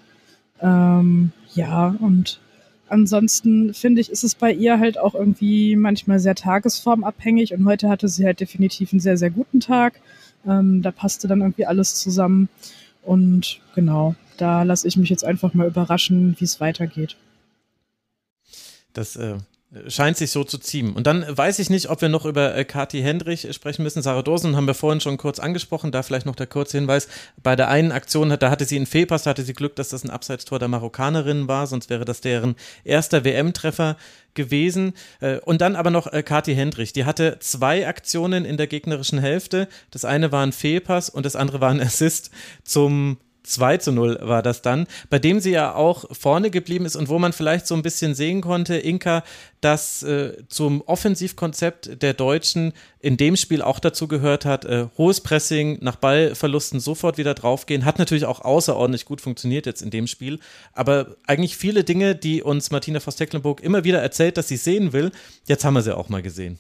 Ähm, 0.60 1.32
ja, 1.54 1.94
und 2.00 2.40
ansonsten 2.88 3.74
finde 3.74 4.00
ich, 4.00 4.10
ist 4.10 4.24
es 4.24 4.34
bei 4.34 4.52
ihr 4.52 4.78
halt 4.80 4.98
auch 4.98 5.14
irgendwie 5.14 5.76
manchmal 5.76 6.18
sehr 6.18 6.34
tagesformabhängig 6.34 7.52
und 7.52 7.66
heute 7.66 7.88
hatte 7.88 8.08
sie 8.08 8.24
halt 8.24 8.40
definitiv 8.40 8.92
einen 8.92 9.00
sehr, 9.00 9.18
sehr 9.18 9.30
guten 9.30 9.60
Tag. 9.60 10.00
Ähm, 10.46 10.82
da 10.82 10.90
passte 10.90 11.28
dann 11.28 11.40
irgendwie 11.40 11.66
alles 11.66 11.94
zusammen. 11.96 12.48
Und 13.02 13.60
genau, 13.74 14.14
da 14.38 14.62
lasse 14.62 14.88
ich 14.88 14.96
mich 14.96 15.10
jetzt 15.10 15.24
einfach 15.24 15.54
mal 15.54 15.66
überraschen, 15.66 16.36
wie 16.38 16.44
es 16.44 16.60
weitergeht. 16.60 17.16
Das 18.92 19.16
äh, 19.16 19.38
scheint 19.88 20.16
sich 20.16 20.30
so 20.30 20.44
zu 20.44 20.58
ziehen. 20.58 20.92
Und 20.92 21.06
dann 21.06 21.24
weiß 21.28 21.58
ich 21.58 21.68
nicht, 21.68 21.90
ob 21.90 22.00
wir 22.00 22.08
noch 22.08 22.24
über 22.24 22.54
äh, 22.54 22.64
Kati 22.64 23.02
Hendrich 23.02 23.46
sprechen 23.52 23.82
müssen. 23.82 24.00
Sarah 24.00 24.22
Dosen 24.22 24.56
haben 24.56 24.66
wir 24.66 24.74
vorhin 24.74 25.00
schon 25.00 25.18
kurz 25.18 25.38
angesprochen. 25.38 25.92
Da 25.92 26.02
vielleicht 26.02 26.24
noch 26.24 26.36
der 26.36 26.46
kurze 26.46 26.78
Hinweis. 26.78 27.06
Bei 27.42 27.54
der 27.54 27.68
einen 27.68 27.92
Aktion, 27.92 28.34
da 28.38 28.50
hatte 28.50 28.64
sie 28.64 28.76
einen 28.76 28.86
Fehlpass, 28.86 29.24
da 29.24 29.30
hatte 29.30 29.42
sie 29.42 29.52
Glück, 29.52 29.76
dass 29.76 29.90
das 29.90 30.04
ein 30.04 30.10
Abseitstor 30.10 30.58
der 30.58 30.68
Marokkanerin 30.68 31.48
war. 31.48 31.66
Sonst 31.66 31.90
wäre 31.90 32.06
das 32.06 32.22
deren 32.22 32.56
erster 32.84 33.24
WM-Treffer 33.24 33.96
gewesen. 34.32 34.94
Äh, 35.20 35.38
und 35.40 35.60
dann 35.60 35.76
aber 35.76 35.90
noch 35.90 36.06
äh, 36.06 36.22
Kati 36.22 36.54
Hendrich. 36.54 36.94
Die 36.94 37.04
hatte 37.04 37.36
zwei 37.40 37.86
Aktionen 37.86 38.46
in 38.46 38.56
der 38.56 38.68
gegnerischen 38.68 39.18
Hälfte. 39.18 39.68
Das 39.90 40.06
eine 40.06 40.32
war 40.32 40.44
ein 40.44 40.52
Fehlpass 40.52 41.10
und 41.10 41.26
das 41.26 41.36
andere 41.36 41.60
war 41.60 41.70
ein 41.70 41.80
Assist 41.80 42.30
zum 42.64 43.18
2 43.48 43.78
zu 43.78 43.92
0 43.92 44.18
war 44.22 44.42
das 44.42 44.62
dann, 44.62 44.86
bei 45.10 45.18
dem 45.18 45.40
sie 45.40 45.50
ja 45.50 45.74
auch 45.74 46.04
vorne 46.12 46.50
geblieben 46.50 46.84
ist 46.84 46.96
und 46.96 47.08
wo 47.08 47.18
man 47.18 47.32
vielleicht 47.32 47.66
so 47.66 47.74
ein 47.74 47.82
bisschen 47.82 48.14
sehen 48.14 48.40
konnte, 48.40 48.76
Inka, 48.76 49.24
dass 49.60 50.02
äh, 50.02 50.36
zum 50.48 50.82
Offensivkonzept 50.82 52.02
der 52.02 52.14
Deutschen 52.14 52.72
in 53.00 53.16
dem 53.16 53.36
Spiel 53.36 53.62
auch 53.62 53.78
dazu 53.78 54.08
gehört 54.08 54.44
hat, 54.44 54.64
äh, 54.64 54.86
hohes 54.96 55.20
Pressing, 55.20 55.78
nach 55.80 55.96
Ballverlusten 55.96 56.80
sofort 56.80 57.18
wieder 57.18 57.34
draufgehen, 57.34 57.84
hat 57.84 57.98
natürlich 57.98 58.24
auch 58.24 58.40
außerordentlich 58.40 59.04
gut 59.04 59.20
funktioniert 59.20 59.66
jetzt 59.66 59.82
in 59.82 59.90
dem 59.90 60.06
Spiel, 60.06 60.38
aber 60.72 61.16
eigentlich 61.26 61.56
viele 61.56 61.84
Dinge, 61.84 62.14
die 62.14 62.42
uns 62.42 62.70
Martina 62.70 63.00
Voss-Tecklenburg 63.00 63.62
immer 63.62 63.84
wieder 63.84 64.00
erzählt, 64.00 64.36
dass 64.36 64.48
sie 64.48 64.56
sehen 64.56 64.92
will, 64.92 65.10
jetzt 65.46 65.64
haben 65.64 65.74
wir 65.74 65.82
sie 65.82 65.96
auch 65.96 66.08
mal 66.08 66.22
gesehen. 66.22 66.58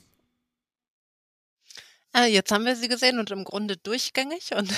Äh, 2.18 2.26
jetzt 2.26 2.50
haben 2.52 2.64
wir 2.64 2.74
sie 2.74 2.88
gesehen 2.88 3.18
und 3.18 3.30
im 3.30 3.44
Grunde 3.44 3.76
durchgängig 3.76 4.50
und 4.56 4.72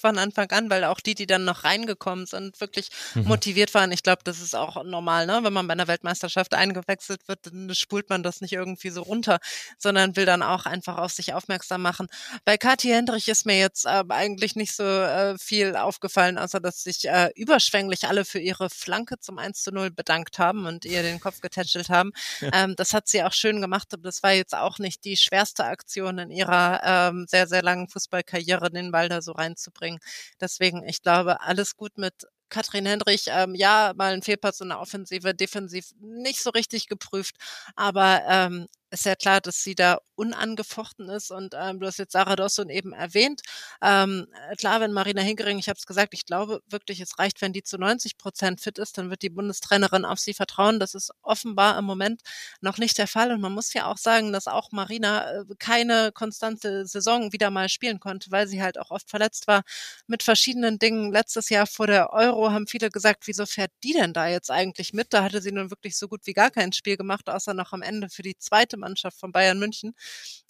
von 0.00 0.18
Anfang 0.18 0.50
an, 0.50 0.70
weil 0.70 0.84
auch 0.84 1.00
die, 1.00 1.14
die 1.14 1.26
dann 1.26 1.44
noch 1.44 1.64
reingekommen 1.64 2.26
sind, 2.26 2.60
wirklich 2.60 2.90
mhm. 3.14 3.24
motiviert 3.24 3.74
waren. 3.74 3.92
Ich 3.92 4.02
glaube, 4.02 4.22
das 4.24 4.40
ist 4.40 4.54
auch 4.54 4.82
normal, 4.84 5.26
ne? 5.26 5.40
Wenn 5.42 5.52
man 5.52 5.66
bei 5.66 5.72
einer 5.72 5.88
Weltmeisterschaft 5.88 6.54
eingewechselt 6.54 7.28
wird, 7.28 7.46
dann 7.46 7.74
spult 7.74 8.08
man 8.10 8.22
das 8.22 8.40
nicht 8.40 8.52
irgendwie 8.52 8.90
so 8.90 9.02
runter, 9.02 9.38
sondern 9.78 10.16
will 10.16 10.26
dann 10.26 10.42
auch 10.42 10.66
einfach 10.66 10.98
auf 10.98 11.12
sich 11.12 11.34
aufmerksam 11.34 11.82
machen. 11.82 12.08
Bei 12.44 12.56
Kathi 12.56 12.88
Hendrich 12.88 13.28
ist 13.28 13.46
mir 13.46 13.58
jetzt 13.58 13.86
äh, 13.86 14.02
eigentlich 14.08 14.56
nicht 14.56 14.74
so 14.74 14.84
äh, 14.84 15.38
viel 15.38 15.76
aufgefallen, 15.76 16.38
außer 16.38 16.60
dass 16.60 16.82
sich 16.82 17.08
äh, 17.08 17.30
überschwänglich 17.36 18.08
alle 18.08 18.24
für 18.24 18.40
ihre 18.40 18.70
Flanke 18.70 19.18
zum 19.20 19.38
1 19.38 19.62
zu 19.62 19.72
0 19.72 19.90
bedankt 19.90 20.38
haben 20.38 20.66
und 20.66 20.84
ihr 20.84 21.02
den 21.02 21.20
Kopf 21.20 21.40
getätschelt 21.40 21.88
haben. 21.88 22.12
Ja. 22.40 22.50
Ähm, 22.52 22.74
das 22.76 22.94
hat 22.94 23.08
sie 23.08 23.22
auch 23.22 23.32
schön 23.32 23.60
gemacht, 23.60 23.88
aber 23.92 24.02
das 24.02 24.22
war 24.22 24.32
jetzt 24.32 24.54
auch 24.54 24.78
nicht 24.78 25.04
die 25.04 25.16
schwerste 25.16 25.64
Aktion 25.64 26.18
in 26.18 26.30
ihrer 26.30 26.79
ähm, 26.84 27.26
sehr, 27.28 27.46
sehr 27.46 27.62
langen 27.62 27.88
Fußballkarriere 27.88 28.70
den 28.70 28.90
Ball 28.92 29.08
da 29.08 29.22
so 29.22 29.32
reinzubringen. 29.32 29.98
Deswegen, 30.40 30.82
ich 30.88 31.02
glaube, 31.02 31.40
alles 31.40 31.76
gut 31.76 31.96
mit 31.98 32.14
Katrin 32.48 32.86
Hendrich, 32.86 33.26
ähm, 33.28 33.54
ja, 33.54 33.92
mal 33.96 34.12
ein 34.12 34.22
Fehlpass 34.22 34.60
in 34.60 34.70
der 34.70 34.80
Offensive, 34.80 35.34
defensiv 35.34 35.90
nicht 36.00 36.42
so 36.42 36.50
richtig 36.50 36.88
geprüft, 36.88 37.36
aber 37.76 38.22
ähm, 38.28 38.66
ist 38.90 39.06
ja 39.06 39.14
klar, 39.14 39.40
dass 39.40 39.62
sie 39.62 39.74
da 39.74 39.98
unangefochten 40.16 41.08
ist 41.08 41.30
und 41.30 41.54
ähm, 41.56 41.80
du 41.80 41.86
hast 41.86 41.98
jetzt 41.98 42.12
Sarah 42.12 42.36
Dawson 42.36 42.68
eben 42.68 42.92
erwähnt. 42.92 43.40
Ähm, 43.82 44.26
äh, 44.50 44.56
klar, 44.56 44.80
wenn 44.80 44.92
Marina 44.92 45.22
Hingering, 45.22 45.58
ich 45.58 45.68
habe 45.68 45.78
es 45.78 45.86
gesagt, 45.86 46.12
ich 46.12 46.26
glaube 46.26 46.60
wirklich, 46.68 47.00
es 47.00 47.18
reicht, 47.18 47.40
wenn 47.40 47.52
die 47.52 47.62
zu 47.62 47.78
90 47.78 48.18
Prozent 48.18 48.60
fit 48.60 48.78
ist, 48.78 48.98
dann 48.98 49.10
wird 49.10 49.22
die 49.22 49.30
Bundestrainerin 49.30 50.04
auf 50.04 50.18
sie 50.18 50.34
vertrauen. 50.34 50.80
Das 50.80 50.94
ist 50.94 51.10
offenbar 51.22 51.78
im 51.78 51.84
Moment 51.84 52.22
noch 52.60 52.78
nicht 52.78 52.98
der 52.98 53.06
Fall 53.06 53.32
und 53.32 53.40
man 53.40 53.52
muss 53.52 53.72
ja 53.72 53.86
auch 53.86 53.96
sagen, 53.96 54.32
dass 54.32 54.46
auch 54.46 54.72
Marina 54.72 55.40
äh, 55.40 55.44
keine 55.58 56.12
konstante 56.12 56.86
Saison 56.86 57.32
wieder 57.32 57.50
mal 57.50 57.68
spielen 57.68 58.00
konnte, 58.00 58.30
weil 58.30 58.46
sie 58.48 58.62
halt 58.62 58.78
auch 58.78 58.90
oft 58.90 59.08
verletzt 59.08 59.46
war 59.46 59.62
mit 60.06 60.22
verschiedenen 60.22 60.78
Dingen. 60.78 61.12
Letztes 61.12 61.48
Jahr 61.48 61.66
vor 61.66 61.86
der 61.86 62.12
Euro 62.12 62.50
haben 62.50 62.66
viele 62.66 62.90
gesagt, 62.90 63.26
wieso 63.26 63.46
fährt 63.46 63.72
die 63.84 63.92
denn 63.92 64.12
da 64.12 64.26
jetzt 64.26 64.50
eigentlich 64.50 64.92
mit? 64.92 65.12
Da 65.12 65.22
hatte 65.22 65.40
sie 65.40 65.52
nun 65.52 65.70
wirklich 65.70 65.96
so 65.96 66.08
gut 66.08 66.22
wie 66.26 66.32
gar 66.34 66.50
kein 66.50 66.72
Spiel 66.72 66.96
gemacht, 66.96 67.28
außer 67.30 67.54
noch 67.54 67.72
am 67.72 67.82
Ende 67.82 68.08
für 68.10 68.22
die 68.22 68.36
zweite 68.36 68.79
Mannschaft 68.80 69.18
von 69.18 69.32
Bayern 69.32 69.58
München. 69.58 69.94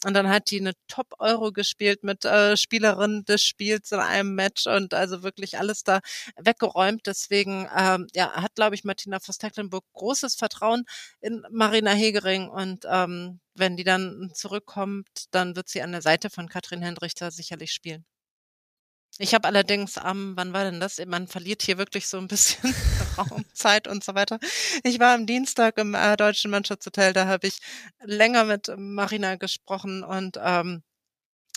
Und 0.05 0.14
dann 0.14 0.29
hat 0.31 0.51
die 0.51 0.61
eine 0.61 0.73
Top-Euro 0.88 1.53
gespielt 1.53 2.03
mit 2.05 2.25
äh, 2.25 2.57
Spielerin 2.57 3.25
des 3.25 3.43
Spiels 3.43 3.93
in 3.93 4.01
einem 4.01 4.35
Match 4.35 4.66
und 4.66 4.95
also 4.95 5.23
wirklich 5.23 5.59
alles 5.59 5.85
da 5.85 6.01
weggeräumt. 6.37 7.03
Deswegen 7.07 7.69
ähm, 7.77 8.07
ja, 8.14 8.33
hat, 8.33 8.55
glaube 8.55 8.75
ich, 8.75 8.85
Martina 8.85 9.21
Voss-Tecklenburg 9.21 9.85
großes 9.93 10.37
Vertrauen 10.37 10.85
in 11.21 11.45
Marina 11.51 11.93
Hegering 11.93 12.49
und 12.49 12.87
ähm, 12.88 13.40
wenn 13.55 13.77
die 13.77 13.85
dann 13.85 14.31
zurückkommt, 14.35 15.09
dann 15.33 15.57
wird 15.57 15.69
sie 15.69 15.83
an 15.83 15.93
der 15.93 16.03
Seite 16.03 16.31
von 16.31 16.49
Katrin 16.49 16.83
Hendrichter 16.83 17.31
sicherlich 17.31 17.73
spielen. 17.73 18.05
Ich 19.22 19.35
habe 19.35 19.46
allerdings 19.46 19.98
am, 19.98 20.35
wann 20.35 20.54
war 20.54 20.64
denn 20.64 20.80
das? 20.80 20.98
Man 21.06 21.28
verliert 21.28 21.61
hier 21.61 21.76
wirklich 21.76 22.09
so 22.09 22.16
ein 22.16 22.26
bisschen 22.26 22.74
Raum, 23.18 23.44
Zeit 23.52 23.87
und 23.87 24.02
so 24.02 24.14
weiter. 24.14 24.38
Ich 24.83 24.98
war 24.98 25.14
am 25.14 25.26
Dienstag 25.26 25.76
im 25.76 25.94
äh, 25.94 26.16
Deutschen 26.16 26.50
Mannschaftshotel, 26.50 27.12
da 27.12 27.26
habe 27.26 27.46
ich 27.46 27.59
länger 28.02 28.44
mit 28.44 28.72
Marina 28.78 29.37
gesprochen 29.37 30.04
und 30.04 30.38
ähm, 30.42 30.83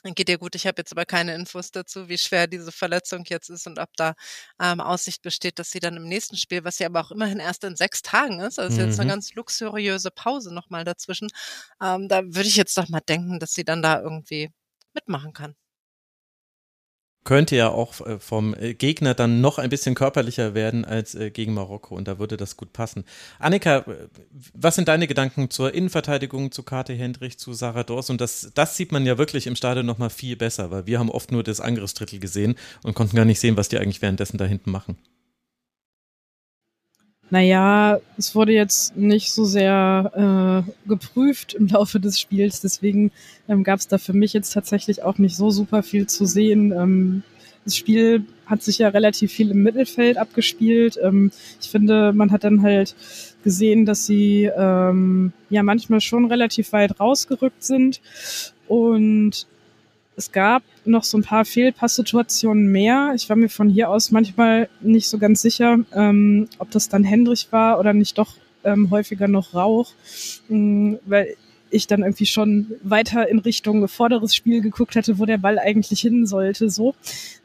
geht 0.04 0.28
dir 0.28 0.40
gut. 0.40 0.56
Ich 0.56 0.68
habe 0.68 0.76
jetzt 0.80 0.92
aber 0.92 1.06
keine 1.06 1.36
Infos 1.36 1.72
dazu, 1.72 2.10
wie 2.10 2.18
schwer 2.18 2.48
diese 2.48 2.74
Verletzung 2.74 3.24
jetzt 3.30 3.50
ist 3.50 3.66
und 3.66 3.80
ob 3.80 3.96
da 3.96 4.16
ähm, 4.62 4.82
Aussicht 4.82 5.22
besteht, 5.22 5.58
dass 5.58 5.72
sie 5.72 5.80
dann 5.80 5.96
im 5.96 6.04
nächsten 6.04 6.36
Spiel, 6.36 6.66
was 6.66 6.80
ja 6.80 6.88
aber 6.88 7.00
auch 7.00 7.12
immerhin 7.12 7.40
erst 7.40 7.64
in 7.64 7.78
sechs 7.78 8.02
Tagen 8.02 8.42
ist, 8.42 8.60
also 8.60 8.82
mhm. 8.82 8.88
jetzt 8.88 9.00
eine 9.00 9.06
mhm. 9.06 9.14
ganz 9.14 9.34
luxuriöse 9.36 10.12
Pause 10.12 10.54
nochmal 10.54 10.84
dazwischen, 10.84 11.30
ähm, 11.82 12.10
da 12.10 12.24
würde 12.26 12.50
ich 12.50 12.58
jetzt 12.58 12.78
doch 12.78 12.90
mal 12.90 13.00
denken, 13.00 13.40
dass 13.40 13.54
sie 13.54 13.64
dann 13.64 13.82
da 13.82 14.02
irgendwie 14.02 14.52
mitmachen 14.94 15.32
kann 15.32 15.56
könnte 17.24 17.56
ja 17.56 17.70
auch 17.70 18.00
äh, 18.02 18.20
vom 18.20 18.54
äh, 18.56 18.74
Gegner 18.74 19.14
dann 19.14 19.42
noch 19.42 19.58
ein 19.58 19.70
bisschen 19.70 19.96
körperlicher 19.96 20.54
werden 20.54 20.86
als 20.86 21.16
äh, 21.16 21.32
gegen 21.32 21.54
Marokko 21.54 21.96
und 21.96 22.08
da 22.08 22.20
würde 22.20 22.38
das 22.38 22.58
gut 22.58 22.74
passen. 22.74 23.06
Annika, 23.40 23.86
was 24.54 24.76
sind 24.76 24.88
deine 24.88 25.08
Gedanken 25.08 25.50
zur 25.50 25.74
Innenverteidigung, 25.74 26.52
zu 26.52 26.64
Kate 26.64 26.94
Hendrich, 26.94 27.38
zu 27.38 27.54
Sarah 27.54 27.84
Dors? 27.84 28.10
Und 28.10 28.22
das, 28.22 28.52
das 28.54 28.78
sieht 28.78 28.92
man 28.92 29.06
ja 29.06 29.18
wirklich 29.18 29.48
im 29.48 29.56
Stadion 29.56 29.86
nochmal 29.86 30.10
viel 30.10 30.36
besser, 30.36 30.72
weil 30.72 30.86
wir 30.86 31.00
haben 31.00 31.10
oft 31.10 31.32
nur 31.32 31.44
das 31.44 31.62
Angriffsdrittel 31.62 32.20
gesehen 32.20 32.56
und 32.84 32.94
konnten 32.94 33.16
gar 33.16 33.26
nicht 33.26 33.40
sehen, 33.40 33.58
was 33.58 33.70
die 33.70 33.78
eigentlich 33.78 34.02
währenddessen 34.02 34.38
da 34.38 34.46
hinten 34.46 34.72
machen. 34.72 34.98
Naja, 37.34 38.00
es 38.16 38.36
wurde 38.36 38.52
jetzt 38.52 38.96
nicht 38.96 39.32
so 39.32 39.44
sehr 39.44 40.66
äh, 40.68 40.88
geprüft 40.88 41.56
im 41.56 41.66
Laufe 41.66 42.00
des 42.00 42.20
Spiels, 42.20 42.62
deswegen 42.62 43.12
ähm, 43.50 43.64
gab 43.64 43.80
es 43.80 43.88
da 43.88 43.98
für 43.98 44.14
mich 44.14 44.34
jetzt 44.34 44.54
tatsächlich 44.54 45.02
auch 45.02 45.18
nicht 45.18 45.36
so 45.36 45.50
super 45.50 45.82
viel 45.82 46.06
zu 46.06 46.26
sehen. 46.28 46.72
Ähm, 46.72 47.24
das 47.66 47.76
Spiel 47.76 48.24
hat 48.46 48.62
sich 48.62 48.78
ja 48.78 48.90
relativ 48.90 49.32
viel 49.32 49.50
im 49.50 49.64
Mittelfeld 49.64 50.20
abgespielt. 50.20 51.00
Ähm, 51.02 51.32
ich 51.60 51.72
finde, 51.72 52.14
man 52.14 52.30
hat 52.32 52.44
dann 52.44 52.62
halt 52.62 52.96
gesehen, 53.44 53.88
dass 53.88 54.06
sie 54.06 54.52
ähm, 54.56 55.34
ja 55.50 55.64
manchmal 55.64 56.02
schon 56.02 56.26
relativ 56.26 56.72
weit 56.72 57.00
rausgerückt 57.00 57.64
sind 57.64 58.00
und 58.68 59.48
es 60.16 60.32
gab 60.32 60.64
noch 60.86 61.04
so 61.04 61.18
ein 61.18 61.24
paar 61.24 61.46
Fehlpasssituationen 61.46 62.72
mehr. 62.72 63.14
Ich 63.16 63.30
war 63.30 63.36
mir 63.36 63.50
von 63.50 63.70
hier 63.70 63.90
aus 63.90 64.12
manchmal 64.12 64.70
nicht 64.82 65.10
so 65.10 65.18
ganz 65.18 65.42
sicher, 65.42 65.80
ähm, 65.94 66.48
ob 66.60 66.72
das 66.72 66.90
dann 66.90 67.04
Hendrich 67.04 67.48
war 67.52 67.80
oder 67.80 67.94
nicht 67.94 68.18
doch 68.18 68.36
ähm, 68.64 68.92
häufiger 68.92 69.28
noch 69.28 69.54
Rauch, 69.54 69.92
ähm, 70.50 71.00
weil 71.06 71.36
ich 71.70 71.88
dann 71.88 72.04
irgendwie 72.04 72.28
schon 72.28 72.74
weiter 72.84 73.28
in 73.28 73.40
Richtung 73.40 73.88
vorderes 73.88 74.36
Spiel 74.36 74.62
geguckt 74.62 74.96
hatte, 74.96 75.18
wo 75.18 75.26
der 75.26 75.40
Ball 75.40 75.58
eigentlich 75.58 76.00
hin 76.00 76.28
sollte, 76.28 76.70
so. 76.70 76.94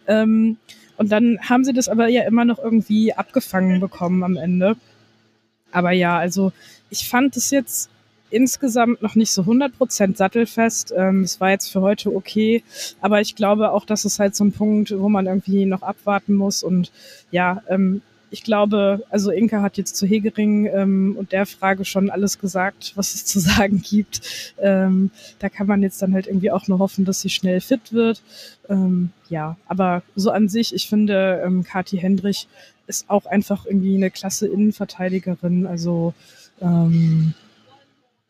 Ähm, 0.06 0.58
und 0.98 1.10
dann 1.10 1.38
haben 1.40 1.64
sie 1.64 1.72
das 1.72 1.88
aber 1.88 2.08
ja 2.08 2.24
immer 2.24 2.44
noch 2.44 2.58
irgendwie 2.58 3.14
abgefangen 3.14 3.80
bekommen 3.80 4.22
am 4.22 4.36
Ende. 4.36 4.76
Aber 5.70 5.92
ja, 5.92 6.18
also 6.18 6.52
ich 6.90 7.08
fand 7.08 7.36
es 7.36 7.50
jetzt 7.50 7.88
insgesamt 8.30 9.02
noch 9.02 9.14
nicht 9.14 9.32
so 9.32 9.42
100% 9.42 10.16
sattelfest. 10.16 10.92
Ähm, 10.96 11.22
es 11.22 11.40
war 11.40 11.50
jetzt 11.50 11.70
für 11.72 11.80
heute 11.80 12.14
okay, 12.14 12.62
aber 13.00 13.20
ich 13.20 13.36
glaube 13.36 13.70
auch, 13.70 13.84
dass 13.84 14.04
es 14.04 14.18
halt 14.18 14.36
so 14.36 14.44
ein 14.44 14.52
Punkt, 14.52 14.94
wo 14.98 15.08
man 15.08 15.26
irgendwie 15.26 15.66
noch 15.66 15.82
abwarten 15.82 16.34
muss 16.34 16.62
und 16.62 16.92
ja, 17.30 17.62
ähm, 17.68 18.02
ich 18.30 18.42
glaube, 18.42 19.04
also 19.10 19.30
Inka 19.30 19.62
hat 19.62 19.76
jetzt 19.78 19.96
zu 19.96 20.06
Hegering 20.06 20.66
ähm, 20.66 21.16
und 21.18 21.32
der 21.32 21.46
Frage 21.46 21.84
schon 21.84 22.10
alles 22.10 22.38
gesagt, 22.38 22.92
was 22.94 23.14
es 23.14 23.24
zu 23.26 23.40
sagen 23.40 23.82
gibt. 23.82 24.54
Ähm, 24.60 25.10
da 25.38 25.48
kann 25.48 25.66
man 25.66 25.82
jetzt 25.82 26.00
dann 26.02 26.12
halt 26.12 26.26
irgendwie 26.26 26.50
auch 26.50 26.68
nur 26.68 26.78
hoffen, 26.78 27.04
dass 27.04 27.20
sie 27.20 27.30
schnell 27.30 27.60
fit 27.60 27.92
wird. 27.92 28.22
Ähm, 28.68 29.10
ja, 29.28 29.56
aber 29.66 30.02
so 30.14 30.30
an 30.30 30.48
sich, 30.48 30.74
ich 30.74 30.88
finde, 30.88 31.42
ähm, 31.44 31.64
Kati 31.64 31.98
Hendrich 31.98 32.48
ist 32.86 33.08
auch 33.08 33.26
einfach 33.26 33.66
irgendwie 33.66 33.96
eine 33.96 34.10
klasse 34.10 34.46
Innenverteidigerin. 34.46 35.66
Also 35.66 36.14
ähm, 36.60 37.34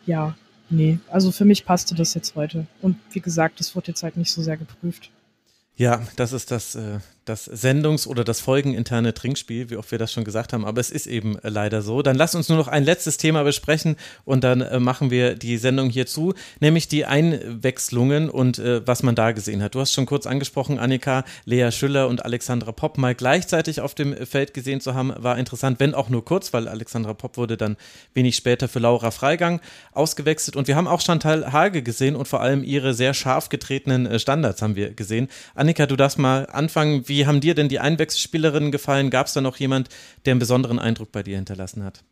ja, 0.09 0.35
nee, 0.71 0.99
also 1.11 1.31
für 1.31 1.45
mich 1.45 1.65
passte 1.65 1.95
das 1.95 2.15
jetzt 2.15 2.35
heute. 2.35 2.67
Und 2.81 2.97
wie 3.13 3.21
gesagt, 3.21 3.61
das 3.61 3.77
wurde 3.77 3.89
jetzt 3.89 4.03
halt 4.03 4.17
nicht 4.17 4.33
so 4.33 4.43
sehr 4.43 4.57
geprüft. 4.57 5.11
Ja, 5.77 6.03
das 6.17 6.33
ist 6.33 6.51
das, 6.51 6.75
äh, 6.75 6.99
das 7.29 7.49
Sendungs- 7.51 8.07
oder 8.07 8.25
das 8.25 8.41
folgeninterne 8.41 9.15
Trinkspiel, 9.15 9.71
wie 9.71 9.77
oft 9.77 9.91
wir 9.91 9.99
das 9.99 10.13
schon 10.13 10.25
gesagt 10.25 10.53
haben, 10.53 10.65
aber 10.65 10.81
es 10.81 10.91
ist 10.91 11.07
eben 11.07 11.39
äh, 11.39 11.49
leider 11.49 11.83
so. 11.83 12.03
Dann 12.03 12.17
lass 12.17 12.35
uns 12.35 12.49
nur 12.49 12.59
noch 12.59 12.69
ein 12.69 12.85
letztes 12.85 13.17
Thema 13.17 13.43
besprechen 13.43 13.97
und 14.25 14.45
dann 14.45 14.61
äh, 14.61 14.81
machen 14.81 15.11
wir 15.11 15.35
die 15.35 15.59
Sendung 15.59 15.91
hier 15.91 16.07
zu, 16.07 16.35
nämlich 16.61 16.89
die 16.89 17.05
Einwechslungen 17.05 18.31
und 18.31 18.59
äh, 18.59 18.87
was 18.87 19.03
man 19.03 19.15
da 19.15 19.33
gesehen 19.33 19.63
hat. 19.63 19.75
Du 19.75 19.81
hast 19.81 19.93
schon 19.93 20.07
kurz 20.07 20.27
angesprochen, 20.27 20.79
Annika, 20.79 21.25
Lea 21.45 21.71
Schüller 21.71 22.09
und 22.09 22.25
Alexandra 22.25 22.73
Popp 22.73 22.99
mal 22.99 23.15
gleichzeitig 23.15 23.81
auf 23.81 23.95
dem 23.95 24.15
Feld 24.27 24.55
gesehen 24.55 24.81
zu 24.81 24.95
haben, 24.95 25.13
war 25.17 25.39
interessant, 25.39 25.81
wenn 25.81 25.95
auch 25.95 26.09
nur 26.09 26.25
kurz, 26.25 26.53
weil 26.53 26.69
Alexandra 26.69 27.15
Popp 27.15 27.37
wurde 27.37 27.57
dann 27.57 27.77
wenig 28.15 28.37
später 28.37 28.69
für 28.69 28.79
Laura 28.79 29.11
Freigang 29.11 29.61
ausgewechselt 29.93 30.57
und 30.57 30.69
wir 30.69 30.77
haben 30.77 30.89
auch 30.89 31.01
Chantal 31.01 31.53
Hage 31.53 31.83
gesehen 31.83 32.17
und 32.17 32.29
vor 32.29 32.41
allem 32.41 32.65
ihre 32.65 32.95
sehr 32.95 33.15
scharf 33.15 33.49
getretenen 33.49 34.07
äh, 34.07 34.19
Standards 34.19 34.63
haben 34.63 34.77
wir 34.77 34.95
gesehen. 34.95 35.29
Annika, 35.55 35.87
du 35.87 35.97
darfst 35.97 36.19
mal 36.19 36.47
anfangen, 36.47 37.09
wie 37.09 37.18
wie 37.19 37.27
haben 37.27 37.41
dir 37.41 37.57
denn 37.57 37.69
die 37.69 37.81
Einwechselspielerinnen 37.81 38.71
gefallen? 38.71 39.11
Gab 39.11 39.27
es 39.27 39.33
da 39.33 39.41
noch 39.41 39.57
jemand, 39.57 39.89
der 40.25 40.35
einen 40.35 40.39
besonderen 40.39 40.79
Eindruck 40.79 41.11
bei 41.11 41.25
dir 41.25 41.35
hinterlassen 41.35 41.83
hat? 41.83 42.05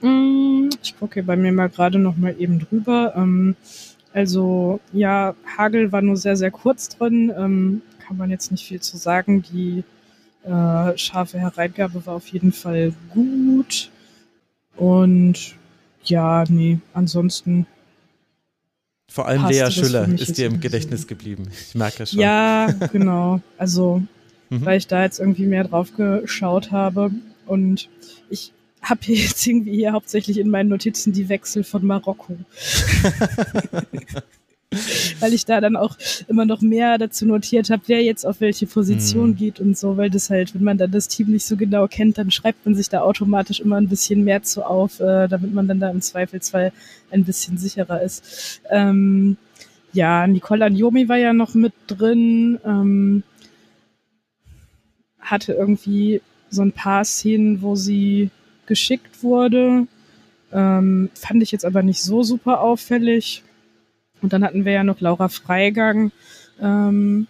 Mm, 0.00 0.70
ich 0.82 0.98
gucke 0.98 1.22
bei 1.22 1.36
mir 1.36 1.52
mal 1.52 1.68
gerade 1.68 1.98
noch 1.98 2.16
mal 2.16 2.34
eben 2.38 2.58
drüber. 2.58 3.12
Ähm, 3.14 3.56
also 4.14 4.80
ja, 4.94 5.34
Hagel 5.54 5.92
war 5.92 6.00
nur 6.00 6.16
sehr, 6.16 6.34
sehr 6.34 6.50
kurz 6.50 6.88
drin. 6.88 7.30
Ähm, 7.36 7.82
kann 7.98 8.16
man 8.16 8.30
jetzt 8.30 8.50
nicht 8.50 8.66
viel 8.66 8.80
zu 8.80 8.96
sagen. 8.96 9.42
Die 9.42 9.84
äh, 10.44 10.96
scharfe 10.96 11.38
Hereingabe 11.38 12.06
war 12.06 12.14
auf 12.14 12.28
jeden 12.28 12.52
Fall 12.52 12.94
gut. 13.12 13.90
Und 14.76 15.56
ja, 16.04 16.44
nee, 16.48 16.78
ansonsten 16.94 17.66
vor 19.08 19.26
allem 19.26 19.46
Lea 19.46 19.70
Schüller 19.70 20.08
ist 20.08 20.36
dir 20.36 20.46
im 20.46 20.60
Gedächtnis 20.60 21.06
geblieben. 21.06 21.48
Ich 21.50 21.74
merke 21.74 22.06
schon. 22.06 22.18
Ja, 22.18 22.66
genau. 22.92 23.40
Also, 23.56 24.02
mhm. 24.50 24.64
weil 24.64 24.78
ich 24.78 24.86
da 24.86 25.02
jetzt 25.02 25.20
irgendwie 25.20 25.46
mehr 25.46 25.64
drauf 25.64 25.92
geschaut 25.96 26.72
habe. 26.72 27.10
Und 27.46 27.88
ich 28.28 28.52
habe 28.82 29.00
hier 29.02 29.16
jetzt 29.16 29.46
irgendwie 29.46 29.76
hier 29.76 29.92
hauptsächlich 29.92 30.38
in 30.38 30.50
meinen 30.50 30.68
Notizen 30.68 31.12
die 31.12 31.28
Wechsel 31.28 31.64
von 31.64 31.86
Marokko. 31.86 32.36
weil 35.20 35.32
ich 35.32 35.44
da 35.44 35.60
dann 35.60 35.76
auch 35.76 35.96
immer 36.28 36.44
noch 36.44 36.60
mehr 36.60 36.98
dazu 36.98 37.26
notiert 37.26 37.70
habe, 37.70 37.82
wer 37.86 38.02
jetzt 38.02 38.24
auf 38.24 38.40
welche 38.40 38.66
Position 38.66 39.30
mhm. 39.30 39.36
geht 39.36 39.60
und 39.60 39.76
so, 39.76 39.96
weil 39.96 40.10
das 40.10 40.30
halt, 40.30 40.54
wenn 40.54 40.64
man 40.64 40.78
dann 40.78 40.90
das 40.90 41.08
Team 41.08 41.28
nicht 41.28 41.46
so 41.46 41.56
genau 41.56 41.88
kennt, 41.88 42.18
dann 42.18 42.30
schreibt 42.30 42.64
man 42.64 42.74
sich 42.74 42.88
da 42.88 43.00
automatisch 43.00 43.60
immer 43.60 43.76
ein 43.76 43.88
bisschen 43.88 44.24
mehr 44.24 44.42
zu 44.42 44.64
auf, 44.64 45.00
äh, 45.00 45.28
damit 45.28 45.52
man 45.52 45.68
dann 45.68 45.80
da 45.80 45.90
im 45.90 46.00
Zweifelsfall 46.00 46.72
ein 47.10 47.24
bisschen 47.24 47.58
sicherer 47.58 48.02
ist. 48.02 48.60
Ähm, 48.70 49.36
ja, 49.92 50.26
Nicole 50.26 50.64
Anjomi 50.64 51.08
war 51.08 51.16
ja 51.16 51.32
noch 51.32 51.54
mit 51.54 51.72
drin, 51.86 52.58
ähm, 52.64 53.22
hatte 55.20 55.54
irgendwie 55.54 56.20
so 56.50 56.62
ein 56.62 56.72
paar 56.72 57.04
Szenen, 57.04 57.62
wo 57.62 57.74
sie 57.74 58.30
geschickt 58.66 59.22
wurde. 59.22 59.86
Ähm, 60.52 61.10
fand 61.14 61.42
ich 61.42 61.50
jetzt 61.50 61.64
aber 61.64 61.82
nicht 61.82 62.02
so 62.02 62.22
super 62.22 62.60
auffällig. 62.60 63.42
Und 64.26 64.32
dann 64.32 64.42
hatten 64.42 64.64
wir 64.64 64.72
ja 64.72 64.82
noch 64.82 65.00
Laura 65.00 65.28
Freigang. 65.28 66.10
Ähm, 66.60 67.28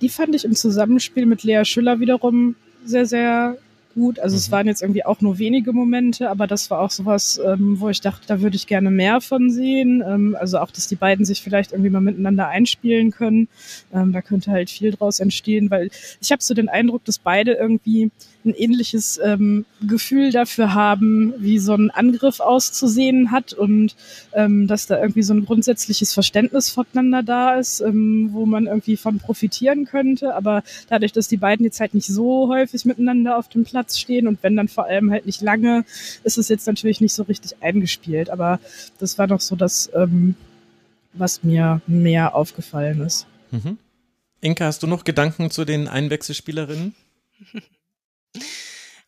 die 0.00 0.08
fand 0.08 0.34
ich 0.34 0.44
im 0.44 0.56
Zusammenspiel 0.56 1.26
mit 1.26 1.44
Lea 1.44 1.64
Schüller 1.64 2.00
wiederum 2.00 2.56
sehr, 2.84 3.06
sehr 3.06 3.56
gut. 3.94 4.18
Also 4.18 4.34
mhm. 4.34 4.38
es 4.38 4.50
waren 4.50 4.66
jetzt 4.66 4.82
irgendwie 4.82 5.04
auch 5.04 5.20
nur 5.20 5.38
wenige 5.38 5.72
Momente, 5.72 6.30
aber 6.30 6.46
das 6.46 6.70
war 6.70 6.80
auch 6.80 6.90
sowas, 6.90 7.40
ähm, 7.44 7.80
wo 7.80 7.88
ich 7.88 8.00
dachte, 8.00 8.26
da 8.26 8.40
würde 8.40 8.56
ich 8.56 8.66
gerne 8.66 8.90
mehr 8.90 9.20
von 9.20 9.50
sehen. 9.50 10.02
Ähm, 10.06 10.36
also 10.38 10.58
auch, 10.58 10.70
dass 10.70 10.88
die 10.88 10.96
beiden 10.96 11.24
sich 11.24 11.42
vielleicht 11.42 11.72
irgendwie 11.72 11.90
mal 11.90 12.00
miteinander 12.00 12.48
einspielen 12.48 13.10
können. 13.10 13.48
Ähm, 13.92 14.12
da 14.12 14.22
könnte 14.22 14.50
halt 14.50 14.70
viel 14.70 14.92
draus 14.92 15.20
entstehen, 15.20 15.70
weil 15.70 15.90
ich 16.20 16.32
habe 16.32 16.42
so 16.42 16.54
den 16.54 16.68
Eindruck, 16.68 17.04
dass 17.04 17.18
beide 17.18 17.52
irgendwie 17.52 18.10
ein 18.44 18.54
ähnliches 18.54 19.18
ähm, 19.22 19.64
Gefühl 19.86 20.30
dafür 20.30 20.74
haben, 20.74 21.32
wie 21.38 21.58
so 21.58 21.74
ein 21.74 21.90
Angriff 21.90 22.40
auszusehen 22.40 23.30
hat 23.30 23.52
und 23.52 23.96
ähm, 24.34 24.66
dass 24.66 24.86
da 24.86 25.00
irgendwie 25.00 25.22
so 25.22 25.34
ein 25.34 25.44
grundsätzliches 25.44 26.12
Verständnis 26.12 26.70
voneinander 26.70 27.22
da 27.22 27.58
ist, 27.58 27.80
ähm, 27.80 28.30
wo 28.32 28.46
man 28.46 28.66
irgendwie 28.66 28.96
von 28.96 29.18
profitieren 29.18 29.86
könnte. 29.86 30.34
Aber 30.34 30.62
dadurch, 30.88 31.12
dass 31.12 31.28
die 31.28 31.36
beiden 31.36 31.64
jetzt 31.64 31.80
halt 31.80 31.94
nicht 31.94 32.06
so 32.06 32.48
häufig 32.48 32.84
miteinander 32.84 33.38
auf 33.38 33.48
dem 33.48 33.64
Platz 33.64 33.83
Platz 33.84 33.98
stehen 33.98 34.26
und 34.26 34.42
wenn 34.42 34.56
dann 34.56 34.68
vor 34.68 34.86
allem 34.86 35.10
halt 35.10 35.26
nicht 35.26 35.42
lange, 35.42 35.84
ist 36.24 36.38
es 36.38 36.48
jetzt 36.48 36.66
natürlich 36.66 37.00
nicht 37.00 37.14
so 37.14 37.24
richtig 37.24 37.62
eingespielt. 37.62 38.30
Aber 38.30 38.60
das 38.98 39.18
war 39.18 39.26
doch 39.26 39.40
so 39.40 39.56
das, 39.56 39.90
ähm, 39.94 40.34
was 41.12 41.42
mir 41.42 41.80
mehr 41.86 42.34
aufgefallen 42.34 43.02
ist. 43.02 43.26
Mhm. 43.50 43.78
Inka, 44.40 44.66
hast 44.66 44.82
du 44.82 44.86
noch 44.86 45.04
Gedanken 45.04 45.50
zu 45.50 45.64
den 45.64 45.88
Einwechselspielerinnen? 45.88 46.94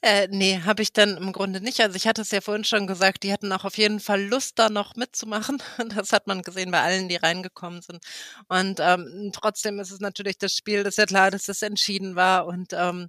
Äh, 0.03 0.29
nee, 0.31 0.61
habe 0.65 0.83
ich 0.83 0.93
dann 0.93 1.17
im 1.17 1.33
Grunde 1.33 1.61
nicht. 1.61 1.81
Also 1.81 1.97
ich 1.97 2.07
hatte 2.07 2.23
es 2.23 2.31
ja 2.31 2.41
vorhin 2.41 2.63
schon 2.63 2.87
gesagt, 2.87 3.25
die 3.25 3.33
hatten 3.33 3.51
auch 3.51 3.65
auf 3.65 3.77
jeden 3.77 3.99
Fall 3.99 4.23
Lust, 4.23 4.57
da 4.59 4.69
noch 4.69 4.95
mitzumachen. 4.95 5.61
Das 5.97 6.13
hat 6.13 6.29
man 6.29 6.43
gesehen 6.43 6.71
bei 6.71 6.81
allen, 6.81 7.09
die 7.09 7.17
reingekommen 7.17 7.83
sind. 7.83 8.05
Und 8.47 8.79
ähm, 8.81 9.31
trotzdem 9.33 9.81
ist 9.81 9.91
es 9.91 9.99
natürlich 9.99 10.39
das 10.39 10.55
Spiel, 10.55 10.85
das 10.85 10.93
ist 10.93 10.99
ja 10.99 11.07
klar, 11.07 11.33
dass 11.33 11.45
das 11.45 11.63
entschieden 11.63 12.15
war. 12.15 12.47
Und 12.47 12.73
ähm, 12.73 13.09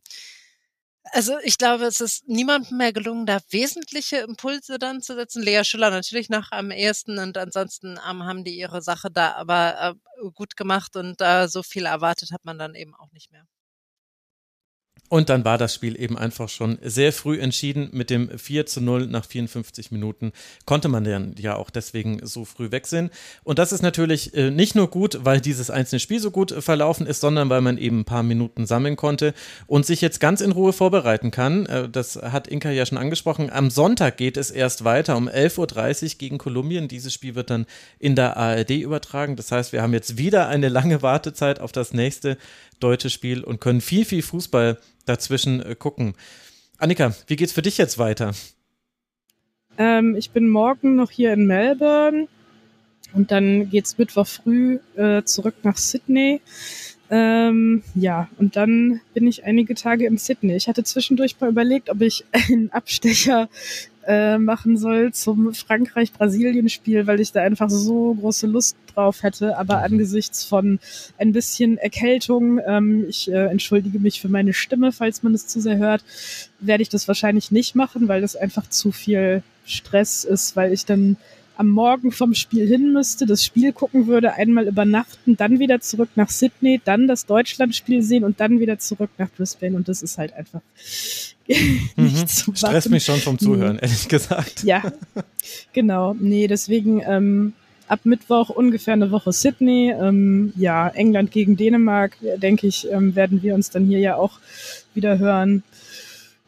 also 1.11 1.37
ich 1.43 1.57
glaube, 1.57 1.85
es 1.85 2.01
ist 2.01 2.27
niemandem 2.27 2.77
mehr 2.77 2.93
gelungen, 2.93 3.25
da 3.25 3.39
wesentliche 3.49 4.17
Impulse 4.17 4.79
dann 4.79 5.01
zu 5.01 5.15
setzen. 5.15 5.41
Lea 5.43 5.63
Schüller 5.63 5.89
natürlich 5.89 6.29
nach 6.29 6.51
am 6.51 6.71
ehesten 6.71 7.19
und 7.19 7.37
ansonsten 7.37 7.99
haben 7.99 8.43
die 8.43 8.57
ihre 8.57 8.81
Sache 8.81 9.09
da 9.11 9.33
aber 9.33 9.97
äh, 10.23 10.29
gut 10.31 10.55
gemacht 10.57 10.95
und 10.95 11.21
äh, 11.21 11.47
so 11.47 11.63
viel 11.63 11.85
erwartet 11.85 12.31
hat 12.31 12.45
man 12.45 12.57
dann 12.57 12.75
eben 12.75 12.95
auch 12.95 13.11
nicht 13.11 13.31
mehr. 13.31 13.45
Und 15.09 15.29
dann 15.29 15.45
war 15.45 15.57
das 15.57 15.73
Spiel 15.73 15.99
eben 15.99 16.17
einfach 16.17 16.49
schon 16.49 16.77
sehr 16.83 17.13
früh 17.13 17.39
entschieden. 17.39 17.89
Mit 17.93 18.09
dem 18.09 18.29
4 18.37 18.65
zu 18.65 18.81
0 18.81 19.07
nach 19.07 19.25
54 19.25 19.91
Minuten 19.91 20.33
konnte 20.65 20.89
man 20.89 21.05
dann 21.05 21.35
ja 21.37 21.55
auch 21.55 21.69
deswegen 21.69 22.25
so 22.25 22.43
früh 22.43 22.71
wechseln. 22.71 23.09
Und 23.43 23.57
das 23.57 23.71
ist 23.71 23.81
natürlich 23.81 24.33
äh, 24.33 24.51
nicht 24.51 24.75
nur 24.75 24.89
gut, 24.89 25.19
weil 25.21 25.39
dieses 25.39 25.69
einzelne 25.69 25.99
Spiel 25.99 26.19
so 26.19 26.31
gut 26.31 26.51
verlaufen 26.51 27.07
ist, 27.07 27.21
sondern 27.21 27.49
weil 27.49 27.61
man 27.61 27.77
eben 27.77 28.01
ein 28.01 28.05
paar 28.05 28.23
Minuten 28.23 28.65
sammeln 28.65 28.97
konnte 28.97 29.33
und 29.65 29.85
sich 29.85 30.01
jetzt 30.01 30.19
ganz 30.19 30.41
in 30.41 30.51
Ruhe 30.51 30.73
vorbereiten 30.73 31.31
kann. 31.31 31.65
Äh, 31.67 31.87
das 31.89 32.17
hat 32.17 32.47
Inka 32.47 32.71
ja 32.71 32.85
schon 32.85 32.97
angesprochen. 32.97 33.49
Am 33.49 33.69
Sonntag 33.69 34.17
geht 34.17 34.35
es 34.35 34.51
erst 34.51 34.83
weiter 34.83 35.15
um 35.15 35.29
11.30 35.29 36.03
Uhr 36.03 36.09
gegen 36.17 36.37
Kolumbien. 36.37 36.89
Dieses 36.89 37.13
Spiel 37.13 37.35
wird 37.35 37.49
dann 37.49 37.65
in 37.97 38.15
der 38.15 38.35
ARD 38.35 38.71
übertragen. 38.71 39.37
Das 39.37 39.51
heißt, 39.53 39.71
wir 39.71 39.81
haben 39.81 39.93
jetzt 39.93 40.17
wieder 40.17 40.49
eine 40.49 40.67
lange 40.67 41.01
Wartezeit 41.01 41.61
auf 41.61 41.71
das 41.71 41.93
nächste 41.93 42.37
deutsche 42.79 43.09
Spiel 43.09 43.43
und 43.43 43.59
können 43.59 43.81
viel, 43.81 44.05
viel 44.05 44.21
Fußball 44.21 44.79
dazwischen 45.05 45.61
äh, 45.61 45.75
gucken. 45.75 46.13
Annika, 46.77 47.15
wie 47.27 47.35
geht's 47.35 47.53
für 47.53 47.61
dich 47.61 47.77
jetzt 47.77 47.97
weiter? 47.97 48.33
Ähm, 49.77 50.15
ich 50.15 50.31
bin 50.31 50.49
morgen 50.49 50.95
noch 50.95 51.11
hier 51.11 51.33
in 51.33 51.47
Melbourne 51.47 52.27
und 53.13 53.31
dann 53.31 53.69
geht's 53.69 53.97
Mittwoch 53.97 54.27
früh 54.27 54.79
äh, 54.95 55.23
zurück 55.23 55.55
nach 55.63 55.77
Sydney. 55.77 56.41
Ähm, 57.09 57.83
ja, 57.95 58.27
und 58.37 58.57
dann 58.57 58.99
bin 59.13 59.27
ich 59.27 59.45
einige 59.45 59.75
Tage 59.75 60.05
in 60.05 60.17
Sydney. 60.17 60.55
Ich 60.55 60.67
hatte 60.67 60.83
zwischendurch 60.83 61.39
mal 61.39 61.49
überlegt, 61.49 61.89
ob 61.89 62.01
ich 62.01 62.25
einen 62.31 62.71
Abstecher 62.71 63.49
äh, 64.07 64.37
machen 64.37 64.77
soll 64.77 65.11
zum 65.13 65.53
Frankreich-Brasilien-Spiel, 65.53 67.07
weil 67.07 67.19
ich 67.19 67.33
da 67.33 67.41
einfach 67.41 67.69
so 67.69 68.13
große 68.13 68.47
Lust 68.47 68.77
drauf 68.93 69.21
hätte. 69.21 69.57
Aber 69.57 69.83
angesichts 69.83 70.45
von 70.45 70.79
ein 71.17 71.33
bisschen 71.33 71.77
Erkältung, 71.77 72.59
ähm, 72.65 73.05
ich 73.09 73.29
äh, 73.29 73.47
entschuldige 73.47 73.99
mich 73.99 74.21
für 74.21 74.29
meine 74.29 74.53
Stimme, 74.53 74.91
falls 74.91 75.23
man 75.23 75.33
es 75.33 75.47
zu 75.47 75.59
sehr 75.59 75.77
hört, 75.77 76.03
werde 76.59 76.83
ich 76.83 76.89
das 76.89 77.07
wahrscheinlich 77.07 77.51
nicht 77.51 77.75
machen, 77.75 78.07
weil 78.07 78.21
das 78.21 78.35
einfach 78.35 78.69
zu 78.69 78.91
viel 78.91 79.43
Stress 79.65 80.23
ist, 80.23 80.55
weil 80.55 80.71
ich 80.71 80.85
dann 80.85 81.17
am 81.57 81.69
Morgen 81.69 82.11
vom 82.11 82.33
Spiel 82.33 82.67
hin 82.67 82.93
müsste, 82.93 83.25
das 83.25 83.43
Spiel 83.43 83.73
gucken 83.73 84.07
würde, 84.07 84.33
einmal 84.35 84.67
übernachten, 84.67 85.35
dann 85.37 85.59
wieder 85.59 85.79
zurück 85.81 86.09
nach 86.15 86.29
Sydney, 86.29 86.79
dann 86.85 87.07
das 87.07 87.25
Deutschlandspiel 87.25 88.03
sehen 88.03 88.23
und 88.23 88.39
dann 88.39 88.59
wieder 88.59 88.77
zurück 88.77 89.09
nach 89.17 89.29
Brisbane. 89.31 89.75
Und 89.75 89.89
das 89.89 90.03
ist 90.03 90.17
halt 90.17 90.33
einfach 90.33 90.61
mhm. 91.47 92.27
zu 92.27 92.51
machen. 92.51 92.57
Stresst 92.57 92.89
mich 92.89 93.05
schon 93.05 93.19
vom 93.19 93.39
Zuhören, 93.39 93.75
nee. 93.75 93.81
ehrlich 93.81 94.07
gesagt. 94.07 94.63
Ja, 94.63 94.83
genau. 95.73 96.15
Nee, 96.19 96.47
deswegen 96.47 97.01
ähm, 97.05 97.53
ab 97.87 98.01
Mittwoch 98.03 98.49
ungefähr 98.49 98.93
eine 98.93 99.11
Woche 99.11 99.31
Sydney. 99.31 99.91
Ähm, 99.91 100.53
ja, 100.55 100.89
England 100.89 101.31
gegen 101.31 101.57
Dänemark, 101.57 102.17
denke 102.37 102.67
ich, 102.67 102.89
ähm, 102.91 103.15
werden 103.15 103.41
wir 103.41 103.55
uns 103.55 103.69
dann 103.69 103.85
hier 103.85 103.99
ja 103.99 104.15
auch 104.15 104.39
wieder 104.93 105.17
hören. 105.19 105.63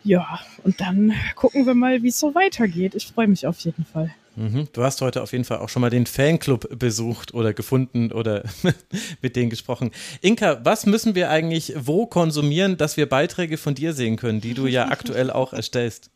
Ja, 0.03 0.39
und 0.63 0.79
dann 0.79 1.13
gucken 1.35 1.65
wir 1.65 1.73
mal, 1.73 2.03
wie 2.03 2.07
es 2.07 2.19
so 2.19 2.33
weitergeht. 2.33 2.95
Ich 2.95 3.07
freue 3.07 3.27
mich 3.27 3.45
auf 3.45 3.59
jeden 3.59 3.85
Fall. 3.85 4.11
Mhm. 4.39 4.69
Du 4.71 4.83
hast 4.83 5.01
heute 5.01 5.21
auf 5.21 5.33
jeden 5.33 5.43
Fall 5.43 5.57
auch 5.57 5.67
schon 5.67 5.81
mal 5.81 5.89
den 5.89 6.05
Fanclub 6.05 6.79
besucht 6.79 7.33
oder 7.33 7.53
gefunden 7.53 8.13
oder 8.13 8.43
mit 9.21 9.35
denen 9.35 9.49
gesprochen. 9.49 9.91
Inka, 10.21 10.61
was 10.63 10.85
müssen 10.85 11.13
wir 11.13 11.29
eigentlich 11.29 11.73
wo 11.77 12.05
konsumieren, 12.05 12.77
dass 12.77 12.95
wir 12.95 13.09
Beiträge 13.09 13.57
von 13.57 13.75
dir 13.75 13.91
sehen 13.91 14.15
können, 14.15 14.39
die 14.39 14.53
du 14.53 14.65
ja 14.65 14.87
aktuell 14.87 15.29
auch 15.29 15.51
erstellst? 15.51 16.09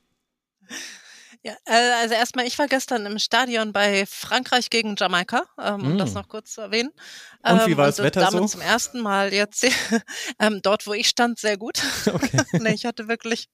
Ja, 1.45 1.57
äh, 1.65 1.91
also 1.99 2.13
erstmal, 2.13 2.47
ich 2.47 2.57
war 2.57 2.67
gestern 2.67 3.05
im 3.05 3.19
Stadion 3.19 3.73
bei 3.73 4.05
Frankreich 4.05 4.69
gegen 4.69 4.95
Jamaika, 4.95 5.43
ähm, 5.61 5.83
um 5.83 5.97
das 5.97 6.11
mm. 6.11 6.13
noch 6.13 6.29
kurz 6.29 6.53
zu 6.53 6.61
erwähnen. 6.61 6.91
Und 7.41 7.67
wie 7.67 7.75
war 7.75 7.87
ähm, 7.87 7.91
das 7.91 7.99
Wetter 7.99 8.21
damit 8.21 8.43
so? 8.43 8.47
zum 8.47 8.61
ersten 8.61 9.01
Mal 9.01 9.33
jetzt 9.33 9.65
ähm, 10.39 10.61
dort, 10.61 10.87
wo 10.87 10.93
ich 10.93 11.09
stand, 11.09 11.39
sehr 11.39 11.57
gut. 11.57 11.81
Okay. 12.13 12.41
nee, 12.59 12.73
ich 12.73 12.85
hatte 12.85 13.07
wirklich, 13.07 13.49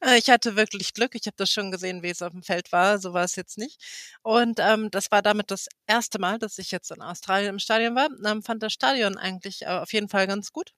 äh, 0.00 0.18
ich 0.18 0.30
hatte 0.30 0.54
wirklich 0.54 0.94
Glück. 0.94 1.14
Ich 1.14 1.26
habe 1.26 1.36
das 1.36 1.50
schon 1.50 1.70
gesehen, 1.70 2.02
wie 2.02 2.10
es 2.10 2.22
auf 2.22 2.32
dem 2.32 2.42
Feld 2.42 2.70
war. 2.72 2.98
So 2.98 3.12
war 3.12 3.24
es 3.24 3.36
jetzt 3.36 3.58
nicht. 3.58 3.82
Und 4.22 4.60
ähm, 4.60 4.90
das 4.90 5.10
war 5.10 5.22
damit 5.22 5.50
das 5.50 5.66
erste 5.86 6.18
Mal, 6.18 6.38
dass 6.38 6.58
ich 6.58 6.70
jetzt 6.70 6.90
in 6.90 7.02
Australien 7.02 7.50
im 7.50 7.58
Stadion 7.58 7.94
war. 7.96 8.08
Ähm, 8.24 8.42
fand 8.42 8.62
das 8.62 8.72
Stadion 8.72 9.18
eigentlich 9.18 9.62
äh, 9.62 9.66
auf 9.66 9.92
jeden 9.92 10.08
Fall 10.08 10.26
ganz 10.26 10.52
gut 10.52 10.72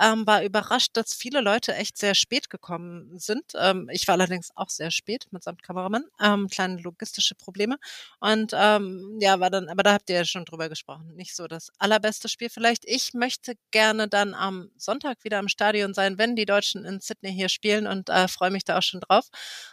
ähm, 0.00 0.26
war 0.26 0.42
überrascht, 0.44 0.90
dass 0.94 1.14
viele 1.14 1.40
Leute 1.40 1.74
echt 1.74 1.98
sehr 1.98 2.14
spät 2.14 2.50
gekommen 2.50 3.18
sind. 3.18 3.44
Ähm, 3.56 3.88
ich 3.92 4.06
war 4.08 4.14
allerdings 4.14 4.50
auch 4.54 4.68
sehr 4.70 4.90
spät 4.90 5.26
mitsamt 5.30 5.62
Kameramann, 5.62 6.04
ähm, 6.20 6.48
kleine 6.48 6.80
logistische 6.80 7.34
Probleme. 7.34 7.76
Und 8.20 8.52
ähm, 8.54 9.18
ja, 9.20 9.40
war 9.40 9.50
dann, 9.50 9.68
aber 9.68 9.82
da 9.82 9.92
habt 9.94 10.08
ihr 10.10 10.16
ja 10.16 10.24
schon 10.24 10.44
drüber 10.44 10.68
gesprochen. 10.68 11.14
Nicht 11.14 11.34
so 11.36 11.46
das 11.46 11.70
allerbeste 11.78 12.28
Spiel 12.28 12.50
vielleicht. 12.50 12.84
Ich 12.86 13.14
möchte 13.14 13.54
gerne 13.70 14.08
dann 14.08 14.34
am 14.34 14.70
Sonntag 14.76 15.24
wieder 15.24 15.38
am 15.38 15.48
Stadion 15.48 15.94
sein, 15.94 16.18
wenn 16.18 16.36
die 16.36 16.46
Deutschen 16.46 16.84
in 16.84 17.00
Sydney 17.00 17.32
hier 17.32 17.48
spielen 17.48 17.86
und 17.86 18.08
äh, 18.08 18.28
freue 18.28 18.50
mich 18.50 18.64
da 18.64 18.78
auch 18.78 18.82
schon 18.82 19.00
drauf. 19.00 19.28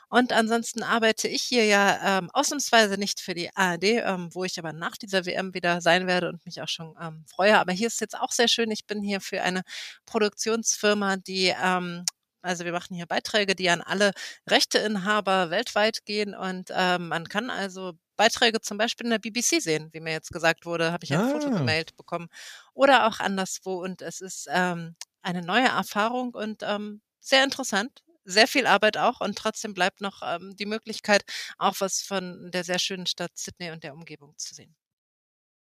Und 0.10 0.34
ansonsten 0.34 0.82
arbeite 0.84 1.28
ich 1.28 1.44
hier 1.44 1.66
ja 1.66 2.18
ähm, 2.18 2.30
ausnahmsweise 2.34 2.98
nicht 2.98 3.20
für 3.22 3.36
die 3.36 3.56
ARD, 3.56 3.84
ähm, 3.84 4.30
wo 4.34 4.44
ich 4.44 4.58
aber 4.58 4.74
nach 4.74 4.98
dieser 4.98 5.26
WM 5.26 5.54
wieder 5.54 5.82
sein 5.82 6.08
werde 6.08 6.30
und 6.30 6.44
mich 6.46 6.62
auch 6.62 6.68
schon 6.68 6.96
ähm, 7.00 7.24
freue. 7.28 7.60
Aber 7.60 7.72
hier 7.74 7.88
ist 7.88 8.02
jetzt 8.02 8.18
auch 8.18 8.32
sehr 8.32 8.48
schön. 8.48 8.72
Ich 8.72 8.88
bin 8.88 9.04
hier 9.04 9.22
für 9.22 9.42
eine 9.44 9.62
Produktionsfirma, 10.06 11.18
die 11.18 11.54
ähm, 11.64 12.06
also 12.42 12.66
wir 12.66 12.72
machen 12.72 12.96
hier 12.96 13.06
Beiträge, 13.06 13.56
die 13.56 13.70
an 13.70 13.82
alle 13.82 14.12
Rechteinhaber 14.50 15.50
weltweit 15.50 16.06
gehen 16.06 16.34
und 16.34 16.70
ähm, 16.74 17.10
man 17.10 17.28
kann 17.28 17.50
also 17.50 17.94
Beiträge 18.16 18.62
zum 18.62 18.78
Beispiel 18.78 19.08
in 19.08 19.12
der 19.12 19.20
BBC 19.20 19.62
sehen, 19.62 19.90
wie 19.92 20.00
mir 20.00 20.14
jetzt 20.14 20.32
gesagt 20.32 20.66
wurde, 20.66 20.92
habe 20.92 21.04
ich 21.04 21.14
ein 21.14 21.20
ah. 21.20 21.30
Foto 21.30 21.52
gemailt 21.52 21.96
bekommen 21.98 22.30
oder 22.74 23.08
auch 23.08 23.20
anderswo 23.20 23.84
und 23.84 24.02
es 24.02 24.22
ist 24.22 24.48
ähm, 24.50 24.96
eine 25.22 25.42
neue 25.42 25.68
Erfahrung 25.68 26.34
und 26.34 26.64
ähm, 26.64 27.02
sehr 27.20 27.44
interessant 27.44 28.04
sehr 28.26 28.48
viel 28.48 28.68
Arbeit 28.68 28.98
auch 28.98 29.22
und 29.22 29.38
trotzdem 29.38 29.74
bleibt 29.74 30.02
noch 30.02 30.22
ähm, 30.24 30.56
die 30.56 30.66
Möglichkeit, 30.66 31.24
auch 31.58 31.76
was 31.80 32.02
von 32.02 32.52
der 32.52 32.64
sehr 32.64 32.80
schönen 32.80 33.06
Stadt 33.06 33.32
Sydney 33.36 33.72
und 33.72 33.84
der 33.84 33.94
Umgebung 33.94 34.34
zu 34.38 34.54
sehen. 34.54 34.76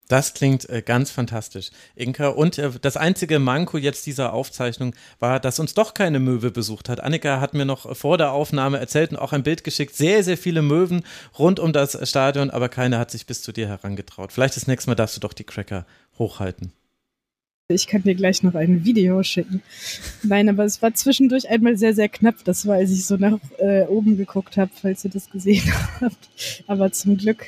Das 0.09 0.34
klingt 0.34 0.68
äh, 0.68 0.82
ganz 0.82 1.11
fantastisch, 1.11 1.70
Inka. 1.94 2.28
Und 2.28 2.59
äh, 2.59 2.70
das 2.80 2.96
einzige 2.96 3.38
Manko 3.38 3.78
jetzt 3.78 4.05
dieser 4.05 4.32
Aufzeichnung 4.32 4.94
war, 5.20 5.40
dass 5.40 5.59
uns 5.59 5.74
doch 5.74 5.94
keine 5.94 6.18
Möwe 6.18 6.50
besucht 6.50 6.88
hat. 6.88 7.00
Annika 7.00 7.40
hat 7.40 7.55
mir 7.55 7.64
noch 7.64 7.96
vor 7.96 8.18
der 8.18 8.32
Aufnahme 8.32 8.78
erzählt 8.78 9.12
und 9.12 9.16
auch 9.16 9.32
ein 9.32 9.42
Bild 9.42 9.64
geschickt. 9.64 9.94
Sehr, 9.94 10.22
sehr 10.24 10.36
viele 10.36 10.61
Möwen 10.61 11.03
rund 11.38 11.61
um 11.61 11.72
das 11.72 11.96
Stadion, 12.09 12.50
aber 12.50 12.68
keine 12.68 12.98
hat 12.98 13.11
sich 13.11 13.26
bis 13.26 13.42
zu 13.42 13.53
dir 13.53 13.68
herangetraut. 13.68 14.32
Vielleicht 14.32 14.57
das 14.57 14.66
nächste 14.66 14.90
Mal 14.90 14.96
darfst 14.96 15.16
du 15.16 15.20
doch 15.20 15.32
die 15.32 15.44
Cracker 15.44 15.86
hochhalten. 16.18 16.72
Ich 17.72 17.86
kann 17.86 18.02
dir 18.02 18.14
gleich 18.14 18.42
noch 18.42 18.54
ein 18.54 18.84
Video 18.84 19.22
schicken. 19.22 19.62
Nein, 20.22 20.48
aber 20.48 20.64
es 20.64 20.82
war 20.82 20.94
zwischendurch 20.94 21.48
einmal 21.48 21.76
sehr, 21.76 21.94
sehr 21.94 22.08
knapp. 22.08 22.44
Das 22.44 22.66
war, 22.66 22.76
als 22.76 22.90
ich 22.90 23.04
so 23.04 23.16
nach 23.16 23.38
äh, 23.58 23.84
oben 23.86 24.16
geguckt 24.16 24.56
habe, 24.56 24.70
falls 24.80 25.04
ihr 25.04 25.10
das 25.10 25.30
gesehen 25.30 25.72
habt. 26.00 26.30
Aber 26.66 26.92
zum 26.92 27.16
Glück 27.16 27.46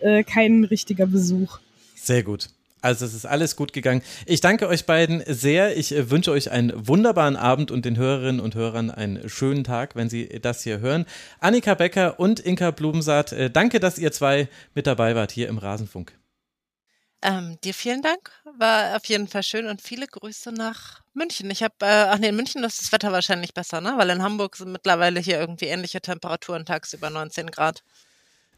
äh, 0.00 0.24
kein 0.24 0.64
richtiger 0.64 1.06
Besuch. 1.06 1.58
Sehr 1.94 2.22
gut. 2.22 2.48
Also 2.82 3.04
es 3.04 3.14
ist 3.14 3.26
alles 3.26 3.56
gut 3.56 3.72
gegangen. 3.72 4.02
Ich 4.26 4.40
danke 4.40 4.68
euch 4.68 4.86
beiden 4.86 5.22
sehr. 5.26 5.76
Ich 5.76 5.92
äh, 5.92 6.08
wünsche 6.10 6.30
euch 6.30 6.52
einen 6.52 6.72
wunderbaren 6.86 7.34
Abend 7.34 7.70
und 7.70 7.84
den 7.84 7.96
Hörerinnen 7.96 8.40
und 8.40 8.54
Hörern 8.54 8.90
einen 8.90 9.28
schönen 9.28 9.64
Tag, 9.64 9.96
wenn 9.96 10.08
sie 10.08 10.28
das 10.40 10.62
hier 10.62 10.78
hören. 10.78 11.04
Annika 11.40 11.74
Becker 11.74 12.20
und 12.20 12.38
Inka 12.38 12.70
Blumensaat, 12.70 13.32
äh, 13.32 13.50
danke, 13.50 13.80
dass 13.80 13.98
ihr 13.98 14.12
zwei 14.12 14.48
mit 14.74 14.86
dabei 14.86 15.16
wart 15.16 15.32
hier 15.32 15.48
im 15.48 15.58
Rasenfunk. 15.58 16.12
Ähm, 17.26 17.58
dir 17.64 17.74
vielen 17.74 18.02
Dank. 18.02 18.30
War 18.44 18.96
auf 18.96 19.04
jeden 19.06 19.26
Fall 19.28 19.42
schön 19.42 19.66
und 19.66 19.82
viele 19.82 20.06
Grüße 20.06 20.52
nach 20.52 21.02
München. 21.12 21.50
Ich 21.50 21.62
habe, 21.62 21.74
äh, 21.80 21.86
ach 22.10 22.18
nee, 22.18 22.28
in 22.28 22.36
München 22.36 22.62
ist 22.64 22.80
das 22.80 22.92
Wetter 22.92 23.10
wahrscheinlich 23.12 23.52
besser, 23.52 23.80
ne? 23.80 23.94
Weil 23.96 24.10
in 24.10 24.22
Hamburg 24.22 24.56
sind 24.56 24.70
mittlerweile 24.72 25.18
hier 25.20 25.38
irgendwie 25.40 25.66
ähnliche 25.66 26.00
Temperaturen 26.00 26.64
tagsüber 26.66 27.10
19 27.10 27.50
Grad. 27.50 27.82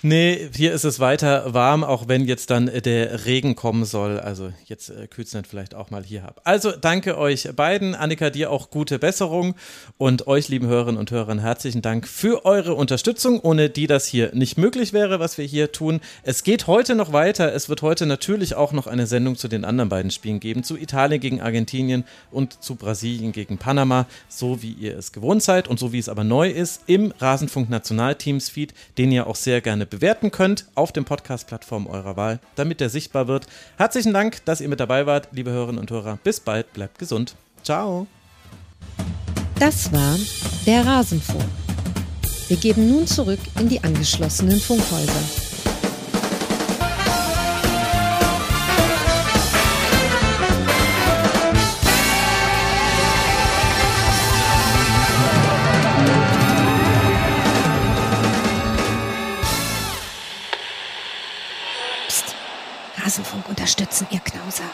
Nee, 0.00 0.50
hier 0.54 0.74
ist 0.74 0.84
es 0.84 1.00
weiter 1.00 1.54
warm, 1.54 1.82
auch 1.82 2.06
wenn 2.06 2.24
jetzt 2.24 2.50
dann 2.50 2.68
äh, 2.68 2.80
der 2.80 3.26
Regen 3.26 3.56
kommen 3.56 3.84
soll. 3.84 4.20
Also 4.20 4.52
jetzt 4.66 4.90
äh, 4.90 5.08
kühlt 5.08 5.26
es 5.26 5.32
dann 5.32 5.44
vielleicht 5.44 5.74
auch 5.74 5.90
mal 5.90 6.04
hier 6.04 6.24
ab. 6.24 6.40
Also 6.44 6.70
danke 6.70 7.18
euch 7.18 7.48
beiden. 7.56 7.96
Annika, 7.96 8.30
dir 8.30 8.52
auch 8.52 8.70
gute 8.70 9.00
Besserung. 9.00 9.56
Und 9.96 10.28
euch, 10.28 10.48
lieben 10.48 10.68
Hörerinnen 10.68 11.00
und 11.00 11.10
Hörern, 11.10 11.40
herzlichen 11.40 11.82
Dank 11.82 12.06
für 12.06 12.44
eure 12.44 12.74
Unterstützung, 12.74 13.40
ohne 13.40 13.70
die 13.70 13.88
das 13.88 14.06
hier 14.06 14.32
nicht 14.36 14.56
möglich 14.56 14.92
wäre, 14.92 15.18
was 15.18 15.36
wir 15.36 15.44
hier 15.44 15.72
tun. 15.72 15.98
Es 16.22 16.44
geht 16.44 16.68
heute 16.68 16.94
noch 16.94 17.12
weiter. 17.12 17.52
Es 17.52 17.68
wird 17.68 17.82
heute 17.82 18.06
natürlich 18.06 18.54
auch 18.54 18.70
noch 18.70 18.86
eine 18.86 19.08
Sendung 19.08 19.34
zu 19.34 19.48
den 19.48 19.64
anderen 19.64 19.88
beiden 19.88 20.12
Spielen 20.12 20.38
geben. 20.38 20.62
Zu 20.62 20.76
Italien 20.76 21.20
gegen 21.20 21.40
Argentinien 21.40 22.04
und 22.30 22.62
zu 22.62 22.76
Brasilien 22.76 23.32
gegen 23.32 23.58
Panama. 23.58 24.06
So 24.28 24.62
wie 24.62 24.74
ihr 24.74 24.96
es 24.96 25.10
gewohnt 25.10 25.42
seid 25.42 25.66
und 25.66 25.80
so 25.80 25.92
wie 25.92 25.98
es 25.98 26.08
aber 26.08 26.22
neu 26.22 26.50
ist 26.50 26.82
im 26.86 27.12
Rasenfunk 27.18 27.68
Nationalteams 27.68 28.48
Feed, 28.48 28.74
den 28.96 29.10
ihr 29.10 29.26
auch 29.26 29.34
sehr 29.34 29.60
gerne 29.60 29.87
bewerten 29.90 30.30
könnt 30.30 30.66
auf 30.74 30.92
den 30.92 31.04
Podcast-Plattformen 31.04 31.86
eurer 31.86 32.16
Wahl, 32.16 32.40
damit 32.56 32.80
der 32.80 32.90
sichtbar 32.90 33.28
wird. 33.28 33.46
Herzlichen 33.76 34.12
Dank, 34.12 34.44
dass 34.44 34.60
ihr 34.60 34.68
mit 34.68 34.80
dabei 34.80 35.06
wart, 35.06 35.28
liebe 35.32 35.50
Hörerinnen 35.50 35.80
und 35.80 35.90
Hörer. 35.90 36.18
Bis 36.22 36.40
bald, 36.40 36.72
bleibt 36.72 36.98
gesund. 36.98 37.34
Ciao. 37.62 38.06
Das 39.58 39.92
war 39.92 40.16
der 40.66 40.86
Rasenfunk. 40.86 41.44
Wir 42.48 42.56
geben 42.56 42.88
nun 42.88 43.06
zurück 43.06 43.40
in 43.58 43.68
die 43.68 43.82
angeschlossenen 43.82 44.58
Funkhäuser. 44.58 45.47
Rasenfunk 63.08 63.48
unterstützen, 63.48 64.06
ihr 64.10 64.20
Knauser. 64.20 64.68